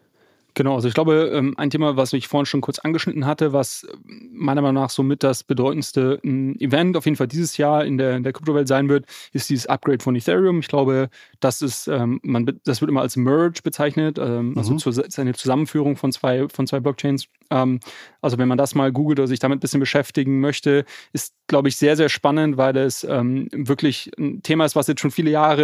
Genau, 0.55 0.75
also 0.75 0.87
ich 0.87 0.95
glaube, 0.95 1.31
ähm, 1.33 1.55
ein 1.57 1.71
Thema, 1.71 1.97
was 1.97 2.13
ich 2.13 2.29
vorhin 2.29 2.45
schon 2.45 2.61
kurz 2.61 2.79
angeschnitten 2.79 3.25
hatte, 3.25 3.55
was 3.55 3.87
meiner 4.05 4.61
Meinung 4.61 4.83
nach 4.83 4.91
somit 4.91 5.23
das 5.23 5.45
bedeutendste 5.45 6.21
ähm, 6.25 6.57
Event 6.59 6.97
auf 6.97 7.07
jeden 7.07 7.17
Fall 7.17 7.29
dieses 7.29 7.57
Jahr 7.57 7.85
in 7.87 7.97
der, 7.97 8.17
in 8.17 8.23
der 8.23 8.35
Kryptowelt 8.35 8.69
sein 8.69 8.91
wird, 8.91 9.07
ist 9.33 9.49
dieses 9.49 9.67
Upgrade 9.67 10.03
von 10.03 10.15
Ethereum. 10.15 10.59
Ich 10.59 10.69
glaube, 10.69 11.09
das 11.41 11.63
ist, 11.63 11.89
ähm, 11.89 12.21
man, 12.23 12.61
das 12.65 12.83
wird 12.83 12.91
immer 12.91 13.01
als 13.01 13.17
Merge 13.17 13.61
bezeichnet, 13.63 14.19
ähm, 14.19 14.53
also 14.57 14.75
mhm. 14.75 14.79
zu, 14.79 14.91
eine 15.17 15.33
Zusammenführung 15.33 15.97
von 15.97 16.13
zwei, 16.13 16.49
von 16.49 16.67
zwei 16.67 16.81
Blockchains. 16.81 17.29
Ähm, 17.51 17.81
also 18.21 18.37
wenn 18.37 18.49
man 18.49 18.59
das 18.59 18.75
mal 18.75 18.93
googelt 18.93 19.21
oder 19.21 19.29
sich 19.29 19.39
damit 19.39 19.57
ein 19.57 19.61
bisschen 19.61 19.81
beschäftigen 19.81 20.41
möchte, 20.41 20.85
ist, 21.15 21.35
glaube 21.47 21.69
ich, 21.69 21.77
sehr, 21.77 21.97
sehr 21.97 22.11
spannend, 22.11 22.59
weil 22.59 22.77
es 22.77 23.05
ähm, 23.05 23.49
wirklich 23.53 24.11
ein 24.19 24.43
Thema 24.43 24.67
ist, 24.67 24.77
was 24.77 24.87
jetzt 24.87 25.01
schon 25.01 25.11
viele 25.11 25.31
Jahre 25.31 25.63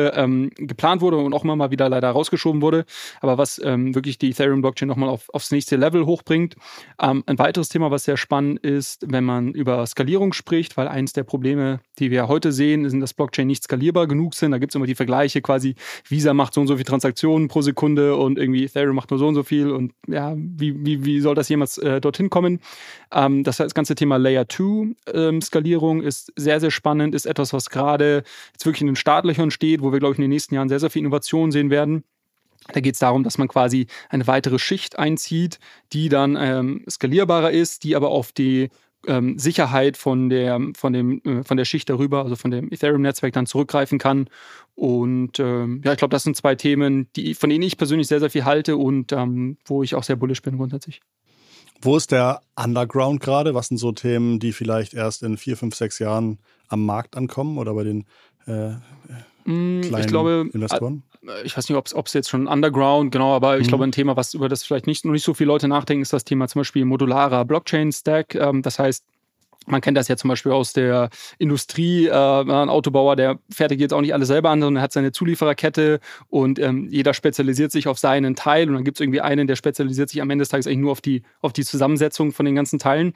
geplant 0.56 1.00
wurde 1.00 1.16
und 1.18 1.32
auch 1.32 1.44
immer 1.44 1.56
mal 1.56 1.70
wieder 1.70 1.88
leider 1.88 2.10
rausgeschoben 2.10 2.62
wurde, 2.62 2.84
aber 3.20 3.38
was 3.38 3.58
wirklich 3.58 4.18
die 4.18 4.30
Ethereum-Blockchain 4.30 4.77
Blockchain 4.78 4.88
nochmal 4.88 5.08
auf, 5.08 5.28
aufs 5.32 5.50
nächste 5.50 5.76
Level 5.76 6.06
hochbringt. 6.06 6.56
Ähm, 7.00 7.24
ein 7.26 7.38
weiteres 7.38 7.68
Thema, 7.68 7.90
was 7.90 8.04
sehr 8.04 8.16
spannend 8.16 8.60
ist, 8.60 9.04
wenn 9.08 9.24
man 9.24 9.52
über 9.52 9.84
Skalierung 9.86 10.32
spricht, 10.32 10.76
weil 10.76 10.88
eines 10.88 11.12
der 11.12 11.24
Probleme, 11.24 11.80
die 11.98 12.10
wir 12.10 12.28
heute 12.28 12.52
sehen, 12.52 12.84
ist, 12.84 12.98
dass 13.00 13.14
Blockchain 13.14 13.46
nicht 13.46 13.64
skalierbar 13.64 14.06
genug 14.06 14.34
sind. 14.34 14.52
Da 14.52 14.58
gibt 14.58 14.72
es 14.72 14.76
immer 14.76 14.86
die 14.86 14.94
Vergleiche 14.94 15.42
quasi, 15.42 15.74
Visa 16.08 16.34
macht 16.34 16.54
so 16.54 16.60
und 16.60 16.68
so 16.68 16.74
viele 16.74 16.84
Transaktionen 16.84 17.48
pro 17.48 17.62
Sekunde 17.62 18.16
und 18.16 18.38
irgendwie 18.38 18.64
Ethereum 18.64 18.94
macht 18.94 19.10
nur 19.10 19.18
so 19.18 19.26
und 19.26 19.34
so 19.34 19.42
viel 19.42 19.70
und 19.70 19.92
ja, 20.06 20.34
wie, 20.36 20.74
wie, 20.84 21.04
wie 21.04 21.20
soll 21.20 21.34
das 21.34 21.48
jemals 21.48 21.78
äh, 21.78 22.00
dorthin 22.00 22.30
kommen? 22.30 22.60
Ähm, 23.12 23.44
das, 23.44 23.56
das 23.56 23.74
ganze 23.74 23.94
Thema 23.94 24.16
Layer 24.16 24.48
2 24.48 24.94
ähm, 25.12 25.42
Skalierung 25.42 26.02
ist 26.02 26.32
sehr, 26.36 26.60
sehr 26.60 26.70
spannend, 26.70 27.14
ist 27.14 27.26
etwas, 27.26 27.52
was 27.52 27.70
gerade 27.70 28.22
jetzt 28.52 28.64
wirklich 28.64 28.82
in 28.82 28.86
den 28.88 28.96
Startlöchern 28.96 29.50
steht, 29.50 29.82
wo 29.82 29.92
wir, 29.92 29.98
glaube 29.98 30.12
ich, 30.12 30.18
in 30.18 30.22
den 30.22 30.30
nächsten 30.30 30.54
Jahren 30.54 30.68
sehr, 30.68 30.80
sehr 30.80 30.90
viel 30.90 31.00
Innovation 31.00 31.50
sehen 31.50 31.70
werden. 31.70 32.04
Da 32.72 32.80
geht 32.80 32.94
es 32.94 33.00
darum, 33.00 33.24
dass 33.24 33.38
man 33.38 33.48
quasi 33.48 33.86
eine 34.08 34.26
weitere 34.26 34.58
Schicht 34.58 34.98
einzieht, 34.98 35.58
die 35.92 36.08
dann 36.08 36.36
ähm, 36.38 36.84
skalierbarer 36.88 37.50
ist, 37.50 37.84
die 37.84 37.96
aber 37.96 38.10
auf 38.10 38.32
die 38.32 38.68
ähm, 39.06 39.38
Sicherheit 39.38 39.96
von 39.96 40.28
der, 40.28 40.60
von, 40.76 40.92
dem, 40.92 41.22
äh, 41.24 41.44
von 41.44 41.56
der 41.56 41.64
Schicht 41.64 41.88
darüber, 41.88 42.24
also 42.24 42.36
von 42.36 42.50
dem 42.50 42.70
Ethereum-Netzwerk 42.72 43.32
dann 43.32 43.46
zurückgreifen 43.46 43.98
kann. 43.98 44.28
Und 44.74 45.38
ähm, 45.38 45.82
ja, 45.84 45.92
ich 45.92 45.98
glaube, 45.98 46.12
das 46.12 46.24
sind 46.24 46.36
zwei 46.36 46.54
Themen, 46.54 47.08
die, 47.16 47.34
von 47.34 47.50
denen 47.50 47.62
ich 47.62 47.76
persönlich 47.76 48.08
sehr, 48.08 48.20
sehr 48.20 48.30
viel 48.30 48.44
halte 48.44 48.76
und 48.76 49.12
ähm, 49.12 49.56
wo 49.64 49.82
ich 49.82 49.94
auch 49.94 50.02
sehr 50.02 50.16
bullisch 50.16 50.42
bin 50.42 50.56
grundsätzlich. 50.56 51.00
Wo 51.80 51.96
ist 51.96 52.10
der 52.10 52.40
Underground 52.56 53.20
gerade? 53.20 53.54
Was 53.54 53.68
sind 53.68 53.78
so 53.78 53.92
Themen, 53.92 54.40
die 54.40 54.52
vielleicht 54.52 54.94
erst 54.94 55.22
in 55.22 55.36
vier, 55.36 55.56
fünf, 55.56 55.76
sechs 55.76 56.00
Jahren 56.00 56.38
am 56.66 56.84
Markt 56.84 57.16
ankommen 57.16 57.56
oder 57.56 57.72
bei 57.74 57.84
den 57.84 58.04
äh, 58.46 58.72
kleinen 59.37 59.37
ich 59.48 60.06
glaube, 60.06 60.48
Investoren? 60.52 61.02
Äh, 61.26 61.44
ich 61.44 61.56
weiß 61.56 61.68
nicht, 61.68 61.94
ob 61.94 62.06
es 62.06 62.12
jetzt 62.12 62.28
schon 62.28 62.46
Underground, 62.46 63.12
genau, 63.12 63.34
aber 63.34 63.56
mhm. 63.56 63.62
ich 63.62 63.68
glaube, 63.68 63.84
ein 63.84 63.92
Thema, 63.92 64.16
was 64.16 64.34
über 64.34 64.48
das 64.48 64.64
vielleicht 64.64 64.86
nicht, 64.86 65.04
noch 65.04 65.12
nicht 65.12 65.24
so 65.24 65.34
viele 65.34 65.48
Leute 65.48 65.68
nachdenken, 65.68 66.02
ist 66.02 66.12
das 66.12 66.24
Thema 66.24 66.48
zum 66.48 66.60
Beispiel 66.60 66.84
modularer 66.84 67.44
Blockchain-Stack. 67.44 68.34
Ähm, 68.34 68.62
das 68.62 68.78
heißt, 68.78 69.04
man 69.70 69.80
kennt 69.80 69.96
das 69.96 70.08
ja 70.08 70.16
zum 70.16 70.28
Beispiel 70.28 70.52
aus 70.52 70.72
der 70.72 71.10
Industrie. 71.38 72.06
Äh, 72.06 72.12
ein 72.12 72.68
Autobauer, 72.68 73.16
der 73.16 73.38
fertigt 73.50 73.80
jetzt 73.80 73.92
auch 73.92 74.00
nicht 74.00 74.14
alles 74.14 74.28
selber 74.28 74.50
an, 74.50 74.60
sondern 74.60 74.82
hat 74.82 74.92
seine 74.92 75.12
Zuliefererkette 75.12 76.00
und 76.28 76.58
ähm, 76.58 76.88
jeder 76.90 77.14
spezialisiert 77.14 77.72
sich 77.72 77.88
auf 77.88 77.98
seinen 77.98 78.34
Teil. 78.34 78.68
Und 78.68 78.74
dann 78.74 78.84
gibt 78.84 78.98
es 78.98 79.00
irgendwie 79.00 79.20
einen, 79.20 79.46
der 79.46 79.56
spezialisiert 79.56 80.08
sich 80.08 80.20
am 80.22 80.30
Ende 80.30 80.42
des 80.42 80.48
Tages 80.48 80.66
eigentlich 80.66 80.78
nur 80.78 80.92
auf 80.92 81.00
die, 81.00 81.22
auf 81.40 81.52
die 81.52 81.64
Zusammensetzung 81.64 82.32
von 82.32 82.46
den 82.46 82.54
ganzen 82.54 82.78
Teilen. 82.78 83.12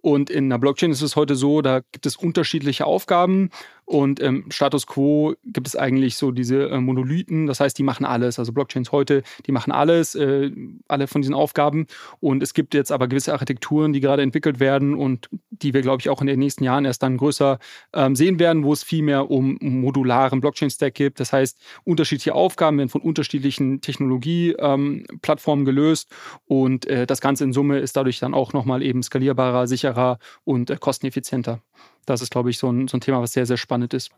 Und 0.00 0.30
in 0.30 0.46
einer 0.46 0.58
Blockchain 0.58 0.90
ist 0.90 1.02
es 1.02 1.16
heute 1.16 1.34
so, 1.34 1.62
da 1.62 1.80
gibt 1.92 2.06
es 2.06 2.16
unterschiedliche 2.16 2.86
Aufgaben 2.86 3.50
und 3.86 4.20
ähm, 4.20 4.46
Status 4.50 4.88
quo 4.88 5.34
gibt 5.44 5.68
es 5.68 5.76
eigentlich 5.76 6.16
so 6.16 6.32
diese 6.32 6.70
äh, 6.70 6.80
Monolithen, 6.80 7.46
das 7.46 7.60
heißt, 7.60 7.78
die 7.78 7.84
machen 7.84 8.04
alles. 8.04 8.40
Also 8.40 8.52
Blockchains 8.52 8.90
heute, 8.90 9.22
die 9.46 9.52
machen 9.52 9.72
alles, 9.72 10.16
äh, 10.16 10.50
alle 10.88 11.06
von 11.06 11.22
diesen 11.22 11.36
Aufgaben. 11.36 11.86
Und 12.18 12.42
es 12.42 12.52
gibt 12.52 12.74
jetzt 12.74 12.90
aber 12.90 13.06
gewisse 13.06 13.32
Architekturen, 13.32 13.92
die 13.92 14.00
gerade 14.00 14.22
entwickelt 14.22 14.58
werden 14.58 14.96
und 14.96 15.30
die 15.62 15.74
wir, 15.74 15.82
glaube 15.82 16.00
ich, 16.00 16.08
auch 16.08 16.20
in 16.20 16.26
den 16.26 16.38
nächsten 16.38 16.64
Jahren 16.64 16.84
erst 16.84 17.02
dann 17.02 17.16
größer 17.16 17.58
ähm, 17.92 18.16
sehen 18.16 18.38
werden, 18.38 18.64
wo 18.64 18.72
es 18.72 18.82
viel 18.82 19.02
mehr 19.02 19.30
um 19.30 19.58
modularen 19.60 20.40
Blockchain-Stack 20.40 20.94
gibt. 20.94 21.20
Das 21.20 21.32
heißt, 21.32 21.58
unterschiedliche 21.84 22.34
Aufgaben 22.34 22.78
werden 22.78 22.88
von 22.88 23.00
unterschiedlichen 23.00 23.80
Technologieplattformen 23.80 25.62
ähm, 25.62 25.66
gelöst 25.66 26.10
und 26.46 26.86
äh, 26.86 27.06
das 27.06 27.20
Ganze 27.20 27.44
in 27.44 27.52
Summe 27.52 27.78
ist 27.78 27.96
dadurch 27.96 28.18
dann 28.18 28.34
auch 28.34 28.52
nochmal 28.52 28.82
eben 28.82 29.02
skalierbarer, 29.02 29.66
sicherer 29.66 30.18
und 30.44 30.70
äh, 30.70 30.76
kosteneffizienter 30.76 31.60
das 32.06 32.22
ist, 32.22 32.30
glaube 32.30 32.50
ich, 32.50 32.58
so 32.58 32.70
ein, 32.70 32.88
so 32.88 32.96
ein 32.96 33.00
Thema, 33.00 33.20
was 33.20 33.32
sehr, 33.32 33.44
sehr 33.44 33.56
spannend 33.58 33.92
ist. 33.92 34.10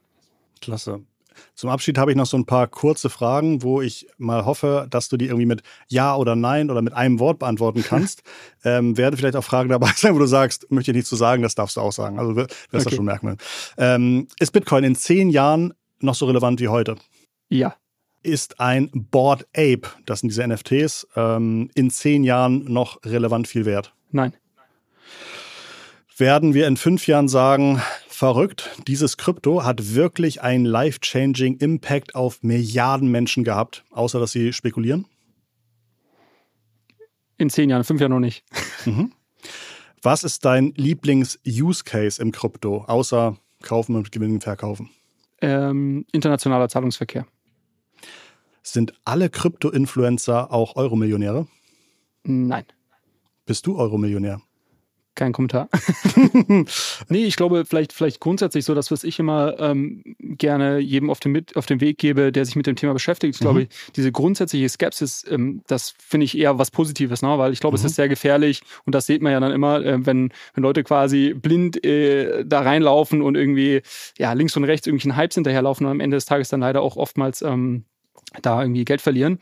Klasse. 0.61 1.01
Zum 1.55 1.71
Abschied 1.71 1.99
habe 1.99 2.11
ich 2.11 2.17
noch 2.17 2.27
so 2.27 2.37
ein 2.37 2.47
paar 2.47 2.67
kurze 2.67 3.11
Fragen, 3.11 3.63
wo 3.63 3.81
ich 3.81 4.07
mal 4.17 4.45
hoffe, 4.45 4.87
dass 4.91 5.09
du 5.09 5.17
die 5.17 5.27
irgendwie 5.27 5.47
mit 5.47 5.63
Ja 5.89 6.17
oder 6.17 6.37
Nein 6.37 6.71
oder 6.71 6.83
mit 6.83 6.93
einem 6.93 7.19
Wort 7.19 7.39
beantworten 7.39 7.83
kannst. 7.89 8.23
ähm, 8.65 8.97
werden 8.97 9.17
vielleicht 9.17 9.37
auch 9.37 9.45
Fragen 9.45 9.69
dabei 9.69 9.91
sein, 9.97 10.15
wo 10.15 10.19
du 10.19 10.27
sagst, 10.27 10.71
möchte 10.71 10.91
ich 10.91 10.97
nichts 10.97 11.11
zu 11.11 11.17
sagen, 11.17 11.43
das 11.43 11.55
darfst 11.55 11.77
du 11.77 11.81
auch 11.81 11.93
sagen. 11.93 12.19
Also 12.19 12.37
wirst 12.37 12.51
du 12.71 12.77
okay. 12.77 12.85
das 12.85 12.95
schon 12.95 13.05
merken. 13.05 13.37
Ähm, 13.77 14.29
ist 14.39 14.53
Bitcoin 14.53 14.85
in 14.85 14.95
zehn 14.95 15.31
Jahren 15.31 15.75
noch 16.01 16.15
so 16.15 16.27
relevant 16.27 16.61
wie 16.61 16.69
heute? 16.69 16.97
Ja. 17.49 17.77
Ist 18.23 18.61
ein 18.61 18.91
Board 18.93 19.47
Ape, 19.57 19.83
das 20.07 20.21
sind 20.21 20.31
diese 20.31 20.47
NFTs, 20.47 21.07
ähm, 21.17 21.71
in 21.75 21.91
zehn 21.91 22.25
Jahren 22.25 22.65
noch 22.71 22.99
relevant 23.05 23.47
viel 23.47 23.65
wert? 23.65 23.95
Nein 24.11 24.35
werden 26.19 26.55
wir 26.55 26.67
in 26.67 26.77
fünf 26.77 27.07
Jahren 27.07 27.29
sagen, 27.29 27.81
verrückt, 28.19 28.71
dieses 28.89 29.17
Krypto 29.17 29.63
hat 29.63 29.95
wirklich 29.95 30.43
einen 30.43 30.65
life-changing 30.65 31.59
Impact 31.59 32.17
auf 32.17 32.43
Milliarden 32.43 33.13
Menschen 33.13 33.45
gehabt, 33.45 33.85
außer 33.93 34.19
dass 34.19 34.33
sie 34.33 34.53
spekulieren? 34.53 35.07
In 37.37 37.49
zehn 37.49 37.71
Jahren, 37.71 37.85
fünf 37.85 38.01
Jahren 38.01 38.11
noch 38.11 38.19
nicht. 38.19 38.45
Mhm. 38.85 39.13
Was 40.03 40.25
ist 40.25 40.45
dein 40.45 40.73
Lieblings-Use-Case 40.75 42.21
im 42.21 42.33
Krypto, 42.33 42.85
außer 42.89 43.37
kaufen 43.63 43.95
und 43.95 44.11
gewinnen, 44.11 44.41
verkaufen? 44.41 44.91
Ähm, 45.41 46.05
internationaler 46.11 46.69
Zahlungsverkehr. 46.69 47.25
Sind 48.65 48.95
alle 49.05 49.31
Krypto-Influencer 49.31 50.53
auch 50.53 50.75
Euromillionäre? 50.75 51.47
Nein. 52.25 52.65
Bist 53.47 53.65
du 53.69 53.79
Euromillionär? 53.79 54.43
Kein 55.19 55.33
Kommentar. 55.33 55.69
nee, 57.09 57.25
ich 57.25 57.35
glaube, 57.35 57.65
vielleicht, 57.65 57.93
vielleicht 57.93 58.21
grundsätzlich 58.21 58.65
so, 58.65 58.77
das, 58.77 58.93
was 58.93 59.03
ich 59.03 59.19
immer 59.19 59.59
ähm, 59.59 60.05
gerne 60.21 60.79
jedem 60.79 61.11
auf 61.11 61.19
den, 61.19 61.33
mit, 61.33 61.57
auf 61.57 61.67
den 61.67 61.81
Weg 61.81 61.99
gebe, 61.99 62.31
der 62.31 62.45
sich 62.45 62.55
mit 62.55 62.69
dem 62.69 62.77
Thema 62.77 62.93
beschäftigt, 62.93 63.35
ist, 63.35 63.41
mhm. 63.41 63.45
glaube 63.45 63.63
ich, 63.63 63.69
diese 63.97 64.13
grundsätzliche 64.13 64.69
Skepsis, 64.69 65.27
ähm, 65.29 65.63
das 65.67 65.93
finde 65.99 66.25
ich 66.25 66.39
eher 66.39 66.61
was 66.61 66.71
Positives, 66.71 67.21
ne? 67.23 67.37
weil 67.37 67.53
ich 67.53 67.59
glaube, 67.59 67.77
mhm. 67.77 67.81
es 67.81 67.91
ist 67.91 67.97
sehr 67.97 68.09
gefährlich 68.09 68.63
und 68.85 68.95
das 68.95 69.07
sieht 69.07 69.21
man 69.21 69.33
ja 69.33 69.41
dann 69.41 69.51
immer, 69.51 69.85
äh, 69.85 70.07
wenn, 70.07 70.33
wenn 70.55 70.63
Leute 70.63 70.85
quasi 70.85 71.35
blind 71.35 71.85
äh, 71.85 72.45
da 72.45 72.61
reinlaufen 72.61 73.21
und 73.21 73.35
irgendwie 73.35 73.83
ja, 74.19 74.33
links 74.35 74.57
und 74.57 74.63
rechts 74.63 74.87
irgendwelchen 74.87 75.17
Hypes 75.17 75.35
hinterherlaufen 75.35 75.85
und 75.85 75.91
am 75.91 76.01
Ende 76.01 76.17
des 76.17 76.27
Tages 76.27 76.49
dann 76.49 76.61
leider 76.61 76.81
auch 76.81 76.95
oftmals 76.95 77.43
ähm, 77.43 77.87
da 78.41 78.63
irgendwie 78.63 78.85
Geld 78.85 79.01
verlieren. 79.01 79.41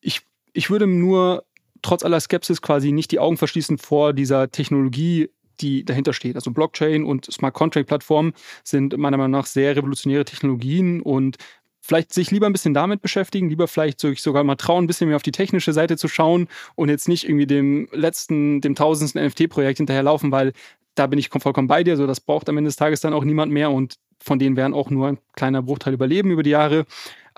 Ich, 0.00 0.22
ich 0.54 0.70
würde 0.70 0.86
nur 0.86 1.44
trotz 1.82 2.04
aller 2.04 2.20
Skepsis 2.20 2.62
quasi 2.62 2.92
nicht 2.92 3.10
die 3.10 3.18
Augen 3.18 3.36
verschließen 3.36 3.78
vor 3.78 4.12
dieser 4.12 4.50
Technologie, 4.50 5.30
die 5.60 5.84
dahinter 5.84 6.12
steht. 6.12 6.36
Also 6.36 6.50
Blockchain 6.50 7.04
und 7.04 7.26
Smart 7.32 7.54
Contract 7.54 7.88
Plattformen 7.88 8.32
sind 8.64 8.96
meiner 8.96 9.16
Meinung 9.16 9.32
nach 9.32 9.46
sehr 9.46 9.76
revolutionäre 9.76 10.24
Technologien 10.24 11.02
und 11.02 11.36
vielleicht 11.80 12.14
sich 12.14 12.30
lieber 12.30 12.46
ein 12.46 12.52
bisschen 12.52 12.74
damit 12.74 13.02
beschäftigen, 13.02 13.48
lieber 13.48 13.68
vielleicht 13.68 14.00
sogar 14.00 14.44
mal 14.44 14.54
trauen, 14.54 14.84
ein 14.84 14.86
bisschen 14.86 15.08
mehr 15.08 15.16
auf 15.16 15.22
die 15.22 15.32
technische 15.32 15.72
Seite 15.72 15.96
zu 15.96 16.08
schauen 16.08 16.48
und 16.76 16.88
jetzt 16.88 17.08
nicht 17.08 17.24
irgendwie 17.24 17.46
dem 17.46 17.88
letzten, 17.92 18.60
dem 18.60 18.74
tausendsten 18.74 19.24
NFT-Projekt 19.24 19.78
hinterherlaufen, 19.78 20.30
weil 20.30 20.52
da 20.94 21.06
bin 21.06 21.18
ich 21.18 21.28
vollkommen 21.28 21.68
bei 21.68 21.82
dir. 21.82 21.96
So, 21.96 22.06
das 22.06 22.20
braucht 22.20 22.48
am 22.48 22.56
Ende 22.56 22.68
des 22.68 22.76
Tages 22.76 23.00
dann 23.00 23.14
auch 23.14 23.24
niemand 23.24 23.52
mehr 23.52 23.70
und 23.70 23.96
von 24.20 24.38
denen 24.38 24.56
werden 24.56 24.74
auch 24.74 24.90
nur 24.90 25.08
ein 25.08 25.18
kleiner 25.34 25.62
Bruchteil 25.62 25.94
überleben 25.94 26.30
über 26.30 26.44
die 26.44 26.50
Jahre. 26.50 26.84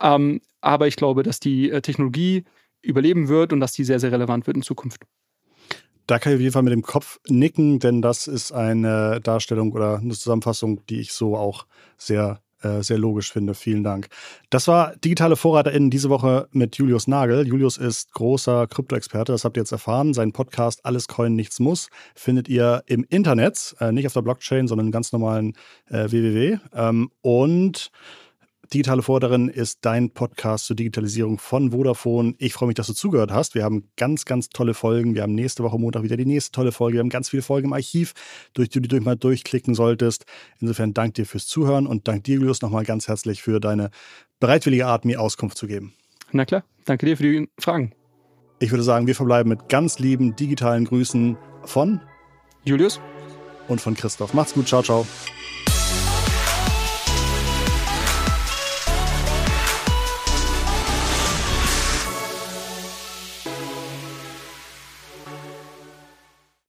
Ähm, 0.00 0.40
aber 0.60 0.86
ich 0.88 0.96
glaube, 0.96 1.22
dass 1.22 1.40
die 1.40 1.70
äh, 1.70 1.80
Technologie 1.80 2.44
überleben 2.84 3.28
wird 3.28 3.52
und 3.52 3.60
dass 3.60 3.72
die 3.72 3.84
sehr, 3.84 4.00
sehr 4.00 4.12
relevant 4.12 4.46
wird 4.46 4.56
in 4.56 4.62
Zukunft. 4.62 5.02
Da 6.06 6.18
kann 6.18 6.32
ich 6.32 6.36
auf 6.36 6.40
jeden 6.42 6.52
Fall 6.52 6.62
mit 6.62 6.72
dem 6.72 6.82
Kopf 6.82 7.18
nicken, 7.28 7.78
denn 7.78 8.02
das 8.02 8.26
ist 8.26 8.52
eine 8.52 9.20
Darstellung 9.22 9.72
oder 9.72 9.98
eine 9.98 10.12
Zusammenfassung, 10.12 10.84
die 10.86 11.00
ich 11.00 11.12
so 11.12 11.34
auch 11.34 11.66
sehr, 11.96 12.42
äh, 12.60 12.82
sehr 12.82 12.98
logisch 12.98 13.32
finde. 13.32 13.54
Vielen 13.54 13.84
Dank. 13.84 14.08
Das 14.50 14.68
war 14.68 14.94
Digitale 14.96 15.34
VorreiterInnen 15.36 15.88
diese 15.88 16.10
Woche 16.10 16.46
mit 16.52 16.76
Julius 16.76 17.06
Nagel. 17.06 17.46
Julius 17.46 17.78
ist 17.78 18.12
großer 18.12 18.66
Krypto-Experte, 18.66 19.32
das 19.32 19.44
habt 19.44 19.56
ihr 19.56 19.62
jetzt 19.62 19.72
erfahren. 19.72 20.12
Sein 20.12 20.32
Podcast 20.32 20.84
Alles 20.84 21.08
Coin, 21.08 21.34
Nichts 21.36 21.58
Muss 21.58 21.88
findet 22.14 22.50
ihr 22.50 22.82
im 22.84 23.06
Internet, 23.08 23.74
äh, 23.80 23.90
nicht 23.90 24.06
auf 24.06 24.12
der 24.12 24.22
Blockchain, 24.22 24.68
sondern 24.68 24.88
im 24.88 24.92
ganz 24.92 25.10
normalen 25.10 25.54
äh, 25.88 26.10
www. 26.10 26.58
Ähm, 26.74 27.10
und 27.22 27.90
Digitale 28.74 29.02
Vorderin 29.02 29.48
ist 29.48 29.78
dein 29.82 30.10
Podcast 30.10 30.66
zur 30.66 30.74
Digitalisierung 30.74 31.38
von 31.38 31.70
Vodafone. 31.70 32.34
Ich 32.38 32.54
freue 32.54 32.66
mich, 32.66 32.74
dass 32.74 32.88
du 32.88 32.92
zugehört 32.92 33.30
hast. 33.30 33.54
Wir 33.54 33.62
haben 33.62 33.88
ganz, 33.96 34.24
ganz 34.24 34.48
tolle 34.48 34.74
Folgen. 34.74 35.14
Wir 35.14 35.22
haben 35.22 35.36
nächste 35.36 35.62
Woche 35.62 35.78
Montag 35.78 36.02
wieder 36.02 36.16
die 36.16 36.26
nächste 36.26 36.50
tolle 36.50 36.72
Folge. 36.72 36.94
Wir 36.94 37.00
haben 37.00 37.08
ganz 37.08 37.28
viele 37.28 37.42
Folgen 37.42 37.68
im 37.68 37.72
Archiv, 37.72 38.14
durch 38.52 38.70
die 38.70 38.82
du 38.82 38.88
durch 38.88 39.04
mal 39.04 39.14
durchklicken 39.14 39.76
solltest. 39.76 40.24
Insofern 40.58 40.92
danke 40.92 41.22
dir 41.22 41.26
fürs 41.26 41.46
Zuhören 41.46 41.86
und 41.86 42.08
danke 42.08 42.22
dir, 42.22 42.34
Julius, 42.34 42.62
nochmal 42.62 42.84
ganz 42.84 43.06
herzlich 43.06 43.42
für 43.42 43.60
deine 43.60 43.90
bereitwillige 44.40 44.86
Art, 44.86 45.04
mir 45.04 45.20
Auskunft 45.20 45.56
zu 45.56 45.68
geben. 45.68 45.94
Na 46.32 46.44
klar, 46.44 46.64
danke 46.84 47.06
dir 47.06 47.16
für 47.16 47.22
die 47.22 47.48
Fragen. 47.60 47.92
Ich 48.58 48.72
würde 48.72 48.82
sagen, 48.82 49.06
wir 49.06 49.14
verbleiben 49.14 49.50
mit 49.50 49.68
ganz 49.68 50.00
lieben 50.00 50.34
digitalen 50.34 50.84
Grüßen 50.84 51.36
von 51.62 52.00
Julius 52.64 53.00
und 53.68 53.80
von 53.80 53.94
Christoph. 53.94 54.34
Macht's 54.34 54.52
gut, 54.52 54.66
ciao, 54.66 54.82
ciao. 54.82 55.06